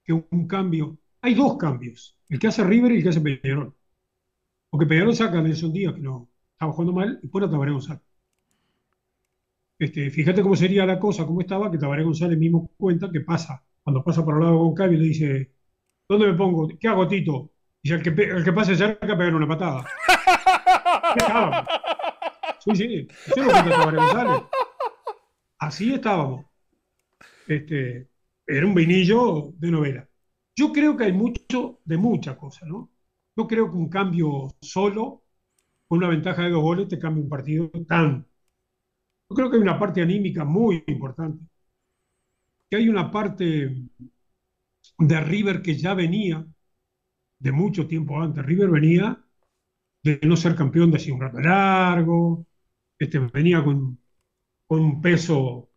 [0.03, 0.97] que, un cambio.
[1.21, 3.75] Hay dos cambios: el que hace River y el que hace Peñarol.
[4.71, 7.73] Porque Peñarol saca a Nelson Díaz, que no estaba jugando mal, y pone a Tabaré
[7.73, 8.01] González.
[9.77, 13.63] Este, fíjate cómo sería la cosa, cómo estaba, que Tabaré González mismo cuenta que pasa,
[13.83, 15.51] cuando pasa por el lado de Goncalves le dice,
[16.07, 16.69] ¿dónde me pongo?
[16.79, 17.51] ¿Qué hago, Tito?
[17.81, 19.85] Y el que, el que pase cerca pegar una patada.
[21.13, 21.67] ¿Qué estábamos?
[22.59, 24.43] Sí, sí, Tabaré González.
[25.59, 26.45] Así estábamos.
[27.47, 28.07] Este,
[28.47, 30.07] era un vinillo de novela.
[30.55, 32.90] Yo creo que hay mucho de mucha cosa, ¿no?
[33.35, 35.23] No creo que un cambio solo,
[35.87, 38.25] con una ventaja de dos goles, te cambie un partido tan
[39.31, 41.45] yo creo que hay una parte anímica muy importante,
[42.69, 43.75] que hay una parte
[44.97, 46.45] de River que ya venía
[47.39, 48.45] de mucho tiempo antes.
[48.45, 49.23] River venía
[50.03, 52.45] de no ser campeón de así un rato largo,
[52.99, 53.97] este, venía con,
[54.67, 55.69] un peso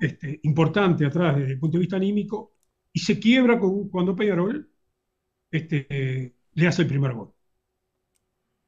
[0.00, 2.52] este, importante atrás desde el punto de vista anímico
[2.92, 4.70] y se quiebra con, cuando Peñarol
[5.50, 7.32] este, le hace el primer gol.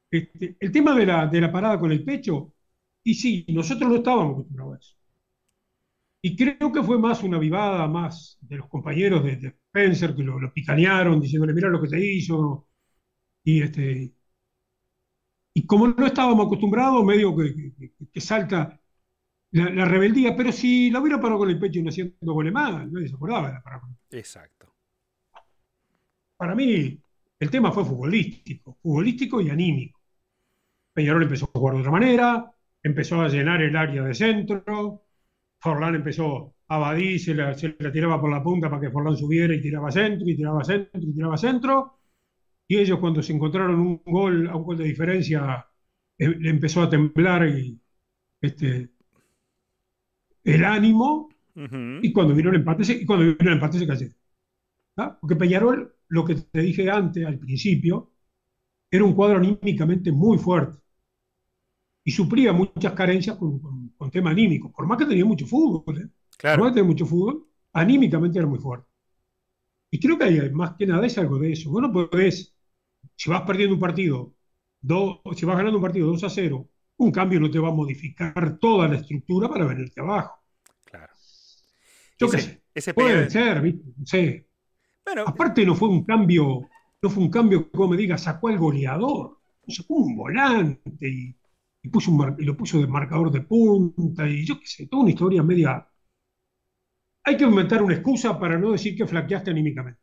[0.09, 2.53] Este, el tema de la, de la parada con el pecho
[3.05, 4.95] y sí, nosotros no estábamos acostumbrados a eso.
[6.21, 9.33] Y creo que fue más una vivada más de los compañeros de,
[9.67, 12.67] Spencer que lo, picanearon diciéndole, mira lo que te hizo.
[13.43, 14.15] Y, este,
[15.53, 18.79] y como no estábamos acostumbrados, medio que, salta
[19.51, 20.35] la, rebeldía.
[20.35, 23.15] Pero si la hubiera parado con el pecho y no haciendo goles más, nadie se
[23.15, 23.83] acordaba de la parada.
[24.09, 24.73] Exacto.
[26.37, 26.99] Para mí,
[27.45, 30.01] el tema fue futbolístico, futbolístico y anímico.
[30.93, 32.51] Peñarol empezó a jugar de otra manera,
[32.81, 35.03] empezó a llenar el área de centro,
[35.59, 39.61] Forlán empezó a Badí, se la, tiraba por la punta para que Forlán subiera y
[39.61, 41.99] tiraba centro, y tiraba centro, y tiraba centro,
[42.67, 45.67] y ellos cuando se encontraron un gol, a un gol de diferencia,
[46.17, 47.79] eh, le empezó a temblar y,
[48.41, 48.89] este,
[50.43, 51.29] el ánimo,
[52.01, 54.07] y cuando vino el empate, se, y cuando vino el empate se cayó.
[54.97, 55.17] ¿Ah?
[55.19, 58.13] Porque Peñarol, lo que te dije antes, al principio,
[58.89, 60.79] era un cuadro anímicamente muy fuerte
[62.05, 63.59] y suplía muchas carencias con,
[63.97, 64.71] con, tema anímico.
[64.71, 66.07] Por más que tenía mucho fútbol, ¿eh?
[66.39, 68.87] por más que tenía mucho fútbol, anímicamente era muy fuerte.
[69.91, 71.69] Y creo que hay, más que nada es algo de eso.
[71.69, 72.55] Bueno, podés,
[73.15, 74.35] si vas perdiendo un partido,
[75.35, 78.57] si vas ganando un partido 2 a 0, un cambio no te va a modificar
[78.59, 80.41] toda la estructura para venirte abajo.
[80.85, 81.13] Claro.
[82.17, 82.61] Yo qué sé.
[82.73, 83.83] Ese puede ser, ¿viste?
[83.97, 84.47] No sé.
[85.25, 86.61] Aparte no fue un cambio,
[87.01, 89.39] no fue un cambio que, como me diga, sacó al goleador.
[89.67, 91.35] Sacó un volante y
[91.85, 95.03] y, puso un y lo puso de marcador de punta y yo qué sé, toda
[95.03, 95.87] una historia media.
[97.23, 100.01] Hay que inventar una excusa para no decir que flaqueaste anímicamente.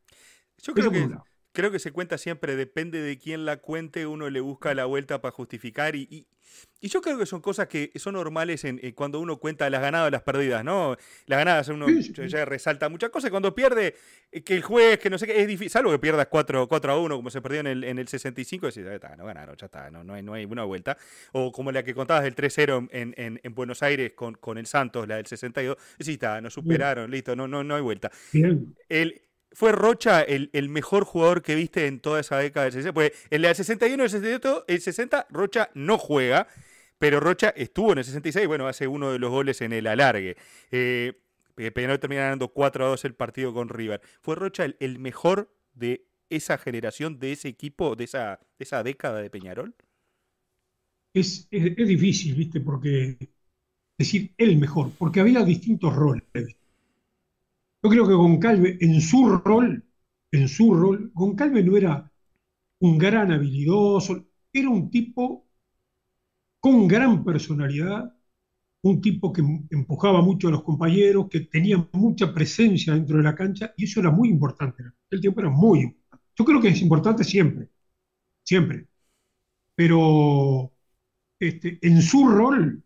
[0.59, 1.09] Yo creo que,
[1.53, 5.21] creo que se cuenta siempre, depende de quién la cuente, uno le busca la vuelta
[5.21, 6.27] para justificar y,
[6.81, 10.09] y yo creo que son cosas que son normales en, cuando uno cuenta las ganadas
[10.09, 10.97] o las perdidas, ¿no?
[11.27, 13.31] Las ganadas uno ya resalta muchas cosas.
[13.31, 13.95] Cuando pierde,
[14.33, 16.93] eh, que el juez, que no sé qué, es difícil, salvo que pierdas 4, 4
[16.93, 19.67] a 1, como se perdió en el, en el 65, decís, está, no ganaron, ya
[19.67, 20.97] está, no, no, hay, no hay una vuelta.
[21.33, 24.67] O como la que contabas del 3-0 en, en, en, Buenos Aires con, con el
[24.67, 28.11] Santos, la del 62, decís, está, nos superaron, listo, no, no, no hay vuelta.
[28.89, 29.23] El,
[29.55, 32.95] ¿Fue Rocha el, mejor jugador que viste en toda esa década del 60?
[32.95, 36.49] Pues en el 61 el 68, el 60, Rocha no juega,
[36.99, 40.37] pero Rocha estuvo en el 66, bueno, hace uno de los goles en el alargue.
[40.71, 41.15] Eh,
[41.55, 44.01] Peñarol termina ganando 4 a 2 el partido con River.
[44.21, 48.39] ¿Fue Rocha el, mejor de esa generación, de ese equipo, de esa,
[48.83, 49.75] década de Peñarol?
[51.13, 52.61] Es, es difícil, ¿viste?
[52.61, 53.19] Porque
[53.99, 56.25] decir el mejor, porque había distintos roles.
[57.83, 59.85] Yo creo que Goncalve, en su rol,
[60.33, 62.11] en su rol, Goncalve no era
[62.81, 65.49] un gran habilidoso, era un tipo
[66.61, 68.15] con gran personalidad,
[68.83, 73.35] un tipo que empujaba mucho a los compañeros, que tenía mucha presencia dentro de la
[73.35, 74.85] cancha, y eso era muy importante.
[75.11, 76.27] El tiempo era muy importante.
[76.37, 77.71] Yo creo que es importante siempre,
[78.45, 78.89] siempre.
[79.75, 80.73] Pero
[81.41, 82.85] este, en su rol,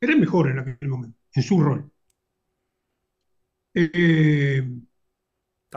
[0.00, 1.90] era mejor en aquel momento, en su rol.
[3.74, 4.62] Eh,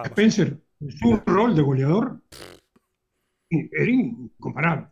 [0.03, 2.21] Spencer, en su rol de goleador,
[3.49, 4.87] era incomparable.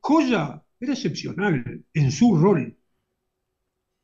[0.00, 2.76] Joya era excepcional en su rol.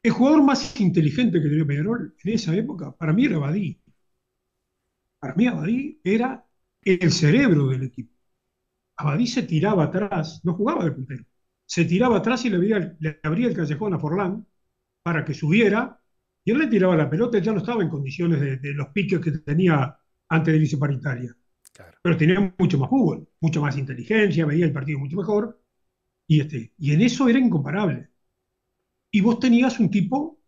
[0.02, 3.80] El jugador más inteligente que tenía Peñarol en esa época, para mí era Abadí.
[5.18, 6.46] Para mí Abadí era
[6.82, 8.12] el cerebro del equipo.
[8.96, 11.24] Abadí se tiraba atrás, no jugaba de puntero,
[11.66, 14.46] se tiraba atrás y le, abría el callejón a Forlán
[15.02, 16.00] para que subiera,
[16.46, 19.32] y él le tiraba la pelota, ya no estaba en condiciones de, los piques que
[19.32, 19.98] tenía
[20.28, 21.36] antes de irse para Italia.
[22.02, 25.60] Pero tenía mucho más fútbol, mucha más inteligencia, veía el partido mucho mejor,
[26.28, 28.10] y, este, y en eso era incomparable.
[29.10, 30.38] Y vos tenías un tipo,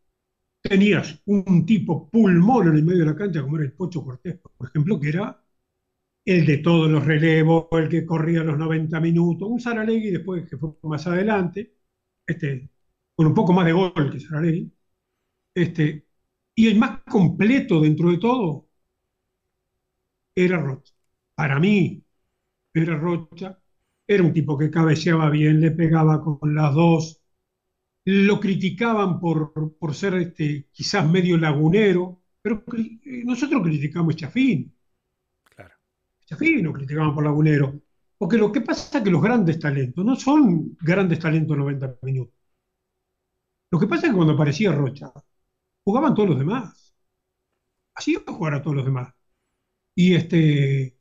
[0.60, 4.38] tenías un tipo pulmón en el medio de la cancha, como era el Pocho Cortés,
[4.56, 5.42] por ejemplo, que era
[6.24, 10.56] el de todos los relevos, el que corría los 90 minutos, un Saralegui después que
[10.58, 11.74] fue más adelante,
[12.26, 12.70] este,
[13.16, 14.72] con un poco más de gol que Saralegui,
[15.62, 16.06] este,
[16.54, 18.68] y el más completo dentro de todo
[20.34, 20.94] era Rocha.
[21.34, 22.02] Para mí,
[22.74, 23.58] era Rocha,
[24.06, 27.20] era un tipo que cabeceaba bien, le pegaba con las dos,
[28.04, 34.74] lo criticaban por, por ser este, quizás medio lagunero, pero eh, nosotros criticamos a Chafín.
[35.44, 35.74] Claro.
[36.26, 37.80] Chafín lo criticaban por lagunero.
[38.16, 42.34] Porque lo que pasa es que los grandes talentos no son grandes talentos 90 minutos.
[43.70, 45.12] Lo que pasa es que cuando aparecía Rocha,
[45.88, 46.94] jugaban todos los demás.
[47.94, 49.12] Así iba a jugar a todos los demás.
[49.94, 50.96] Y, este,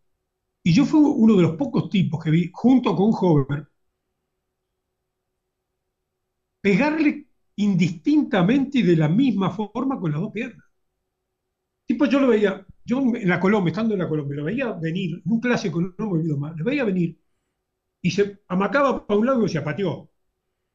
[0.64, 3.68] y yo fui uno de los pocos tipos que vi, junto con Hover,
[6.62, 10.66] pegarle indistintamente y de la misma forma con las dos piernas.
[11.86, 15.22] Tipo, yo lo veía, yo en la Colombia, estando en la Colombia, lo veía venir,
[15.26, 17.18] en un clásico, no me olvido más, lo veía venir
[18.02, 20.10] y se amacaba para un lado y decía, pateó.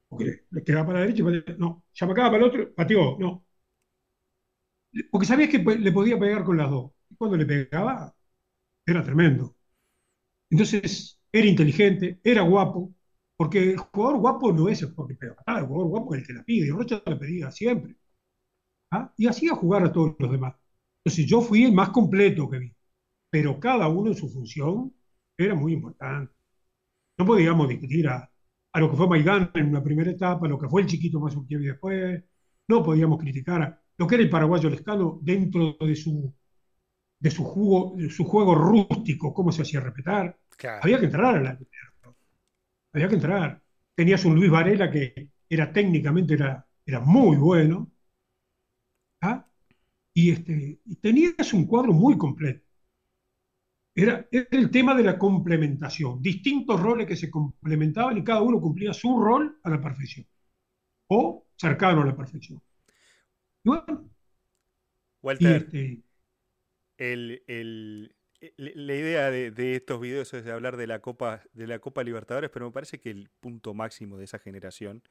[0.09, 1.59] Porque le quedaba para la derecha y pateó.
[1.59, 3.47] No, se amacaba para el otro, pateó, no.
[5.10, 6.93] Porque sabías que le podía pegar con las dos.
[7.10, 8.14] Y cuando le pegaba,
[8.86, 9.56] era tremendo.
[10.51, 12.94] Entonces, era inteligente, era guapo,
[13.36, 16.27] porque el jugador guapo no es el jugador que pega el jugador guapo es el
[16.27, 17.97] que la pide, y Rocha la pedía siempre.
[18.90, 19.12] ¿Ah?
[19.16, 20.55] Y hacía jugar a todos los demás.
[21.05, 22.77] Entonces yo fui el más completo que vi,
[23.31, 24.94] pero cada uno en su función
[25.36, 26.35] era muy importante.
[27.19, 28.31] No podíamos discutir a,
[28.74, 31.35] lo que fue Maidán en una primera etapa, a lo que fue el chiquito más
[31.48, 32.24] después,
[32.69, 36.32] no podíamos criticar a lo que era el paraguayo Lescano dentro de su,
[37.19, 40.39] de su, jugo, de su juego rústico, cómo se hacía respetar.
[40.82, 41.59] Había que entrar a la
[42.93, 43.62] había que entrar.
[43.94, 47.90] Tenías un Luis Varela que era técnicamente era, era muy bueno.
[49.23, 49.47] ¿ah?
[50.14, 52.66] Y, este, y tenías un cuadro muy completo.
[53.94, 58.60] Era, era, el tema de la complementación, distintos roles que se complementaban y cada uno
[58.60, 60.27] cumplía su rol a la perfección,
[61.09, 62.60] o cercano a la perfección.
[63.65, 64.11] Y bueno,
[65.23, 66.03] Walter, este,
[66.99, 67.43] el,
[68.41, 72.03] eh, la idea de, estos videos es de hablar de la Copa, de la Copa
[72.03, 75.03] Libertadores, pero me parece que el punto máximo de esa generación,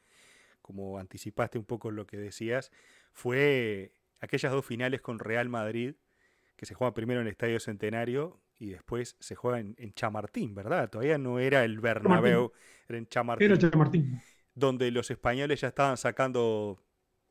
[0.62, 2.72] como anticipaste un poco lo que decías,
[3.14, 5.96] fue aquellas dos finales con Real Madrid,
[6.58, 10.90] que se juegan primero en el Estadio Centenario y después se juega en, Chamartín, ¿verdad?
[10.90, 12.52] Todavía no era el Bernabéu,
[12.88, 13.50] era en Chamartín.
[13.50, 14.22] Era Chamartín.
[14.54, 16.84] Donde los españoles ya estaban sacando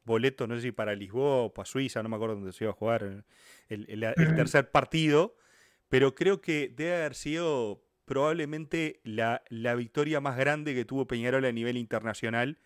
[0.05, 2.71] boletos, no sé si para Lisboa o para Suiza, no me acuerdo dónde se iba
[2.71, 3.25] a jugar
[3.69, 4.15] el eh.
[4.37, 5.37] tercer partido
[5.91, 9.43] pero creo que debe haber sido probablemente la,
[9.77, 12.59] victoria más grande que tuvo Peñarol a nivel internacional,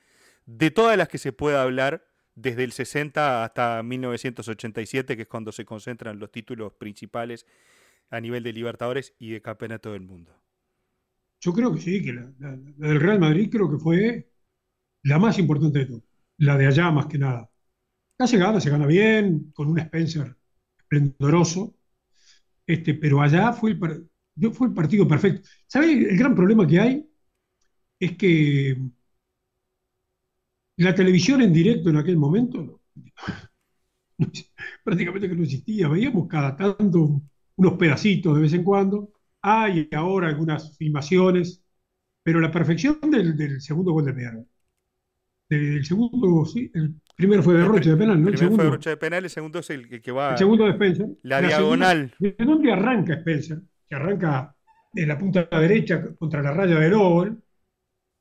[0.47, 2.07] de todas las que se pueda hablar,
[2.37, 7.47] desde el 60 hasta 1987, que es cuando se concentran los títulos principales
[8.11, 10.37] a nivel de Libertadores y de Campeonato del Mundo.
[11.41, 14.31] Yo creo que sí, que la, del Real Madrid creo que fue
[15.03, 16.03] la más importante de todas,
[16.39, 17.51] la de allá más que nada.
[18.17, 20.37] Acá se gana, se gana bien, con un Spencer
[20.79, 21.77] esplendoroso,
[22.67, 25.49] este, pero allá fue el, fue el partido perfecto.
[25.67, 25.91] ¿Sabes?
[25.91, 27.07] El gran problema que hay
[27.99, 28.77] es que
[30.77, 32.81] la televisión en directo en aquel momento
[34.85, 35.89] prácticamente que no existía.
[35.89, 37.23] Veíamos cada tanto
[37.57, 39.13] unos pedacitos de vez en cuando.
[39.43, 41.65] Hay ahora algunas filmaciones,
[42.23, 44.47] pero la perfección del, segundo gol de Peñarol.
[45.59, 48.29] Del segundo, sí, el Primero fue Rocha de penal, ¿no?
[48.29, 48.63] El segundo.
[48.63, 50.33] fue Rocha de penal, el segundo es el que, va.
[50.33, 51.07] El segundo de Spencer.
[51.23, 52.13] La, diagonal.
[52.19, 53.61] ¿De dónde arranca Spencer?
[53.87, 54.57] Que arranca
[54.93, 57.43] de la punta derecha contra la raya del gol,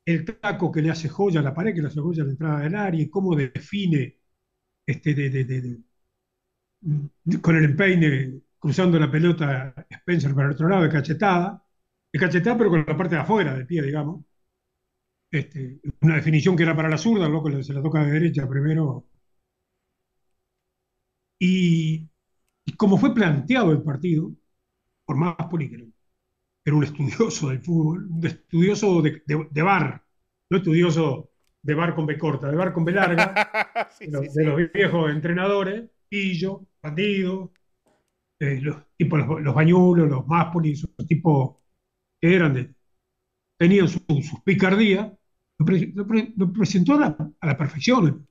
[0.05, 2.31] el taco que le hace joya a la pared, que le hace joya a la
[2.31, 4.19] entrada del área, y cómo define
[4.85, 5.79] este, de,
[7.41, 11.63] con el empeine cruzando la pelota Spencer para el otro lado, de cachetada,
[12.11, 14.23] de cachetada pero con la parte de afuera del pie, digamos.
[15.33, 19.07] Este, una definición que era para la zurda, loco se la toca de derecha primero.
[21.39, 22.07] Y,
[22.77, 24.31] como fue planteado el partido,
[25.05, 25.87] por más político,
[26.63, 30.05] era un estudioso del fútbol, un estudioso de, de, bar,
[30.51, 31.31] no estudioso
[31.63, 33.33] de bar con B corta, de bar con B larga,
[33.99, 37.53] de, los viejos entrenadores, Pillo, Bandido,
[38.39, 41.57] eh, los, tipo, los, bañulos, los Máspoli, esos tipos
[42.21, 42.75] que eran de,
[43.57, 44.03] tenían sus
[44.43, 45.11] picardías,
[45.65, 48.27] lo, presentó a la, perfección.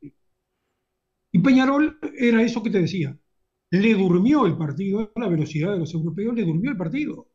[1.33, 3.17] Y Peñarol era eso que te decía,
[3.71, 7.29] le durmió el partido, a la velocidad de los europeos, le durmió el partido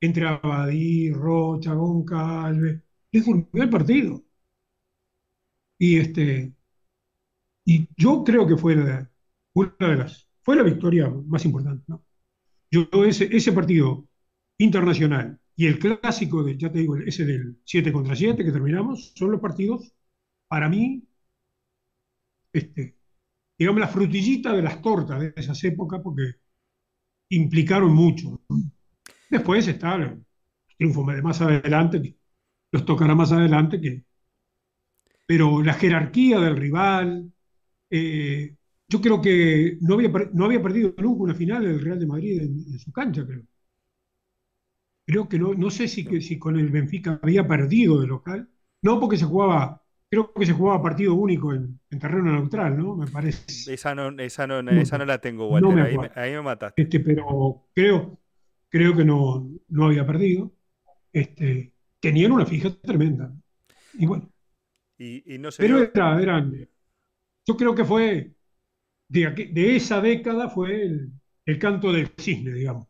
[0.00, 4.24] entre Abadí, Rocha, Goncalves, les durmió el partido.
[5.78, 6.52] Y este
[7.64, 9.10] y yo creo que fue una
[9.78, 12.02] de las fue la victoria más importante, ¿no?
[12.70, 14.08] Yo ese partido
[14.58, 19.12] internacional y el clásico de, ya te digo, ese del 7 contra 7 que terminamos,
[19.16, 19.92] son los partidos,
[20.48, 21.02] para mí,
[22.52, 22.96] este,
[23.58, 26.36] digamos, la frutillita de las tortas de esas épocas, porque
[27.30, 28.40] implicaron mucho.
[29.30, 30.24] Después está el
[30.76, 32.16] triunfo de más adelante,
[32.72, 34.04] los tocará más adelante, que,
[35.26, 37.32] pero la jerarquía del rival,
[37.90, 38.56] eh,
[38.88, 42.42] yo creo que no había, no había perdido nunca una final del Real de Madrid
[42.42, 43.42] en, su cancha, creo.
[45.08, 48.48] Creo que no, no sé si, si con el Benfica había perdido de local,
[48.82, 52.96] no porque se jugaba creo que se jugaba partido único en, terreno neutral, ¿no?
[52.96, 53.72] Me parece.
[53.72, 55.78] Esa no, esa no, esa no la tengo, Walter.
[55.80, 56.82] ahí, me, ahí, me, mataste.
[56.82, 58.18] Este, pero creo,
[58.68, 60.52] creo que no, no había perdido.
[61.12, 63.32] Este, tenían una fija tremenda.
[63.94, 64.30] Y bueno.
[65.00, 66.68] Y, no pero era, eran,
[67.46, 68.34] yo creo que fue,
[69.08, 71.12] de, de esa década fue el,
[71.46, 72.87] el canto del cisne, digamos.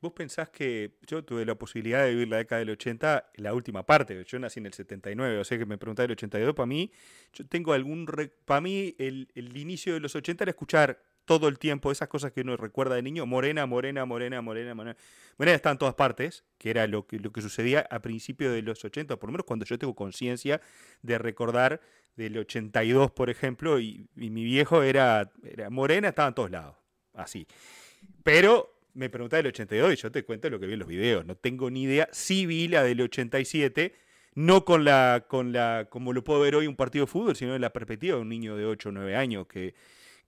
[0.00, 3.84] Vos pensás que yo tuve la posibilidad de vivir la década del 80, la última
[3.84, 6.92] parte, yo nací en el 79, o sea que me preguntás del 82, para mí,
[7.32, 8.06] yo tengo algún,
[8.44, 12.30] para mí el, el, inicio de los 80 era escuchar todo el tiempo, esas cosas
[12.30, 14.96] que uno recuerda de niño, Morena, Morena, Morena, Morena, Morena.
[15.36, 18.62] Morena está en todas partes, que era lo que, lo que sucedía a principios de
[18.62, 20.60] los 80, por lo menos cuando yo tengo conciencia
[21.02, 21.80] de recordar
[22.14, 26.76] del 82, por ejemplo, y, mi viejo era, era Morena, estaba en todos lados,
[27.12, 27.46] así.
[28.22, 31.24] Pero me preguntaba del 82 y yo te cuento lo que vi en los videos,
[31.24, 33.94] no tengo ni idea, sí vi la del 87,
[34.34, 37.54] no con la, con la, como lo puedo ver hoy un partido de fútbol, sino
[37.54, 39.74] en la perspectiva de un niño de 8 o 9 años que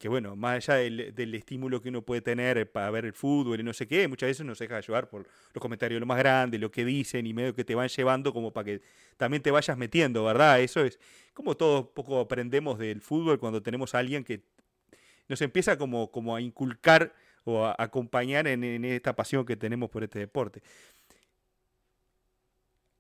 [0.01, 3.63] que bueno, más allá del, estímulo que uno puede tener para ver el fútbol y
[3.63, 6.59] no sé qué, muchas veces nos deja llevar por los comentarios de lo más grande,
[6.59, 8.81] lo que dicen y medio que te van llevando como para que
[9.19, 10.59] también te vayas metiendo, ¿verdad?
[10.63, 10.99] Eso es
[11.35, 14.41] como todo poco aprendemos del fútbol cuando tenemos a alguien que
[15.29, 17.15] nos empieza como, como a inculcar
[17.45, 20.63] o a acompañar en, en esta pasión que tenemos por este deporte.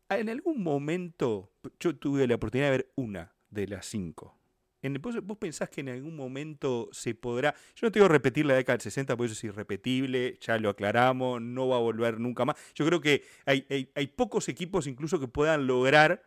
[0.08, 4.40] En algún momento, yo tuve la oportunidad de ver una de las cinco
[4.82, 7.54] ¿Vos, pensás que en algún momento se podrá.?
[7.74, 10.70] Yo no te digo repetir la década del 60, porque eso es irrepetible, ya lo
[10.70, 12.56] aclaramos, no va a volver nunca más.
[12.74, 16.22] Yo creo que hay, pocos equipos incluso que puedan lograr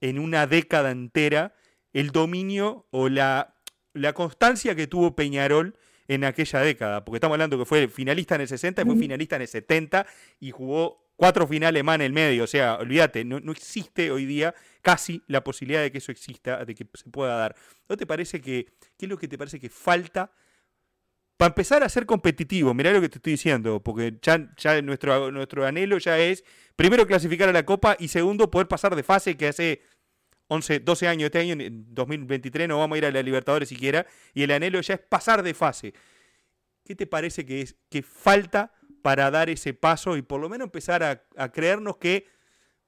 [0.00, 1.54] en una década entera
[1.94, 3.54] el dominio o la
[4.14, 5.74] constancia que tuvo Peñarol
[6.08, 9.36] en aquella década, porque estamos hablando que fue finalista en el 60 y fue finalista
[9.36, 10.06] en el 70
[10.40, 14.26] y jugó cuatro finales más en el medio, o sea, olvídate, no, no existe hoy
[14.26, 17.56] día casi la posibilidad de que eso exista, de que se pueda dar.
[17.88, 18.66] ¿No te parece que,
[18.98, 20.32] qué es lo que te parece que falta
[21.36, 22.74] para empezar a ser competitivo?
[22.74, 26.44] Mirá lo que te estoy diciendo, porque ya, ya nuestro, nuestro anhelo ya es,
[26.76, 29.80] primero, clasificar a la Copa y segundo, poder pasar de fase, que hace
[30.48, 34.06] 11, 12 años este año, en 2023 no vamos a ir a la Libertadores siquiera,
[34.34, 35.94] y el anhelo ya es pasar de fase.
[36.84, 38.72] ¿Qué te parece que, es, que falta
[39.02, 41.02] para dar ese paso y por lo menos empezar
[41.36, 42.26] a creernos que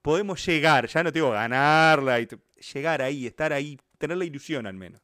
[0.07, 2.29] podemos llegar, ya no te digo ganarla, y
[2.73, 5.03] llegar ahí, estar ahí, tener la ilusión al menos.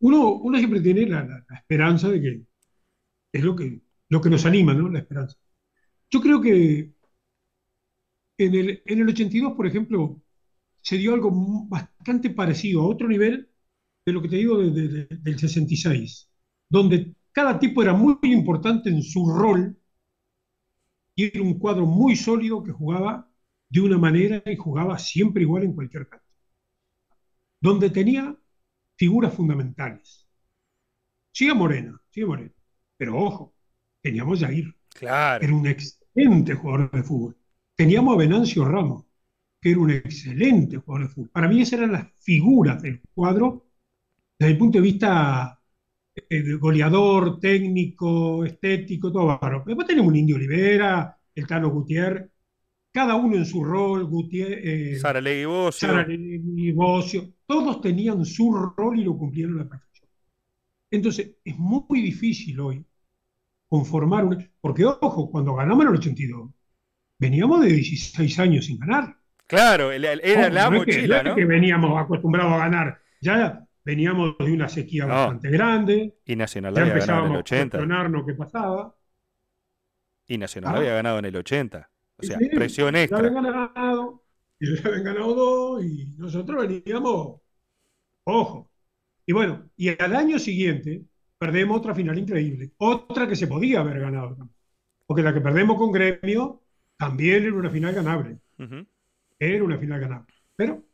[0.00, 2.42] Uno, uno siempre tiene la, esperanza de que
[3.32, 4.88] es lo que, lo que nos anima, ¿no?
[4.88, 5.36] La esperanza.
[6.08, 6.94] Yo creo que
[8.38, 10.18] en el, en el 82, por ejemplo,
[10.86, 11.32] se dio algo
[11.66, 13.50] bastante parecido a otro nivel
[14.06, 16.30] de lo que te digo del 66,
[16.68, 19.76] donde cada tipo era muy importante en su rol
[21.16, 23.28] y era un cuadro muy sólido que jugaba
[23.68, 26.24] de una manera y jugaba siempre igual en cualquier canto.
[27.60, 28.36] Donde tenía
[28.94, 30.28] figuras fundamentales.
[31.32, 32.54] Sigue Morena, sigue Morena.
[32.96, 33.56] Pero ojo,
[34.00, 34.72] teníamos Jair.
[34.90, 35.44] Claro.
[35.44, 37.36] Era un, ex, excelente jugador de fútbol.
[37.74, 39.05] Teníamos a Venancio Ramos,
[39.60, 41.30] que era un excelente jugador de fútbol.
[41.30, 43.66] Para mí esas eran las figuras del cuadro
[44.38, 45.60] desde el punto de vista
[46.14, 49.64] eh, goleador, técnico, estético, todo bárbaro.
[49.66, 52.30] Después tenemos un Indio Olivera, el Tano Gutiérrez,
[52.92, 55.20] cada uno en su rol, Gutiérrez, eh, Sara
[56.74, 60.08] Bocio, todos tenían su rol y lo cumplieron a la perfección.
[60.90, 62.84] Entonces, es muy difícil hoy
[63.68, 64.50] conformar un...
[64.60, 66.50] Porque, ojo, cuando ganamos en el 82,
[67.18, 69.15] veníamos de 16 años sin ganar.
[69.46, 71.34] Claro, era la mochila, ¿no?
[71.34, 73.00] que veníamos acostumbrados a ganar.
[73.20, 76.18] Ya veníamos de una sequía bastante grande.
[76.24, 77.78] Y Nacional había ganado en el 80.
[77.78, 78.96] A qué pasaba.
[80.26, 80.78] Y Nacional ah.
[80.78, 81.90] había ganado en el 80.
[82.18, 83.22] O sea, presión extra.
[83.22, 84.24] Ya habían ganado,
[84.58, 87.40] y ya habían ganado dos, y nosotros veníamos,
[88.24, 88.70] ojo.
[89.26, 91.04] Y bueno, y al año siguiente
[91.38, 92.72] perdemos otra final increíble.
[92.78, 94.36] Otra que se podía haber ganado.
[95.04, 96.62] Porque la que perdemos con Gremio
[96.96, 98.38] también era una final ganable.
[99.38, 100.34] Era una final ganable.
[100.54, 100.84] Pero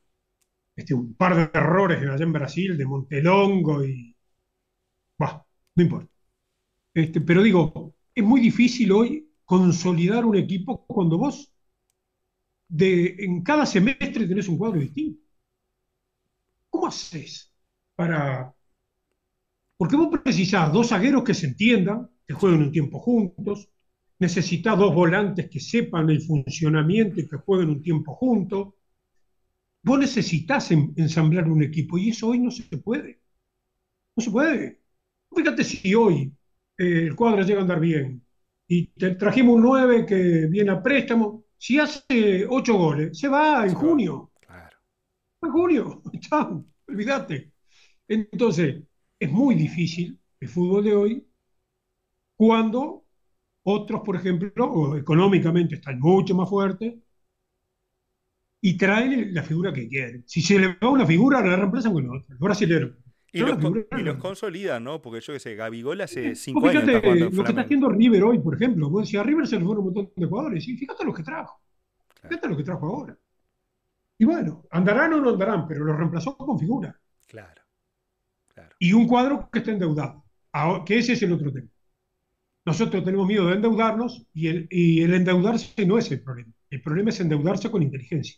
[0.76, 4.16] este, un par de errores allá en Brasil, de Montelongo y...
[5.18, 5.44] Bah,
[5.76, 6.10] no importa.
[6.94, 11.52] Este, pero digo, es muy difícil hoy consolidar un equipo cuando vos
[12.68, 15.20] de, en cada semestre tenés un cuadro distinto.
[16.70, 17.52] ¿Cómo haces
[17.94, 18.52] para...?
[19.78, 23.68] Porque vos precisás dos zagueros que se entiendan, que jueguen un tiempo juntos,
[24.22, 28.74] necesitas dos volantes que sepan el funcionamiento y que jueguen un tiempo juntos,
[29.84, 33.20] Vos necesitas ensamblar un equipo y eso hoy no se puede.
[34.16, 34.80] No se puede.
[35.34, 36.32] Fíjate si hoy
[36.78, 38.24] eh, el cuadro llega a andar bien
[38.68, 43.66] y te trajimos un 9 que viene a préstamo, si hace 8 goles, se va
[43.66, 44.30] en junio.
[44.40, 44.76] Claro.
[45.42, 47.52] En junio, chao, olvídate.
[48.06, 48.82] Entonces,
[49.18, 51.26] es muy difícil el fútbol de hoy
[52.36, 53.01] cuando
[53.64, 56.94] otros, por ejemplo, económicamente están mucho más fuertes,
[58.64, 60.22] y traen la figura que quieren.
[60.24, 62.26] Si se le va una figura, la reemplazan con otra.
[62.28, 62.92] Los brasileños.
[63.34, 65.00] Y, los, consolidan, ¿no?
[65.00, 66.84] Porque yo qué sé, Gabigol hace cinco años.
[66.84, 68.88] Fíjate lo que está haciendo River hoy, por ejemplo.
[68.88, 70.68] Vos decías, a River se le fueron un montón de jugadores.
[70.68, 71.60] Y fíjate lo que trajo.
[72.22, 73.18] Fíjate lo que trajo ahora.
[74.18, 76.96] Y bueno, andarán o no andarán, pero lo reemplazó con figura.
[77.26, 77.62] Claro.
[78.48, 78.76] claro.
[78.78, 80.24] Y un cuadro que está endeudado.
[80.86, 81.68] que ese es el otro tema.
[82.64, 86.52] Nosotros tenemos miedo de endeudarnos y el, y el endeudarse no es el problema.
[86.70, 88.36] El problema es endeudarse con inteligencia.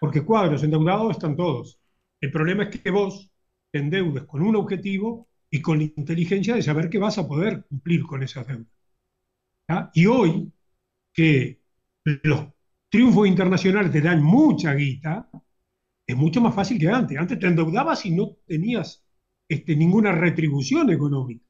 [0.00, 1.80] Porque cuadros endeudados están todos.
[2.20, 3.30] El problema es que vos
[3.70, 7.64] te endeudes con un objetivo y con la inteligencia de saber que vas a poder
[7.68, 8.66] cumplir con esa deuda.
[9.94, 10.52] Y hoy,
[11.12, 11.60] que
[12.04, 12.48] los
[12.88, 15.28] triunfos internacionales te dan mucha guita,
[16.06, 17.18] es mucho más fácil que antes.
[17.18, 19.04] Antes te endeudabas y no tenías
[19.48, 21.44] este, ninguna retribución económica.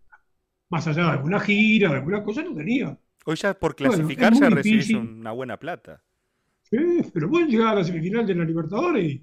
[0.71, 2.99] Más allá de alguna gira, de alguna cosa, no tenía.
[3.25, 6.03] Hoy ya por clasificarse bueno, recibís una buena plata.
[6.63, 6.77] Sí,
[7.13, 9.21] pero vos llegás a la semifinal de la Libertadores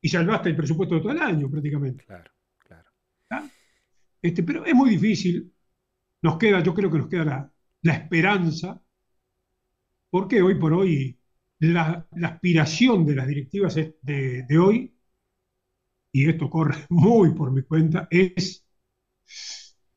[0.00, 2.04] y, salvaste el presupuesto de todo el año prácticamente.
[2.04, 2.30] Claro,
[2.66, 3.48] claro.
[4.22, 5.52] Este, pero es muy difícil.
[6.22, 7.52] Nos queda, yo creo que nos queda
[7.82, 8.82] la, esperanza,
[10.10, 11.18] porque hoy por hoy
[11.60, 14.94] la, aspiración de las directivas de, de hoy,
[16.12, 18.66] y esto corre muy por mi cuenta, es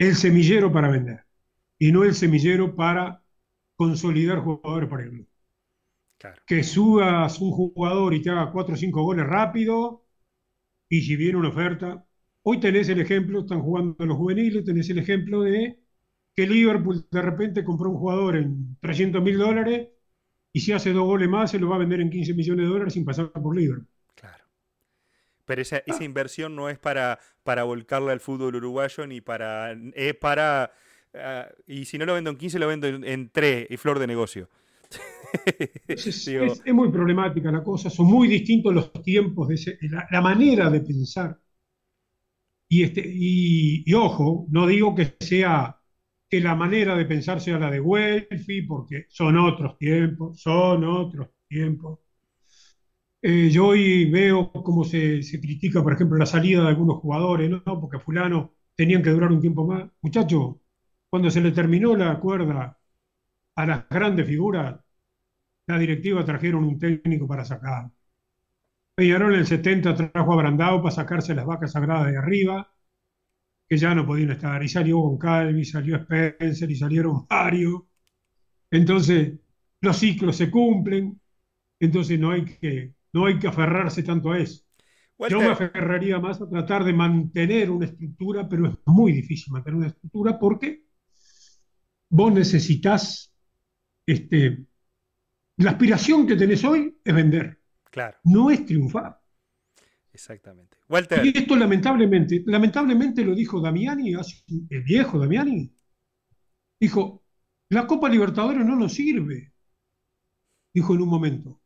[0.01, 1.25] el semillero para vender
[1.79, 3.23] y no el semillero para
[3.77, 5.29] consolidar jugadores para el mundo.
[6.45, 10.05] Que subas un jugador y te haga 4 o 5 goles rápido
[10.89, 12.05] y si viene una oferta.
[12.43, 15.79] Hoy tenés el ejemplo, están jugando los juveniles, tenés el ejemplo de
[16.35, 19.89] que Liverpool de repente compró un jugador en 300 mil dólares
[20.53, 22.71] y si hace dos goles más se lo va a vender en 15 millones de
[22.71, 23.87] dólares sin pasar por Liverpool.
[25.45, 29.75] Pero esa, esa inversión no es para, para volcarla al fútbol uruguayo ni para...
[29.93, 30.71] Es para...
[31.13, 33.99] Ah, y si no lo vendo en 15, lo vendo en, en 3 y flor
[33.99, 34.49] de negocio.
[35.87, 36.29] Es,
[36.73, 39.77] muy problemática la cosa, son muy distintos los tiempos, de
[40.09, 41.39] la, manera de pensar.
[42.67, 45.77] Y, este, y, ojo, no digo que sea
[46.29, 51.29] que la manera de pensar sea la de Welfi, porque son otros tiempos, son otros
[51.47, 51.99] tiempos.
[53.23, 57.49] Eh, yo hoy veo cómo se, se, critica, por ejemplo, la salida de algunos jugadores,
[57.49, 57.63] ¿no?
[57.79, 59.89] porque fulano tenían que durar un tiempo más.
[60.01, 60.55] Muchachos,
[61.09, 62.79] cuando se le terminó la cuerda
[63.55, 64.79] a las grandes figuras,
[65.67, 67.91] la directiva trajeron un técnico para sacar.
[68.95, 72.71] Peñarol en el 70 trajo a Brandao para sacarse las vacas sagradas de arriba,
[73.67, 74.63] que ya no podían estar.
[74.63, 77.83] Y salió Goncalvi, salió Spencer y salieron varios.
[78.71, 79.39] Entonces,
[79.81, 81.19] los ciclos se cumplen,
[81.79, 84.63] entonces no hay que, no hay que aferrarse tanto a eso.
[85.29, 89.77] Yo me aferraría más a tratar de mantener una estructura, pero es muy difícil mantener
[89.77, 90.85] una estructura porque
[92.09, 93.31] vos necesitas
[94.05, 94.65] este,
[95.57, 97.61] la aspiración que tenés hoy es vender.
[97.91, 98.17] Claro.
[98.23, 99.19] No es triunfar.
[100.11, 100.77] Exactamente.
[100.89, 101.25] Walter.
[101.25, 104.13] Y esto lamentablemente, lamentablemente lo dijo Damiani,
[104.69, 105.73] el viejo Damiani.
[106.79, 107.23] Dijo,
[107.69, 109.53] la Copa Libertadores no nos sirve.
[110.73, 111.60] Dijo en un momento.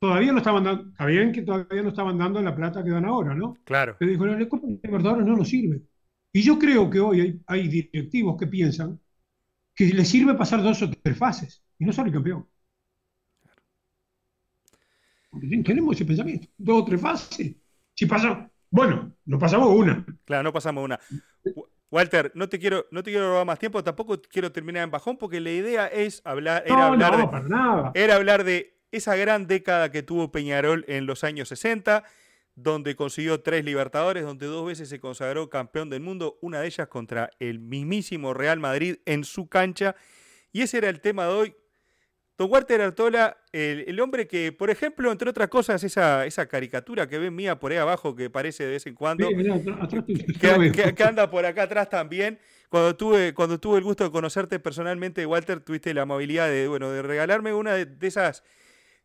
[0.00, 3.04] Todavía no estaban dando, está bien que todavía no estaban dando la plata que dan
[3.04, 3.54] ahora, ¿no?
[3.64, 3.96] Claro.
[3.98, 5.82] Pero dijo, la Copa Libertadores no nos sirve.
[6.32, 9.00] Y yo creo que hoy hay, hay directivos que piensan
[9.74, 12.46] que les sirve pasar dos o tres fases y no salir campeón.
[15.64, 17.56] Tenemos ese pensamiento, dos o tres fases.
[17.94, 20.04] Si pasa, bueno, no pasamos una.
[20.24, 20.98] Claro, no pasamos una.
[21.90, 25.16] Walter, no te quiero, no te quiero robar más tiempo, tampoco quiero terminar en bajón,
[25.16, 27.92] porque la idea es hablar, era hablar, no, para nada.
[27.94, 32.04] era hablar de esa gran década que tuvo Peñarol en los años 60,
[32.54, 36.88] donde consiguió tres Libertadores, donde dos veces se consagró campeón del mundo, una de ellas
[36.88, 39.94] contra el mismísimo Real Madrid en su cancha.
[40.52, 41.54] Y ese era el tema de hoy.
[42.36, 47.18] Don Walter Artola, el, hombre que, por ejemplo, entre otras cosas, esa, esa caricatura que
[47.18, 49.28] ven mía por ahí abajo, que parece de vez en cuando,
[50.40, 52.38] que, anda por acá atrás también.
[52.68, 56.90] Cuando tuve, cuando tuve el gusto de conocerte personalmente, Walter, tuviste la amabilidad de, bueno,
[56.92, 58.44] de regalarme una de esas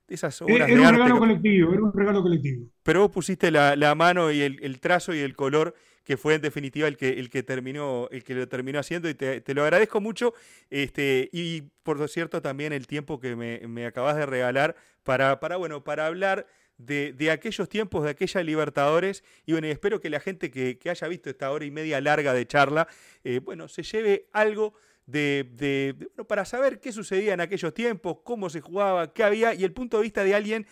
[0.07, 2.67] esas eh, obras era, un regalo colectivo, era un regalo colectivo.
[2.84, 6.88] Pero vos pusiste la, mano y el, trazo y el color que fue en definitiva
[6.88, 10.34] el que, el que terminó, el que lo terminó haciendo, y te, lo agradezco mucho.
[10.69, 15.84] Este, y por cierto, también el tiempo que me, acabas de regalar para, para, bueno,
[15.84, 16.45] para hablar
[16.77, 19.23] de, aquellos tiempos, de aquella Libertadores.
[19.45, 22.45] Y bueno, espero que la gente que, haya visto esta hora y media larga de
[22.45, 22.88] charla,
[23.23, 24.73] eh, bueno, se lleve algo
[25.05, 29.63] de, bueno, para saber qué sucedía en aquellos tiempos, cómo se jugaba, qué había, y
[29.63, 30.67] el punto de vista de alguien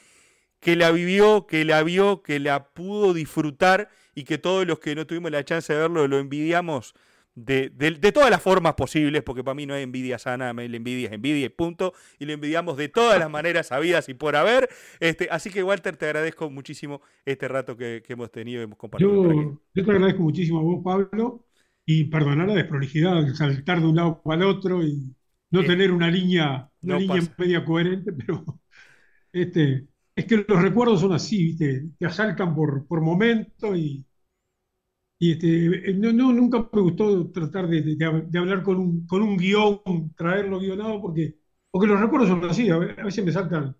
[0.59, 4.95] que la vivió, que la vio, que la pudo disfrutar y que todos los que
[4.95, 6.93] no tuvimos la chance de verlo lo envidiamos
[7.35, 11.13] de, todas las formas posibles, porque para mí no hay envidia sana, la envidia es
[11.13, 14.69] envidia y punto, y lo envidiamos de todas las maneras sabidas y por haber.
[14.99, 19.33] Este, así que Walter, te agradezco muchísimo este rato que, hemos tenido y hemos compartido.
[19.33, 21.45] Yo, yo te agradezco muchísimo a vos, Pablo,
[21.85, 25.15] y perdonar la desprolijidad, saltar de un lado para el otro y
[25.49, 28.45] no tener una línea, una línea media coherente, pero
[29.31, 31.89] este, es que los recuerdos son así, ¿viste?
[31.97, 34.05] te asalcan por, por momentos y,
[35.19, 37.97] y este, no, nunca me gustó tratar de,
[38.39, 41.35] hablar con un, con un guion, traerlo guionado, porque,
[41.69, 43.75] porque los recuerdos son así, a veces me saltan,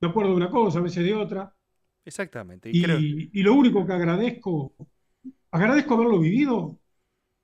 [0.00, 1.54] me acuerdo de una cosa, a veces de otra.
[2.04, 2.70] Exactamente.
[2.72, 2.82] Y,
[3.38, 4.74] y lo único que agradezco,
[5.50, 6.80] agradezco haberlo vivido,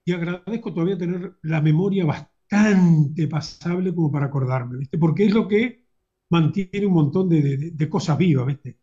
[0.07, 4.97] y agradezco todavía tener la memoria bastante pasable como para acordarme, ¿viste?
[4.99, 5.85] Porque es lo que
[6.31, 8.79] mantiene un montón de, cosas vivas, ¿viste?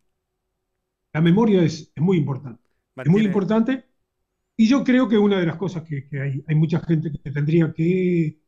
[1.14, 2.62] La memoria es, muy importante.
[2.98, 3.86] Es muy importante.
[4.58, 7.74] Y yo creo que una de las cosas que, hay, hay mucha gente que tendría
[7.74, 8.42] que,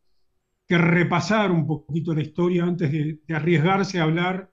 [0.67, 4.51] que repasar un poquito la historia antes de, arriesgarse a hablar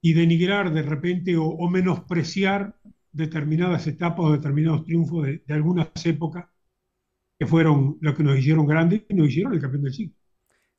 [0.00, 2.76] y denigrar de repente o, menospreciar
[3.12, 6.46] determinadas etapas o determinados triunfos de, de algunas épocas
[7.38, 10.14] que fueron los que nos hicieron grandes y nos hicieron el campeón del siglo.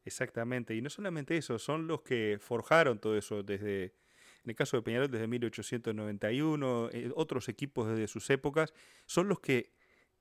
[0.04, 4.78] Exactamente, y no solamente eso, son los que forjaron todo eso desde, en el caso
[4.78, 8.74] de Peñarol desde 1891, eh, otros equipos desde sus épocas,
[9.06, 9.74] son los que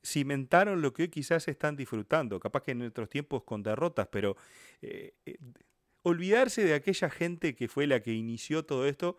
[0.05, 4.37] cimentaron lo que hoy quizás están disfrutando, capaz que en otros tiempos con derrotas, pero
[4.83, 5.39] eh, eh,
[6.03, 9.19] olvidarse de aquella gente que fue la que inició todo esto,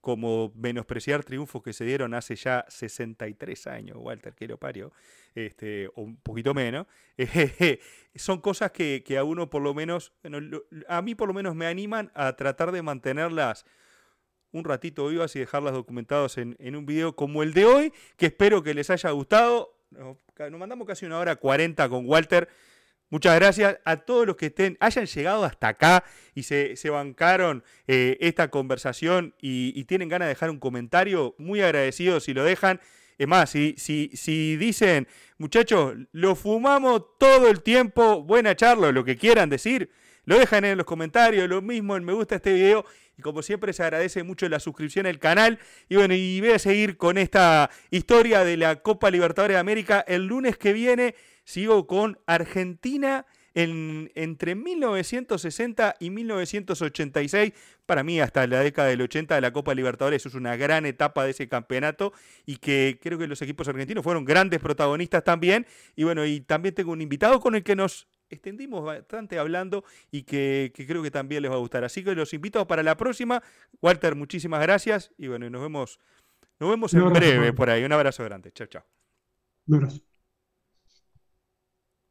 [0.00, 4.92] como menospreciar triunfos que se dieron hace ya 63 años, Walter, que lo parió,
[5.34, 6.86] este, o un poquito menos,
[8.14, 10.12] son cosas que, a uno por lo menos,
[10.88, 13.64] a mí por lo menos me animan a tratar de mantenerlas
[14.52, 18.62] un ratito vivas y dejarlas documentadas en, un video como el de hoy, que espero
[18.62, 19.74] que les haya gustado.
[19.90, 22.48] Nos mandamos casi una hora 40 con Walter.
[23.10, 26.04] Muchas gracias a todos los que estén, hayan llegado hasta acá
[26.34, 31.34] y se, bancaron eh, esta conversación y, tienen ganas de dejar un comentario.
[31.38, 32.80] Muy agradecidos si lo dejan.
[33.16, 35.08] Es más, si, si, si dicen,
[35.38, 39.90] muchachos, lo fumamos todo el tiempo, buena charla, lo que quieran decir,
[40.24, 42.84] lo dejan en los comentarios, lo mismo en me gusta este video.
[43.16, 45.58] Y como siempre se agradece mucho la suscripción al canal.
[45.88, 50.04] Y bueno, y voy a seguir con esta historia de la Copa Libertadores de América
[50.06, 51.14] el lunes que viene.
[51.48, 57.54] Sigo con Argentina en, entre 1960 y 1986.
[57.86, 61.24] Para mí, hasta la década del 80 de la Copa Libertadores, es una gran etapa
[61.24, 62.12] de ese campeonato
[62.44, 65.64] y que creo que los equipos argentinos fueron grandes protagonistas también.
[65.96, 70.24] Y bueno, y también tengo un invitado con el que nos extendimos bastante hablando y
[70.24, 71.82] que, que, creo que también les va a gustar.
[71.82, 73.42] Así que los invito para la próxima.
[73.80, 75.98] Walter, muchísimas gracias y bueno, nos vemos,
[76.60, 77.84] nos vemos en breve por ahí.
[77.84, 78.52] Un abrazo grande.
[78.52, 78.84] Chao, chao.
[79.66, 80.07] Un abrazo.